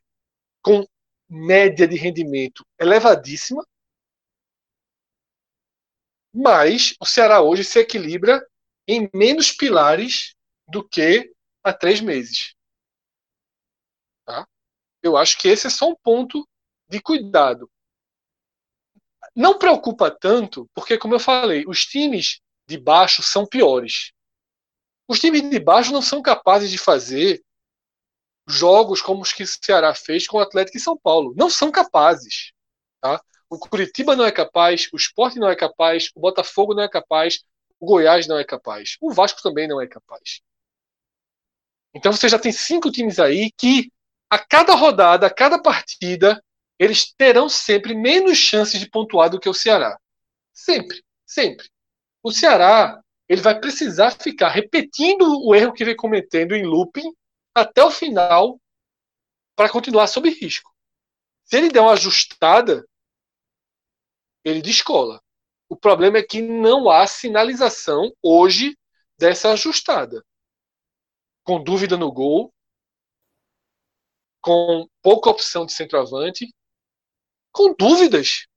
com 0.62 0.86
média 1.30 1.88
de 1.88 1.96
rendimento 1.96 2.66
elevadíssima, 2.80 3.66
mas 6.34 6.96
o 7.00 7.06
Ceará 7.06 7.42
hoje 7.42 7.64
se 7.64 7.80
equilibra 7.80 8.46
em 8.88 9.10
menos 9.14 9.52
pilares 9.52 10.36
do 10.68 10.88
que 10.88 11.34
há 11.64 11.74
três 11.74 12.02
meses. 12.02 12.56
Tá? 14.26 14.48
Eu 15.02 15.18
acho 15.18 15.38
que 15.38 15.48
esse 15.48 15.68
é 15.68 15.70
só 15.70 15.90
um 15.90 15.96
ponto 15.96 16.48
de 16.88 17.02
cuidado. 17.02 17.70
Não 19.36 19.58
preocupa 19.58 20.10
tanto, 20.10 20.68
porque, 20.74 20.98
como 20.98 21.16
eu 21.16 21.20
falei, 21.20 21.64
os 21.68 21.86
times 21.86 22.42
de 22.68 22.78
baixo 22.78 23.22
são 23.22 23.46
piores. 23.46 24.12
Os 25.08 25.20
times 25.20 25.48
de 25.50 25.60
baixo 25.60 25.92
não 25.92 26.02
são 26.02 26.22
capazes 26.22 26.70
de 26.70 26.78
fazer 26.78 27.44
jogos 28.50 29.02
como 29.02 29.22
os 29.22 29.32
que 29.32 29.44
o 29.44 29.48
Ceará 29.48 29.94
fez 29.94 30.28
com 30.28 30.38
o 30.38 30.42
Atlético 30.42 30.78
e 30.78 30.82
São 30.82 30.98
Paulo. 30.98 31.34
Não 31.38 31.50
são 31.50 31.72
capazes. 31.72 32.52
Tá? 33.02 33.22
O 33.50 33.58
Curitiba 33.58 34.16
não 34.16 34.26
é 34.26 34.32
capaz, 34.32 34.88
o 34.94 34.98
Sport 34.98 35.36
não 35.36 35.50
é 35.50 35.56
capaz, 35.56 36.10
o 36.16 36.20
Botafogo 36.20 36.74
não 36.74 36.84
é 36.84 36.90
capaz, 36.90 37.40
o 37.80 37.86
Goiás 37.86 38.28
não 38.28 38.38
é 38.38 38.44
capaz, 38.44 38.98
o 39.02 39.12
Vasco 39.12 39.42
também 39.42 39.68
não 39.68 39.82
é 39.82 39.88
capaz. 39.88 40.42
Então 41.94 42.12
você 42.12 42.30
já 42.30 42.38
tem 42.38 42.52
cinco 42.52 42.92
times 42.92 43.20
aí 43.20 43.52
que 43.58 43.92
a 44.30 44.38
cada 44.38 44.76
rodada, 44.76 45.26
a 45.26 45.34
cada 45.34 45.60
partida, 45.60 46.44
eles 46.78 47.12
terão 47.14 47.50
sempre 47.50 47.96
menos 47.96 48.38
chances 48.38 48.80
de 48.80 48.90
pontuar 48.90 49.30
do 49.30 49.40
que 49.40 49.50
o 49.50 49.54
Ceará. 49.54 49.98
Sempre, 50.54 51.04
sempre. 51.26 51.68
O 52.22 52.32
Ceará 52.32 53.02
ele 53.28 53.42
vai 53.42 53.60
precisar 53.60 54.12
ficar 54.12 54.50
repetindo 54.50 55.24
o 55.46 55.56
erro 55.56 55.74
que 55.74 55.86
vem 55.86 55.96
cometendo 55.96 56.56
em 56.56 56.66
looping 56.66 57.12
até 57.62 57.84
o 57.84 57.92
final 57.92 58.60
para 59.56 59.70
continuar 59.70 60.08
sob 60.08 60.30
risco. 60.30 60.74
Se 61.46 61.58
ele 61.58 61.70
der 61.70 61.82
uma 61.82 61.94
ajustada, 61.94 62.88
ele 64.44 64.62
descola. 64.62 65.22
O 65.68 65.76
problema 65.76 66.18
é 66.18 66.24
que 66.24 66.42
não 66.42 66.90
há 66.90 67.06
sinalização 67.06 68.12
hoje 68.22 68.78
dessa 69.18 69.52
ajustada. 69.52 70.26
Com 71.44 71.64
dúvida 71.64 71.98
no 71.98 72.12
gol, 72.12 72.54
com 74.42 74.88
pouca 75.02 75.30
opção 75.30 75.66
de 75.66 75.74
centroavante, 75.74 76.54
com 77.52 77.74
dúvidas 77.74 78.48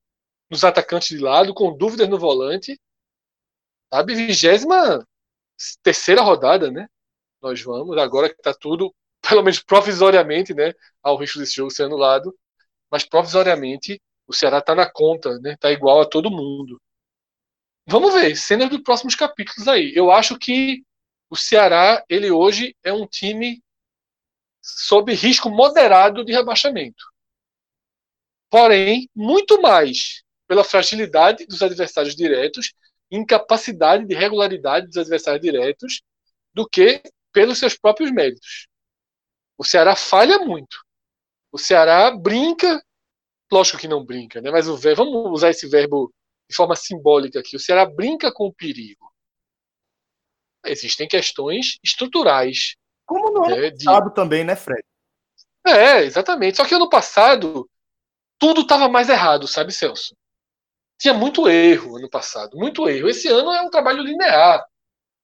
nos 0.50 0.64
atacantes 0.64 1.08
de 1.08 1.18
lado, 1.18 1.54
com 1.54 1.76
dúvidas 1.76 2.08
no 2.08 2.18
volante. 2.18 2.80
Sabe, 3.92 4.14
vigésima 4.14 5.06
terceira 5.82 6.22
rodada, 6.22 6.70
né? 6.70 6.88
Nós 7.42 7.60
vamos, 7.62 7.98
agora 7.98 8.28
que 8.28 8.36
está 8.36 8.54
tudo, 8.54 8.94
pelo 9.28 9.42
menos 9.42 9.60
provisoriamente, 9.60 10.54
né? 10.54 10.72
Ao 11.02 11.16
risco 11.16 11.38
desse 11.38 11.56
jogo 11.56 11.70
ser 11.70 11.84
anulado, 11.84 12.36
mas 12.90 13.04
provisoriamente 13.04 14.00
o 14.26 14.32
Ceará 14.32 14.58
está 14.58 14.74
na 14.74 14.90
conta, 14.90 15.38
né? 15.40 15.56
Tá 15.58 15.70
igual 15.72 16.00
a 16.00 16.08
todo 16.08 16.30
mundo. 16.30 16.80
Vamos 17.86 18.14
ver, 18.14 18.36
cenas 18.36 18.70
dos 18.70 18.80
próximos 18.82 19.14
capítulos 19.14 19.66
aí. 19.66 19.92
Eu 19.94 20.10
acho 20.10 20.38
que 20.38 20.84
o 21.28 21.36
Ceará, 21.36 22.04
ele 22.08 22.30
hoje 22.30 22.76
é 22.84 22.92
um 22.92 23.06
time 23.06 23.60
sob 24.62 25.12
risco 25.12 25.50
moderado 25.50 26.24
de 26.24 26.32
rebaixamento. 26.32 27.04
Porém, 28.48 29.08
muito 29.14 29.60
mais 29.60 30.22
pela 30.46 30.62
fragilidade 30.62 31.46
dos 31.46 31.62
adversários 31.62 32.14
diretos, 32.14 32.72
incapacidade 33.10 34.06
de 34.06 34.14
regularidade 34.14 34.86
dos 34.86 34.96
adversários 34.96 35.42
diretos, 35.42 36.02
do 36.54 36.68
que 36.68 37.02
pelos 37.32 37.58
seus 37.58 37.76
próprios 37.76 38.10
méritos. 38.10 38.68
O 39.58 39.64
Ceará 39.64 39.96
falha 39.96 40.38
muito. 40.38 40.76
O 41.50 41.58
Ceará 41.58 42.10
brinca 42.10 42.82
lógico 43.52 43.78
que 43.78 43.86
não 43.86 44.04
brinca, 44.04 44.40
né? 44.40 44.50
Mas 44.50 44.66
o 44.66 44.76
verbo, 44.76 45.04
vamos 45.04 45.32
usar 45.32 45.50
esse 45.50 45.68
verbo 45.68 46.12
de 46.48 46.56
forma 46.56 46.74
simbólica 46.74 47.38
aqui. 47.38 47.54
O 47.54 47.60
Ceará 47.60 47.84
brinca 47.84 48.32
com 48.32 48.46
o 48.46 48.54
perigo. 48.54 49.12
Existem 50.64 51.06
questões 51.06 51.78
estruturais. 51.82 52.76
Como 53.04 53.30
no 53.30 53.46
né, 53.46 53.66
ano 53.66 53.76
passado 53.76 54.08
de... 54.08 54.14
também, 54.14 54.44
né, 54.44 54.56
Fred? 54.56 54.82
É, 55.66 56.02
exatamente. 56.02 56.56
Só 56.56 56.64
que 56.64 56.74
ano 56.74 56.88
passado 56.88 57.68
tudo 58.38 58.62
estava 58.62 58.88
mais 58.88 59.08
errado, 59.08 59.46
sabe, 59.46 59.72
Celso? 59.72 60.16
Tinha 60.98 61.12
muito 61.12 61.48
erro 61.48 61.98
ano 61.98 62.08
passado, 62.08 62.56
muito 62.56 62.88
erro. 62.88 63.08
Esse 63.08 63.28
ano 63.28 63.52
é 63.52 63.60
um 63.60 63.70
trabalho 63.70 64.02
linear, 64.02 64.64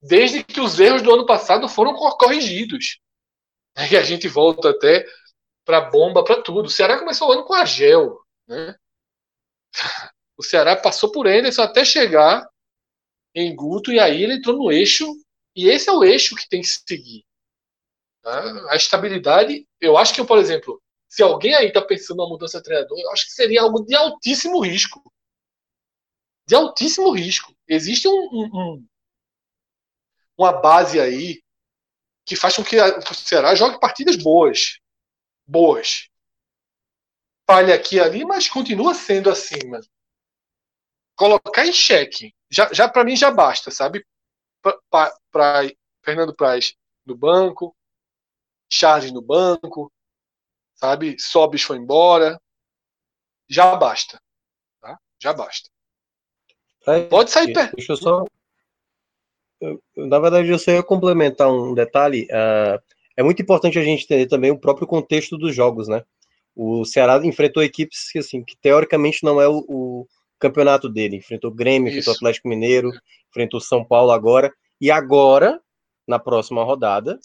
desde 0.00 0.44
que 0.44 0.60
os 0.60 0.78
erros 0.78 1.02
do 1.02 1.12
ano 1.12 1.26
passado 1.26 1.68
foram 1.68 1.94
corrigidos. 1.94 3.00
E 3.90 3.96
a 3.96 4.02
gente 4.02 4.26
volta 4.28 4.70
até 4.70 5.06
para 5.64 5.80
bomba, 5.82 6.24
para 6.24 6.42
tudo. 6.42 6.66
O 6.66 6.70
Ceará 6.70 6.98
começou 6.98 7.28
o 7.28 7.32
ano 7.32 7.44
com 7.44 7.54
a 7.54 7.64
gel, 7.64 8.20
né? 8.46 8.74
O 10.36 10.42
Ceará 10.42 10.76
passou 10.76 11.10
por 11.10 11.26
Anderson 11.26 11.62
até 11.62 11.84
chegar 11.84 12.48
em 13.34 13.56
Guto 13.56 13.90
e 13.90 13.98
aí 13.98 14.22
ele 14.22 14.34
entrou 14.34 14.56
no 14.56 14.70
eixo 14.70 15.04
e 15.54 15.68
esse 15.68 15.90
é 15.90 15.92
o 15.92 16.04
eixo 16.04 16.36
que 16.36 16.48
tem 16.48 16.60
que 16.60 16.68
seguir. 16.68 17.24
Tá? 18.22 18.70
A 18.70 18.76
estabilidade, 18.76 19.66
eu 19.80 19.98
acho 19.98 20.14
que, 20.14 20.24
por 20.24 20.38
exemplo, 20.38 20.80
se 21.08 21.24
alguém 21.24 21.54
aí 21.54 21.66
está 21.66 21.82
pensando 21.82 22.18
na 22.18 22.28
mudança 22.28 22.58
de 22.58 22.64
treinador, 22.64 22.96
eu 22.98 23.10
acho 23.10 23.24
que 23.24 23.32
seria 23.32 23.62
algo 23.62 23.84
de 23.84 23.96
altíssimo 23.96 24.60
risco. 24.60 25.02
De 26.46 26.54
altíssimo 26.54 27.10
risco. 27.10 27.52
Existe 27.66 28.06
um, 28.06 28.28
um, 28.32 28.86
uma 30.38 30.52
base 30.52 31.00
aí 31.00 31.42
que 32.24 32.36
faz 32.36 32.54
com 32.56 32.64
que 32.64 32.76
o 32.80 33.14
Ceará 33.14 33.54
jogue 33.54 33.80
partidas 33.80 34.16
boas 34.16 34.78
boas. 35.48 36.10
Falha 37.46 37.74
aqui 37.74 37.96
e 37.96 38.00
ali, 38.00 38.24
mas 38.26 38.48
continua 38.48 38.94
sendo 38.94 39.30
acima. 39.30 39.80
Colocar 41.16 41.66
em 41.66 41.72
xeque, 41.72 42.34
já, 42.50 42.72
já 42.72 42.88
para 42.88 43.02
mim 43.02 43.16
já 43.16 43.30
basta, 43.30 43.70
sabe? 43.70 44.06
Para 44.90 45.70
Fernando 46.04 46.36
Praz 46.36 46.76
no 47.06 47.16
banco, 47.16 47.74
Charles 48.70 49.10
no 49.10 49.22
banco, 49.22 49.90
sabe? 50.74 51.18
Sobis 51.18 51.62
foi 51.62 51.78
embora. 51.78 52.40
Já 53.48 53.74
basta. 53.74 54.22
Tá? 54.80 55.00
Já 55.18 55.32
basta. 55.32 55.70
É, 56.86 57.06
Pode 57.06 57.30
sair 57.30 57.52
perto. 57.52 57.76
Deixa 57.76 57.92
eu 57.92 57.96
só. 57.96 58.24
Na 59.96 60.18
verdade, 60.18 60.48
eu 60.48 60.58
só 60.58 60.70
ia 60.70 60.82
complementar 60.82 61.50
um 61.50 61.74
detalhe. 61.74 62.26
Uh, 62.30 62.80
é 63.16 63.22
muito 63.22 63.42
importante 63.42 63.78
a 63.78 63.82
gente 63.82 64.04
entender 64.04 64.26
também 64.26 64.50
o 64.50 64.58
próprio 64.58 64.86
contexto 64.86 65.36
dos 65.36 65.54
jogos, 65.54 65.88
né? 65.88 66.02
O 66.54 66.84
Ceará 66.84 67.24
enfrentou 67.24 67.62
equipes 67.62 68.10
que, 68.10 68.18
assim, 68.18 68.44
que 68.44 68.56
teoricamente 68.56 69.24
não 69.24 69.40
é 69.40 69.48
o, 69.48 69.64
o 69.68 70.06
campeonato 70.38 70.88
dele. 70.88 71.16
Enfrentou 71.16 71.50
o 71.50 71.54
Grêmio, 71.54 71.88
Isso. 71.88 71.98
enfrentou 71.98 72.14
o 72.14 72.16
Atlético 72.16 72.48
Mineiro, 72.48 72.90
enfrentou 73.30 73.58
o 73.58 73.62
São 73.62 73.84
Paulo 73.84 74.12
agora. 74.12 74.52
E 74.80 74.90
agora, 74.90 75.60
na 76.06 76.18
próxima 76.18 76.62
rodada, 76.62 77.18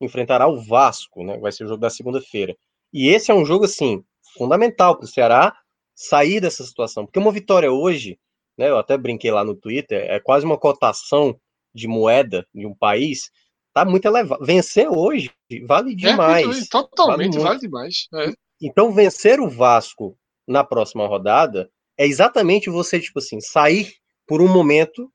enfrentará 0.00 0.46
o 0.48 0.60
Vasco, 0.60 1.24
né? 1.24 1.38
Vai 1.38 1.52
ser 1.52 1.64
o 1.64 1.68
jogo 1.68 1.80
da 1.80 1.90
segunda-feira. 1.90 2.54
E 2.92 3.08
esse 3.08 3.30
é 3.30 3.34
um 3.34 3.44
jogo, 3.44 3.64
assim, 3.64 4.04
fundamental 4.36 4.96
para 4.96 5.04
o 5.04 5.08
Ceará 5.08 5.56
sair 5.94 6.40
dessa 6.40 6.64
situação. 6.64 7.04
Porque 7.04 7.18
uma 7.18 7.32
vitória 7.32 7.70
hoje, 7.70 8.18
né? 8.56 8.68
Eu 8.68 8.78
até 8.78 8.96
brinquei 8.96 9.30
lá 9.30 9.44
no 9.44 9.54
Twitter, 9.54 10.04
é 10.10 10.20
quase 10.20 10.44
uma 10.44 10.58
cotação 10.58 11.38
de 11.74 11.88
moeda 11.88 12.46
de 12.54 12.66
um 12.66 12.74
país 12.74 13.30
tá 13.72 13.84
muito 13.84 14.04
elevado. 14.04 14.44
Vencer 14.44 14.88
hoje 14.90 15.30
vale 15.66 15.92
é, 15.92 15.96
demais. 15.96 16.62
É, 16.62 16.68
totalmente, 16.70 17.34
vale, 17.34 17.44
vale 17.44 17.60
demais. 17.60 18.08
É. 18.14 18.32
Então, 18.60 18.92
vencer 18.92 19.40
o 19.40 19.48
Vasco 19.48 20.16
na 20.46 20.62
próxima 20.62 21.06
rodada 21.06 21.70
é 21.96 22.06
exatamente 22.06 22.68
você, 22.68 23.00
tipo 23.00 23.18
assim, 23.18 23.40
sair 23.40 23.94
por 24.26 24.42
um 24.42 24.48
momento, 24.48 25.10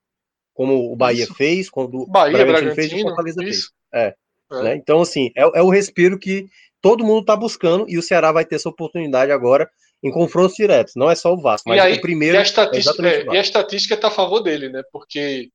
como 0.53 0.91
o 0.91 0.95
Bahia 0.95 1.23
isso. 1.23 1.33
fez, 1.35 1.69
quando 1.69 2.01
o 2.01 2.07
Bahia, 2.07 2.45
Bragantino, 2.45 2.75
fez 2.75 2.91
e 2.91 2.95
o 2.95 3.01
Fortaleza 3.01 3.43
isso. 3.43 3.71
fez. 3.91 4.03
É. 4.03 4.15
é. 4.51 4.63
Né? 4.63 4.75
Então, 4.75 5.01
assim, 5.01 5.31
é, 5.35 5.41
é 5.41 5.61
o 5.61 5.69
respiro 5.69 6.17
que 6.17 6.47
todo 6.81 7.03
mundo 7.03 7.21
está 7.21 7.35
buscando 7.35 7.85
e 7.87 7.97
o 7.97 8.01
Ceará 8.03 8.31
vai 8.31 8.45
ter 8.45 8.55
essa 8.55 8.69
oportunidade 8.69 9.31
agora 9.31 9.69
em 10.03 10.11
confrontos 10.11 10.55
diretos. 10.55 10.93
Não 10.95 11.09
é 11.09 11.15
só 11.15 11.33
o 11.33 11.41
Vasco, 11.41 11.69
mas 11.69 11.81
aí, 11.81 11.97
o 11.97 12.01
primeiro. 12.01 12.35
E 12.35 12.37
a 12.37 12.41
estatística, 12.41 13.07
é, 13.07 13.25
e 13.25 13.37
a 13.37 13.41
estatística 13.41 13.95
está 13.95 14.07
a 14.07 14.11
favor 14.11 14.41
dele, 14.41 14.69
né? 14.69 14.83
Porque 14.91 15.49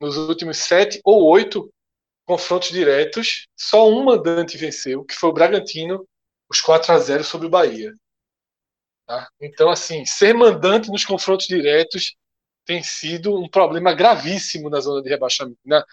nos 0.00 0.16
últimos 0.16 0.58
sete 0.58 1.00
ou 1.04 1.24
oito 1.30 1.70
confrontos 2.26 2.70
diretos, 2.70 3.46
só 3.56 3.88
um 3.88 4.04
mandante 4.04 4.56
venceu, 4.56 5.04
que 5.04 5.14
foi 5.14 5.30
o 5.30 5.32
Bragantino, 5.32 6.06
os 6.48 6.60
4 6.60 6.92
a 6.92 6.98
0 6.98 7.24
sobre 7.24 7.46
o 7.48 7.50
Bahia. 7.50 7.92
Tá? 9.06 9.28
Então, 9.40 9.68
assim, 9.68 10.06
ser 10.06 10.32
mandante 10.34 10.90
nos 10.90 11.04
confrontos 11.04 11.46
diretos 11.46 12.14
tem 12.64 12.82
sido 12.82 13.36
um 13.36 13.48
problema 13.48 13.92
gravíssimo 13.92 14.70
na 14.70 14.80
zona 14.80 15.02
de 15.02 15.08
rebaixamento, 15.08 15.58
na 15.64 15.84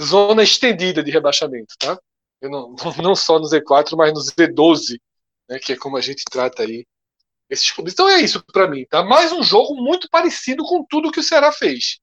zona 0.00 0.42
estendida 0.42 1.02
de 1.02 1.10
rebaixamento, 1.10 1.74
tá? 1.78 1.98
Eu 2.40 2.50
não, 2.50 2.74
não 3.02 3.14
só 3.14 3.38
no 3.38 3.44
Z4, 3.46 3.94
mas 3.96 4.12
no 4.14 4.20
Z12, 4.20 4.98
né, 5.48 5.58
que 5.58 5.74
é 5.74 5.76
como 5.76 5.98
a 5.98 6.00
gente 6.00 6.24
trata 6.24 6.62
aí 6.62 6.86
esses 7.50 7.70
clubes. 7.70 7.92
Então 7.92 8.08
é 8.08 8.20
isso 8.20 8.42
para 8.52 8.68
mim, 8.68 8.86
tá? 8.86 9.02
Mais 9.02 9.32
um 9.32 9.42
jogo 9.42 9.74
muito 9.74 10.08
parecido 10.10 10.64
com 10.64 10.84
tudo 10.88 11.12
que 11.12 11.20
o 11.20 11.22
Ceará 11.22 11.52
fez. 11.52 11.98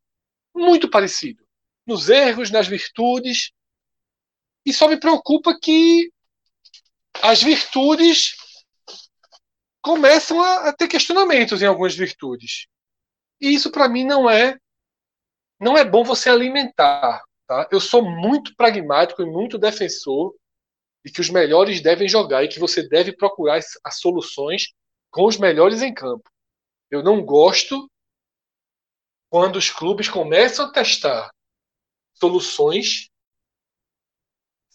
Muito 0.56 0.90
parecido. 0.90 1.44
Nos 1.90 2.08
erros, 2.08 2.52
nas 2.52 2.68
virtudes. 2.68 3.52
E 4.64 4.72
só 4.72 4.88
me 4.88 5.00
preocupa 5.00 5.58
que 5.60 6.12
as 7.24 7.42
virtudes 7.42 8.36
começam 9.82 10.40
a, 10.40 10.70
a 10.70 10.74
ter 10.74 10.88
questionamentos 10.88 11.64
em 11.64 11.66
algumas 11.66 11.96
virtudes. 11.96 12.68
E 13.42 13.56
isso 13.56 13.72
para 13.72 13.90
mim 13.90 14.04
não 14.04 14.30
é 14.30 14.56
não 15.60 15.76
é 15.76 15.84
bom 15.84 16.04
você 16.04 16.30
alimentar. 16.30 17.24
Tá? 17.48 17.68
Eu 17.72 17.82
sou 17.82 18.04
muito 18.04 18.56
pragmático 18.56 19.24
e 19.24 19.26
muito 19.26 19.58
defensor 19.58 20.36
de 21.04 21.12
que 21.12 21.22
os 21.22 21.32
melhores 21.32 21.82
devem 21.82 22.08
jogar 22.08 22.44
e 22.44 22.48
que 22.48 22.60
você 22.60 22.88
deve 22.88 23.18
procurar 23.18 23.56
as, 23.58 23.80
as 23.84 24.00
soluções 24.00 24.68
com 25.10 25.26
os 25.26 25.38
melhores 25.38 25.82
em 25.82 25.92
campo. 25.92 26.30
Eu 26.92 27.02
não 27.02 27.26
gosto 27.26 27.90
quando 29.28 29.56
os 29.56 29.72
clubes 29.72 30.08
começam 30.08 30.68
a 30.68 30.72
testar 30.72 31.32
soluções 32.20 33.10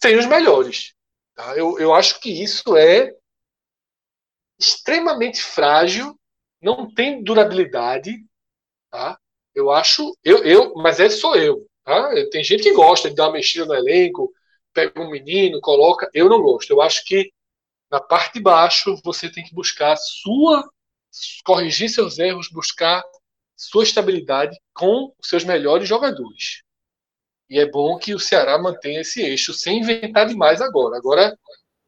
sem 0.01 0.17
os 0.17 0.25
melhores. 0.25 0.93
Tá? 1.35 1.55
Eu, 1.57 1.79
eu 1.79 1.93
acho 1.93 2.19
que 2.19 2.29
isso 2.29 2.75
é 2.75 3.13
extremamente 4.59 5.41
frágil, 5.41 6.17
não 6.61 6.93
tem 6.93 7.23
durabilidade. 7.23 8.11
Tá? 8.89 9.19
Eu 9.53 9.71
acho, 9.71 10.15
eu, 10.23 10.43
eu, 10.43 10.73
mas 10.75 10.99
é 10.99 11.09
só 11.09 11.35
eu. 11.35 11.67
Tá? 11.83 12.09
Tem 12.31 12.43
gente 12.43 12.63
que 12.63 12.73
gosta 12.73 13.09
de 13.09 13.15
dar 13.15 13.25
uma 13.25 13.33
mexida 13.33 13.65
no 13.65 13.75
elenco, 13.75 14.33
pega 14.73 15.01
um 15.01 15.09
menino, 15.09 15.61
coloca. 15.61 16.09
Eu 16.13 16.29
não 16.29 16.41
gosto. 16.41 16.71
Eu 16.71 16.81
acho 16.81 17.03
que 17.05 17.31
na 17.89 17.99
parte 17.99 18.35
de 18.35 18.41
baixo 18.41 18.99
você 19.03 19.31
tem 19.31 19.43
que 19.43 19.53
buscar 19.53 19.95
sua, 19.95 20.67
corrigir 21.43 21.89
seus 21.89 22.17
erros, 22.19 22.49
buscar 22.49 23.03
sua 23.55 23.83
estabilidade 23.83 24.57
com 24.73 25.13
os 25.17 25.29
seus 25.29 25.43
melhores 25.43 25.87
jogadores. 25.87 26.64
E 27.49 27.59
é 27.59 27.69
bom 27.69 27.97
que 27.97 28.13
o 28.13 28.19
Ceará 28.19 28.57
mantenha 28.57 29.01
esse 29.01 29.21
eixo 29.21 29.53
sem 29.53 29.79
inventar 29.79 30.27
demais 30.27 30.61
agora. 30.61 30.97
Agora 30.97 31.37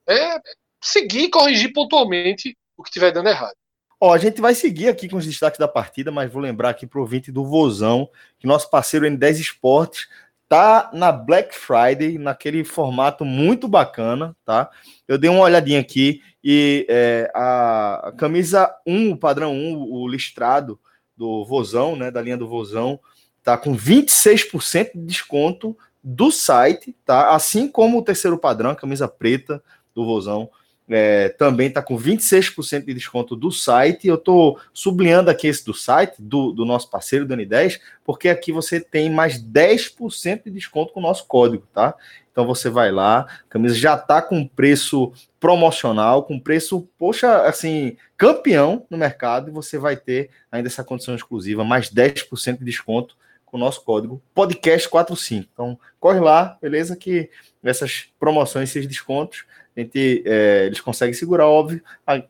é 0.07 0.39
seguir 0.81 1.23
e 1.23 1.29
corrigir 1.29 1.73
pontualmente 1.73 2.55
o 2.77 2.83
que 2.83 2.89
estiver 2.89 3.11
dando 3.11 3.29
errado. 3.29 3.55
Ó, 3.99 4.13
a 4.13 4.17
gente 4.19 4.39
vai 4.39 4.53
seguir 4.53 4.89
aqui 4.89 5.09
com 5.09 5.17
os 5.17 5.25
destaques 5.25 5.57
da 5.57 5.67
partida, 5.67 6.11
mas 6.11 6.31
vou 6.31 6.41
lembrar 6.41 6.69
aqui 6.69 6.85
para 6.85 6.99
o 6.99 7.01
ouvinte 7.01 7.31
do 7.31 7.43
Vozão 7.43 8.07
que 8.37 8.45
nosso 8.45 8.69
parceiro 8.69 9.07
N10 9.07 9.39
Esportes 9.39 10.07
tá 10.47 10.89
na 10.93 11.11
Black 11.11 11.53
Friday, 11.53 12.17
naquele 12.17 12.63
formato 12.63 13.25
muito 13.25 13.67
bacana, 13.67 14.35
tá? 14.45 14.69
Eu 15.07 15.17
dei 15.17 15.29
uma 15.29 15.41
olhadinha 15.41 15.79
aqui 15.79 16.21
e 16.43 16.85
é, 16.87 17.29
a, 17.33 18.09
a, 18.09 18.11
camisa 18.13 18.73
1, 18.85 19.11
o 19.11 19.17
padrão 19.17 19.53
1, 19.53 19.91
o 19.91 20.07
listrado 20.07 20.79
do 21.15 21.43
Vozão, 21.43 21.95
né, 21.95 22.11
da 22.11 22.21
linha 22.21 22.37
do 22.37 22.47
Vozão, 22.47 22.99
tá 23.47 23.57
com 23.57 23.73
26% 23.73 24.91
de 24.93 25.05
desconto 25.05 25.77
do 26.03 26.29
site, 26.31 26.93
tá? 27.05 27.33
Assim 27.33 27.69
como 27.69 27.97
o 27.97 28.01
terceiro 28.01 28.37
padrão, 28.37 28.75
camisa 28.75 29.07
preta 29.07 29.63
do 29.95 30.05
Vozão, 30.05 30.49
é, 30.89 31.29
também 31.29 31.69
está 31.69 31.81
com 31.81 31.97
26% 31.97 32.83
de 32.83 32.93
desconto 32.93 33.37
do 33.37 33.49
site. 33.49 34.05
Eu 34.05 34.15
estou 34.15 34.59
sublinhando 34.73 35.29
aqui 35.29 35.47
esse 35.47 35.63
do 35.63 35.73
site, 35.73 36.15
do, 36.19 36.51
do 36.51 36.65
nosso 36.65 36.89
parceiro 36.89 37.25
do 37.25 37.33
N10, 37.33 37.79
porque 38.03 38.27
aqui 38.27 38.51
você 38.51 38.81
tem 38.81 39.09
mais 39.09 39.41
10% 39.41 40.43
de 40.43 40.51
desconto 40.51 40.91
com 40.91 40.99
o 40.99 41.03
nosso 41.03 41.25
código, 41.25 41.65
tá? 41.73 41.95
Então 42.29 42.45
você 42.45 42.69
vai 42.69 42.91
lá, 42.91 43.19
a 43.19 43.49
camisa 43.49 43.75
já 43.75 43.95
está 43.95 44.21
com 44.21 44.45
preço 44.45 45.13
promocional, 45.39 46.23
com 46.23 46.37
preço, 46.37 46.85
poxa, 46.97 47.43
assim, 47.43 47.95
campeão 48.17 48.85
no 48.89 48.97
mercado, 48.97 49.49
e 49.49 49.53
você 49.53 49.77
vai 49.77 49.95
ter 49.95 50.31
ainda 50.51 50.67
essa 50.67 50.83
condição 50.83 51.15
exclusiva, 51.15 51.63
mais 51.63 51.89
10% 51.89 52.59
de 52.59 52.65
desconto 52.65 53.15
o 53.57 53.59
nosso 53.59 53.83
código 53.83 54.21
podcast45. 54.35 55.47
Então, 55.51 55.79
corre 55.99 56.19
lá, 56.19 56.57
beleza? 56.61 56.95
Que 56.95 57.29
essas 57.63 58.07
promoções, 58.19 58.69
esses 58.69 58.87
descontos, 58.87 59.45
a 59.75 59.81
gente, 59.81 60.23
é, 60.25 60.65
eles 60.65 60.79
conseguem 60.79 61.13
segurar, 61.13 61.47
óbvio, 61.47 61.81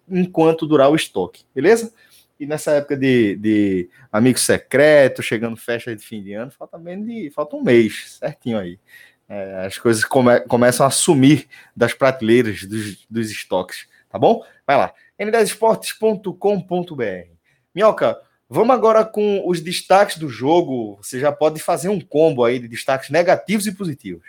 enquanto 0.09 0.65
durar 0.65 0.89
o 0.89 0.95
estoque, 0.95 1.43
beleza? 1.53 1.93
E 2.39 2.45
nessa 2.45 2.71
época 2.71 2.95
de, 2.95 3.35
de 3.35 3.89
amigo 4.11 4.37
secreto, 4.37 5.23
chegando 5.23 5.57
festa 5.57 5.95
de 5.95 6.03
fim 6.03 6.21
de 6.21 6.33
ano, 6.33 6.51
falta 6.51 6.77
menos 6.77 7.07
de. 7.07 7.31
falta 7.31 7.55
um 7.55 7.63
mês, 7.63 8.17
certinho 8.19 8.59
aí. 8.59 8.79
É, 9.29 9.65
as 9.65 9.77
coisas 9.77 10.05
come, 10.05 10.39
começam 10.41 10.85
a 10.85 10.91
sumir 10.91 11.47
das 11.75 11.93
prateleiras 11.93 12.63
dos, 12.63 13.05
dos 13.09 13.31
estoques, 13.31 13.87
tá 14.09 14.17
bom? 14.17 14.41
Vai 14.65 14.77
lá, 14.77 14.93
n10esportes.com.br. 15.19 17.31
Minhoca, 17.73 18.21
vamos 18.49 18.75
agora 18.75 19.05
com 19.05 19.47
os 19.47 19.61
destaques 19.61 20.17
do 20.17 20.29
jogo. 20.29 20.97
Você 21.01 21.19
já 21.19 21.31
pode 21.31 21.59
fazer 21.59 21.89
um 21.89 21.99
combo 21.99 22.43
aí 22.43 22.59
de 22.59 22.67
destaques 22.67 23.09
negativos 23.09 23.67
e 23.67 23.71
positivos. 23.71 24.27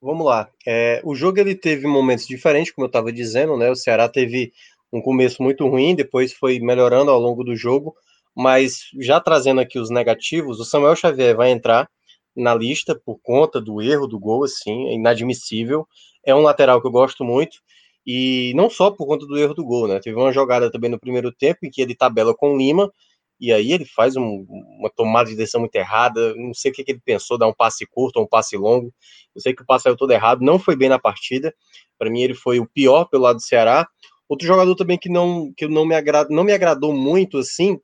Vamos 0.00 0.26
lá. 0.26 0.50
É, 0.66 1.00
o 1.02 1.14
jogo 1.14 1.40
ele 1.40 1.54
teve 1.54 1.86
momentos 1.86 2.26
diferentes, 2.26 2.72
como 2.72 2.84
eu 2.84 2.88
estava 2.88 3.10
dizendo, 3.10 3.56
né? 3.56 3.70
O 3.70 3.74
Ceará 3.76 4.08
teve 4.08 4.52
um 4.92 5.00
começo 5.00 5.42
muito 5.42 5.66
ruim, 5.66 5.94
depois 5.94 6.32
foi 6.32 6.60
melhorando 6.60 7.10
ao 7.10 7.18
longo 7.18 7.42
do 7.42 7.56
jogo, 7.56 7.96
mas 8.34 8.90
já 9.00 9.18
trazendo 9.18 9.60
aqui 9.60 9.78
os 9.78 9.90
negativos, 9.90 10.60
o 10.60 10.64
Samuel 10.64 10.94
Xavier 10.94 11.34
vai 11.34 11.50
entrar 11.50 11.88
na 12.36 12.54
lista 12.54 12.94
por 12.94 13.18
conta 13.22 13.60
do 13.60 13.80
erro 13.80 14.06
do 14.06 14.18
gol, 14.18 14.44
assim, 14.44 14.88
é 14.88 14.94
inadmissível. 14.94 15.86
É 16.24 16.34
um 16.34 16.42
lateral 16.42 16.80
que 16.80 16.86
eu 16.86 16.92
gosto 16.92 17.24
muito, 17.24 17.58
e 18.06 18.52
não 18.54 18.68
só 18.68 18.90
por 18.90 19.06
conta 19.06 19.26
do 19.26 19.38
erro 19.38 19.54
do 19.54 19.64
gol, 19.64 19.88
né? 19.88 19.98
Teve 20.00 20.16
uma 20.16 20.32
jogada 20.32 20.70
também 20.70 20.90
no 20.90 20.98
primeiro 20.98 21.32
tempo 21.32 21.60
em 21.64 21.70
que 21.70 21.80
ele 21.80 21.94
tabela 21.94 22.34
com 22.34 22.56
Lima, 22.56 22.92
e 23.40 23.52
aí 23.52 23.72
ele 23.72 23.84
faz 23.84 24.16
um, 24.16 24.46
uma 24.78 24.90
tomada 24.90 25.28
de 25.28 25.36
decisão 25.36 25.60
muito 25.60 25.74
errada, 25.74 26.34
não 26.34 26.54
sei 26.54 26.70
o 26.70 26.74
que, 26.74 26.84
que, 26.84 26.92
ele 26.92 27.02
pensou, 27.04 27.38
dar 27.38 27.48
um 27.48 27.52
passe 27.52 27.86
curto 27.86 28.16
ou 28.18 28.24
um 28.24 28.28
passe 28.28 28.56
longo, 28.56 28.92
eu 29.34 29.40
sei 29.40 29.54
que 29.54 29.62
o 29.62 29.66
passe 29.66 29.84
saiu 29.84 29.96
todo 29.96 30.12
errado, 30.12 30.40
não 30.40 30.58
foi 30.58 30.76
bem 30.76 30.88
na 30.88 30.98
partida, 30.98 31.54
para 31.98 32.10
mim 32.10 32.22
ele 32.22 32.34
foi 32.34 32.60
o 32.60 32.66
pior 32.66 33.06
pelo 33.06 33.24
lado 33.24 33.36
do 33.36 33.42
Ceará, 33.42 33.88
outro 34.28 34.46
jogador 34.46 34.74
também 34.76 34.98
que 34.98 35.08
não, 35.08 35.52
que 35.56 35.66
não, 35.66 35.84
me, 35.84 35.94
agrada, 35.94 36.28
não 36.30 36.44
me 36.44 36.52
agradou 36.52 36.92
muito, 36.92 37.38
assim, 37.38 37.78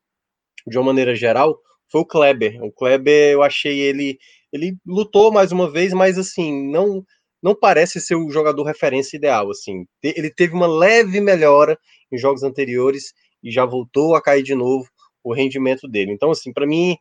de 0.65 0.77
uma 0.77 0.85
maneira 0.85 1.15
geral, 1.15 1.59
foi 1.89 2.01
o 2.01 2.05
Kleber, 2.05 2.63
o 2.63 2.71
Kleber 2.71 3.33
eu 3.33 3.43
achei 3.43 3.79
ele, 3.79 4.17
ele 4.53 4.77
lutou 4.85 5.31
mais 5.31 5.51
uma 5.51 5.69
vez, 5.69 5.91
mas 5.93 6.17
assim, 6.17 6.71
não 6.71 7.03
não 7.41 7.55
parece 7.55 7.99
ser 7.99 8.15
o 8.15 8.29
jogador 8.29 8.63
referência 8.63 9.17
ideal, 9.17 9.49
assim, 9.49 9.85
ele 10.03 10.29
teve 10.29 10.53
uma 10.53 10.67
leve 10.67 11.19
melhora 11.19 11.77
em 12.11 12.17
jogos 12.17 12.43
anteriores, 12.43 13.13
e 13.43 13.51
já 13.51 13.65
voltou 13.65 14.15
a 14.15 14.21
cair 14.21 14.43
de 14.43 14.55
novo, 14.55 14.87
o 15.23 15.33
rendimento 15.33 15.87
dele. 15.87 16.11
Então, 16.11 16.31
assim, 16.31 16.51
para 16.51 16.65
mim, 16.65 16.97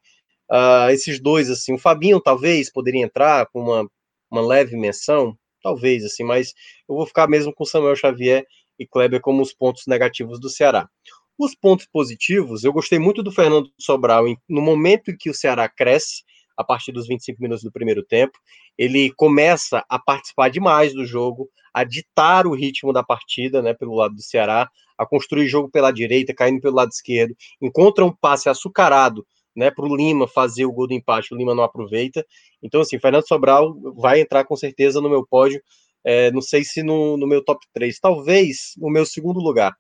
uh, 0.51 0.91
esses 0.91 1.21
dois, 1.21 1.51
assim, 1.51 1.75
o 1.75 1.79
Fabinho 1.79 2.21
talvez 2.21 2.71
poderia 2.71 3.03
entrar 3.03 3.47
com 3.47 3.61
uma, 3.61 3.91
uma 4.31 4.41
leve 4.41 4.77
menção, 4.77 5.37
talvez, 5.63 6.05
assim, 6.05 6.25
mas 6.25 6.55
eu 6.89 6.97
vou 6.97 7.07
ficar 7.07 7.29
mesmo 7.29 7.53
com 7.55 7.65
Samuel 7.65 7.97
Xavier 7.97 8.45
e 8.79 8.87
Kleber 8.87 9.21
como 9.21 9.43
os 9.43 9.53
pontos 9.53 9.85
negativos 9.87 10.41
do 10.41 10.49
Ceará. 10.49 10.89
Os 11.39 11.55
pontos 11.55 11.87
positivos, 11.87 12.65
eu 12.65 12.73
gostei 12.73 12.99
muito 12.99 13.23
do 13.23 13.33
Fernando 13.33 13.71
Sobral 13.79 14.25
no 14.49 14.61
momento 14.61 15.11
em 15.11 15.17
que 15.17 15.31
o 15.31 15.35
Ceará 15.35 15.69
cresce, 15.69 16.23
a 16.61 16.65
partir 16.65 16.93
dos 16.93 17.07
25 17.07 17.41
minutos 17.41 17.65
do 17.65 17.73
primeiro 17.73 18.03
tempo, 18.05 18.39
ele 18.77 19.13
começa 19.17 19.85
a 19.89 19.99
participar 19.99 20.51
demais 20.51 20.93
do 20.93 21.05
jogo, 21.05 21.49
a 21.73 21.85
ditar 21.85 22.47
o 22.47 22.55
ritmo 22.55 22.93
da 22.93 23.03
partida, 23.03 23.63
né, 23.63 23.73
pelo 23.75 23.95
lado 23.95 24.15
do 24.15 24.23
Ceará, 24.23 24.69
a 24.99 25.07
construir 25.07 25.49
jogo 25.49 25.71
pela 25.71 25.91
direita, 25.91 26.35
caindo 26.35 26.61
pelo 26.61 26.77
lado 26.77 26.91
esquerdo, 26.91 27.35
encontra 27.61 28.05
um 28.05 28.15
passe 28.15 28.49
açucarado, 28.49 29.27
né, 29.57 29.71
para 29.71 29.85
o 29.85 29.97
Lima 29.97 30.29
fazer 30.29 30.67
o 30.67 30.73
gol 30.73 30.87
do 30.87 30.95
empate, 30.95 31.33
o 31.33 31.37
Lima 31.37 31.55
não 31.55 31.65
aproveita. 31.65 32.25
Então, 32.63 32.81
assim, 32.83 32.99
Fernando 32.99 33.27
Sobral 33.27 33.75
vai 33.97 34.21
entrar 34.21 34.45
com 34.45 34.57
certeza 34.57 35.01
no 35.01 35.09
meu 35.09 35.27
pódio, 35.27 35.61
é, 36.05 36.31
não 36.31 36.41
sei 36.41 36.65
se 36.65 36.83
no, 36.83 37.17
no 37.17 37.27
meu 37.27 37.43
top 37.43 37.65
3, 37.73 37.99
talvez 37.99 38.73
no 38.77 38.91
meu 38.91 39.05
segundo 39.07 39.41
lugar. 39.41 39.75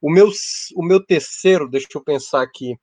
O 0.00 0.10
meu, 0.10 0.30
o 0.74 0.84
meu 0.84 1.04
terceiro, 1.04 1.68
deixa 1.68 1.86
eu 1.94 2.02
pensar 2.02 2.42
aqui. 2.42 2.76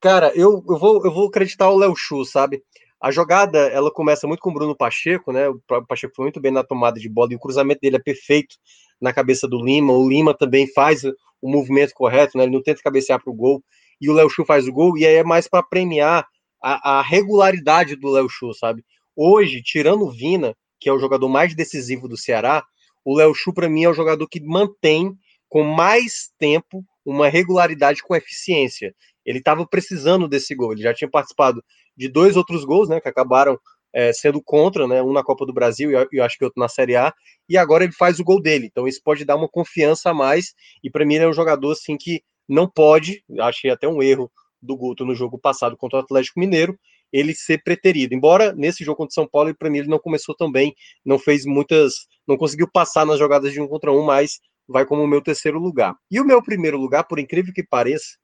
Cara, 0.00 0.32
eu, 0.34 0.64
eu, 0.66 0.78
vou, 0.78 1.04
eu 1.04 1.12
vou 1.12 1.28
acreditar 1.28 1.68
o 1.68 1.76
Léo 1.76 1.94
Chu, 1.94 2.24
sabe? 2.24 2.62
A 3.00 3.10
jogada, 3.10 3.58
ela 3.68 3.90
começa 3.90 4.26
muito 4.26 4.40
com 4.40 4.50
o 4.50 4.54
Bruno 4.54 4.74
Pacheco, 4.74 5.30
né? 5.30 5.48
O 5.48 5.60
Pacheco 5.86 6.14
foi 6.14 6.24
muito 6.24 6.40
bem 6.40 6.50
na 6.50 6.64
tomada 6.64 6.98
de 6.98 7.08
bola 7.08 7.32
e 7.32 7.36
o 7.36 7.38
cruzamento 7.38 7.80
dele 7.82 7.96
é 7.96 8.00
perfeito 8.00 8.56
na 9.00 9.12
cabeça 9.12 9.46
do 9.46 9.62
Lima. 9.62 9.92
O 9.92 10.08
Lima 10.08 10.34
também 10.34 10.66
faz 10.72 11.04
o 11.04 11.50
movimento 11.50 11.92
correto, 11.94 12.36
né? 12.36 12.44
Ele 12.44 12.52
não 12.52 12.62
tenta 12.62 12.82
cabecear 12.82 13.22
para 13.22 13.30
o 13.30 13.36
gol. 13.36 13.62
E 14.00 14.08
o 14.08 14.14
Léo 14.14 14.30
Chu 14.30 14.44
faz 14.44 14.66
o 14.66 14.72
gol, 14.72 14.96
e 14.96 15.06
aí 15.06 15.16
é 15.16 15.24
mais 15.24 15.46
para 15.46 15.62
premiar 15.62 16.26
a, 16.62 16.98
a, 16.98 17.02
regularidade 17.02 17.96
do 17.96 18.08
Léo 18.08 18.28
Chu, 18.28 18.54
sabe? 18.54 18.82
Hoje, 19.14 19.60
tirando 19.62 20.06
o 20.06 20.10
Vina, 20.10 20.56
que 20.78 20.88
é 20.88 20.92
o 20.92 20.98
jogador 20.98 21.28
mais 21.28 21.54
decisivo 21.54 22.08
do 22.08 22.16
Ceará, 22.16 22.64
o 23.04 23.14
Léo 23.14 23.34
Chu, 23.34 23.52
para 23.52 23.68
mim, 23.68 23.84
é 23.84 23.88
o 23.88 23.94
jogador 23.94 24.26
que 24.26 24.40
mantém 24.40 25.14
com 25.48 25.62
mais 25.62 26.30
tempo 26.38 26.82
uma 27.04 27.28
regularidade 27.28 28.02
com 28.02 28.14
eficiência. 28.14 28.94
Ele 29.24 29.38
estava 29.38 29.66
precisando 29.66 30.28
desse 30.28 30.54
gol, 30.54 30.72
ele 30.72 30.82
já 30.82 30.94
tinha 30.94 31.10
participado 31.10 31.62
de 31.96 32.08
dois 32.08 32.36
outros 32.36 32.64
gols, 32.64 32.88
né, 32.88 33.00
que 33.00 33.08
acabaram 33.08 33.58
é, 33.92 34.12
sendo 34.12 34.40
contra, 34.42 34.86
né? 34.86 35.02
Um 35.02 35.12
na 35.12 35.22
Copa 35.22 35.44
do 35.44 35.52
Brasil 35.52 35.90
e 35.90 36.18
eu 36.18 36.24
acho 36.24 36.38
que 36.38 36.44
outro 36.44 36.60
na 36.60 36.68
Série 36.68 36.96
A. 36.96 37.12
E 37.48 37.56
agora 37.56 37.84
ele 37.84 37.92
faz 37.92 38.20
o 38.20 38.24
gol 38.24 38.40
dele. 38.40 38.66
Então 38.66 38.86
isso 38.86 39.00
pode 39.02 39.24
dar 39.24 39.36
uma 39.36 39.48
confiança 39.48 40.10
a 40.10 40.14
mais. 40.14 40.54
E 40.82 40.90
para 40.90 41.04
mim 41.04 41.14
ele 41.14 41.24
é 41.24 41.28
um 41.28 41.32
jogador 41.32 41.72
assim 41.72 41.96
que 41.98 42.22
não 42.48 42.68
pode, 42.68 43.22
achei 43.40 43.70
até 43.70 43.88
um 43.88 44.02
erro 44.02 44.30
do 44.62 44.76
Guto 44.76 45.04
no 45.04 45.14
jogo 45.14 45.38
passado 45.38 45.76
contra 45.76 45.98
o 45.98 46.02
Atlético 46.02 46.38
Mineiro, 46.38 46.78
ele 47.12 47.34
ser 47.34 47.62
preterido. 47.62 48.14
Embora 48.14 48.52
nesse 48.52 48.84
jogo 48.84 48.98
contra 48.98 49.10
o 49.10 49.14
São 49.14 49.28
Paulo, 49.28 49.54
para 49.56 49.70
mim 49.70 49.78
ele 49.78 49.88
não 49.88 49.98
começou 49.98 50.34
tão 50.34 50.50
bem, 50.50 50.74
não 51.04 51.18
fez 51.18 51.44
muitas, 51.44 52.06
não 52.26 52.36
conseguiu 52.36 52.68
passar 52.70 53.06
nas 53.06 53.18
jogadas 53.18 53.52
de 53.52 53.60
um 53.60 53.66
contra 53.66 53.92
um, 53.92 54.02
mas 54.02 54.40
vai 54.68 54.84
como 54.84 55.02
o 55.02 55.06
meu 55.06 55.20
terceiro 55.20 55.58
lugar. 55.58 55.94
E 56.10 56.20
o 56.20 56.24
meu 56.24 56.42
primeiro 56.42 56.76
lugar, 56.76 57.04
por 57.04 57.18
incrível 57.18 57.52
que 57.52 57.64
pareça, 57.64 58.16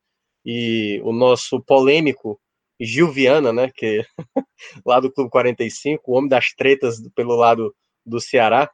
e 0.46 1.00
o 1.02 1.12
nosso 1.12 1.60
polêmico 1.60 2.40
Gil 2.80 3.10
Viana, 3.10 3.52
né, 3.52 3.70
que 3.74 4.04
lá 4.86 5.00
do 5.00 5.10
Clube 5.10 5.28
45, 5.28 6.04
o 6.06 6.16
homem 6.16 6.28
das 6.28 6.52
tretas 6.56 7.02
pelo 7.16 7.34
lado 7.34 7.74
do 8.04 8.20
Ceará, 8.20 8.70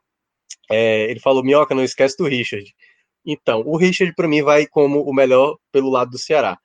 é, 0.71 1.11
ele 1.11 1.19
falou: 1.19 1.43
Minhoca, 1.43 1.75
não 1.75 1.83
esquece 1.83 2.17
do 2.19 2.29
Richard. 2.29 2.71
Então, 3.25 3.63
o 3.65 3.77
Richard, 3.79 4.15
para 4.15 4.29
mim, 4.29 4.43
vai 4.43 4.67
como 4.67 5.03
o 5.03 5.15
melhor 5.15 5.57
pelo 5.73 5.89
lado 5.89 6.11
do 6.11 6.19
Ceará. 6.19 6.59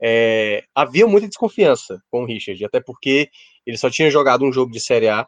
É, 0.00 0.64
havia 0.74 1.06
muita 1.06 1.28
desconfiança 1.28 2.00
com 2.10 2.22
o 2.22 2.26
Richard, 2.26 2.64
até 2.64 2.80
porque 2.80 3.28
ele 3.66 3.76
só 3.76 3.90
tinha 3.90 4.10
jogado 4.10 4.44
um 4.44 4.52
jogo 4.52 4.72
de 4.72 4.80
Série 4.80 5.08
A 5.08 5.26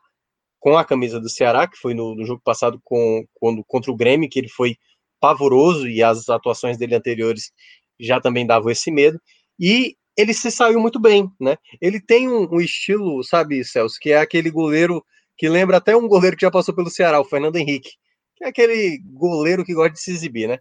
com 0.59 0.77
a 0.79 0.85
camisa 0.85 1.21
do 1.21 1.29
Ceará, 1.29 1.67
que 1.67 1.77
foi 1.77 1.95
no, 1.95 2.15
no 2.15 2.25
jogo 2.25 2.41
passado 2.43 2.81
com, 2.83 3.25
quando, 3.35 3.63
contra 3.65 3.91
o 3.91 3.97
Grêmio, 3.97 4.29
que 4.29 4.39
ele 4.39 4.49
foi 4.49 4.77
pavoroso 5.21 5.89
e 5.89 6.03
as 6.03 6.29
atuações 6.29 6.79
dele 6.79 6.95
anteriores 6.95 7.53
já 7.99 8.21
também 8.21 8.47
davam 8.47 8.71
esse 8.71 8.91
medo. 8.91 9.21
E 9.59 9.97
ele 10.17 10.33
se 10.33 10.51
saiu 10.51 10.81
muito 10.81 10.99
bem, 10.99 11.31
né? 11.41 11.57
Ele 11.81 12.01
tem 12.01 12.29
um, 12.29 12.49
um, 12.51 12.61
estilo, 12.61 13.23
sabe, 13.23 13.65
Celso, 13.65 13.99
que 14.01 14.11
é 14.11 14.19
aquele 14.19 14.51
goleiro 14.51 15.05
que 15.37 15.49
lembra 15.49 15.77
até 15.77 15.95
um 15.97 16.09
goleiro 16.09 16.37
que 16.37 16.47
já 16.47 16.51
passou 16.51 16.75
pelo 16.75 16.91
Ceará, 16.91 17.21
o 17.21 17.25
Fernando 17.25 17.57
Henrique. 17.57 17.91
Que 18.37 18.45
é 18.45 18.49
aquele 18.49 18.99
goleiro 19.13 19.65
que 19.65 19.75
gosta 19.75 19.93
de 19.93 20.01
se 20.01 20.11
exibir, 20.11 20.49
né? 20.49 20.59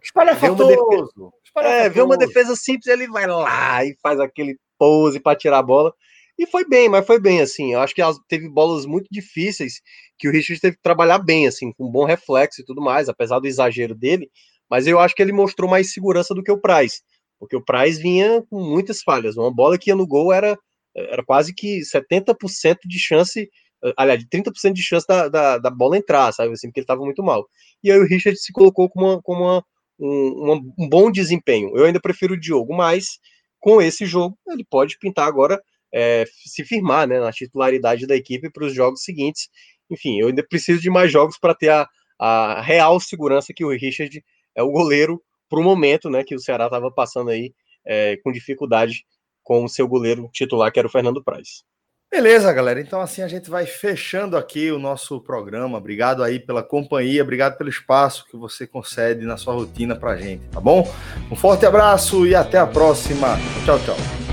Defesa, 1.54 1.68
é, 1.68 1.88
vê 1.88 2.02
uma 2.02 2.16
defesa 2.16 2.56
simples, 2.56 2.86
ele 2.86 3.06
vai 3.06 3.26
lá 3.26 3.84
e 3.84 3.96
faz 4.02 4.20
aquele 4.20 4.56
pose 4.78 5.20
para 5.20 5.36
tirar 5.36 5.58
a 5.58 5.62
bola. 5.62 5.92
E 6.38 6.46
foi 6.46 6.66
bem, 6.68 6.88
mas 6.88 7.06
foi 7.06 7.18
bem, 7.18 7.40
assim. 7.40 7.72
Eu 7.72 7.80
acho 7.80 7.94
que 7.94 8.02
teve 8.28 8.48
bolas 8.48 8.84
muito 8.84 9.06
difíceis 9.10 9.80
que 10.18 10.28
o 10.28 10.32
Richard 10.32 10.60
teve 10.60 10.76
que 10.76 10.82
trabalhar 10.82 11.18
bem, 11.18 11.46
assim, 11.46 11.72
com 11.72 11.86
um 11.86 11.90
bom 11.90 12.04
reflexo 12.04 12.60
e 12.60 12.64
tudo 12.64 12.82
mais, 12.82 13.08
apesar 13.08 13.38
do 13.38 13.46
exagero 13.46 13.94
dele. 13.94 14.30
Mas 14.68 14.86
eu 14.86 14.98
acho 14.98 15.14
que 15.14 15.22
ele 15.22 15.32
mostrou 15.32 15.68
mais 15.68 15.92
segurança 15.92 16.34
do 16.34 16.42
que 16.42 16.52
o 16.52 16.60
Price. 16.60 17.00
Porque 17.38 17.56
o 17.56 17.64
Price 17.64 18.00
vinha 18.00 18.42
com 18.48 18.60
muitas 18.62 19.02
falhas. 19.02 19.36
Uma 19.36 19.52
bola 19.52 19.78
que 19.78 19.90
ia 19.90 19.96
no 19.96 20.06
gol 20.06 20.32
era, 20.32 20.58
era 20.94 21.24
quase 21.24 21.54
que 21.54 21.80
70% 21.80 22.78
de 22.84 22.98
chance, 22.98 23.48
eh, 23.84 23.92
aliás, 23.96 24.24
30% 24.24 24.72
de 24.72 24.82
chance 24.82 25.06
da, 25.06 25.28
da, 25.28 25.58
da, 25.58 25.70
bola 25.70 25.98
entrar, 25.98 26.32
sabe? 26.32 26.52
Assim, 26.52 26.68
porque 26.68 26.80
ele 26.80 26.84
estava 26.84 27.04
muito 27.04 27.22
mal. 27.22 27.46
E 27.82 27.90
aí 27.90 27.98
o 27.98 28.06
Richard 28.06 28.38
se 28.38 28.52
colocou 28.52 28.88
com, 28.88 29.00
uma, 29.00 29.22
com 29.22 29.34
uma, 29.34 29.64
um, 29.98 30.72
um 30.78 30.88
bom 30.88 31.10
desempenho. 31.10 31.76
Eu 31.76 31.84
ainda 31.84 32.00
prefiro 32.00 32.34
o 32.34 32.40
Diogo, 32.40 32.74
mas 32.74 33.18
com 33.60 33.80
esse 33.80 34.06
jogo 34.06 34.38
ele 34.48 34.64
pode 34.64 34.98
pintar 34.98 35.26
agora, 35.26 35.60
é, 35.92 36.24
se 36.44 36.64
firmar 36.64 37.06
né, 37.06 37.20
na 37.20 37.32
titularidade 37.32 38.06
da 38.06 38.16
equipe 38.16 38.50
para 38.50 38.64
os 38.64 38.74
jogos 38.74 39.02
seguintes. 39.02 39.48
Enfim, 39.90 40.20
eu 40.20 40.28
ainda 40.28 40.46
preciso 40.46 40.80
de 40.80 40.90
mais 40.90 41.12
jogos 41.12 41.38
para 41.38 41.54
ter 41.54 41.70
a, 41.70 41.88
a 42.18 42.60
real 42.62 42.98
segurança 43.00 43.52
que 43.54 43.64
o 43.64 43.70
Richard 43.70 44.22
é 44.54 44.62
o 44.62 44.70
goleiro 44.70 45.22
para 45.48 45.60
o 45.60 45.62
momento, 45.62 46.10
né, 46.10 46.24
que 46.24 46.34
o 46.34 46.40
Ceará 46.40 46.66
estava 46.66 46.90
passando 46.90 47.30
aí 47.30 47.52
é, 47.84 48.16
com 48.18 48.32
dificuldade 48.32 49.04
com 49.42 49.64
o 49.64 49.68
seu 49.68 49.86
goleiro 49.86 50.28
titular, 50.32 50.72
que 50.72 50.78
era 50.78 50.88
o 50.88 50.90
Fernando 50.90 51.22
Praz. 51.22 51.62
Beleza, 52.10 52.52
galera. 52.52 52.80
Então 52.80 53.00
assim 53.00 53.22
a 53.22 53.28
gente 53.28 53.50
vai 53.50 53.66
fechando 53.66 54.36
aqui 54.36 54.70
o 54.70 54.78
nosso 54.78 55.20
programa. 55.20 55.78
Obrigado 55.78 56.22
aí 56.22 56.38
pela 56.38 56.62
companhia, 56.62 57.22
obrigado 57.22 57.56
pelo 57.58 57.68
espaço 57.68 58.26
que 58.30 58.36
você 58.36 58.66
concede 58.66 59.24
na 59.24 59.36
sua 59.36 59.54
rotina 59.54 59.96
para 59.96 60.16
gente, 60.16 60.46
tá 60.48 60.60
bom? 60.60 60.88
Um 61.30 61.36
forte 61.36 61.66
abraço 61.66 62.26
e 62.26 62.34
até 62.34 62.58
a 62.58 62.66
próxima. 62.66 63.36
Tchau, 63.64 63.78
tchau. 63.80 64.25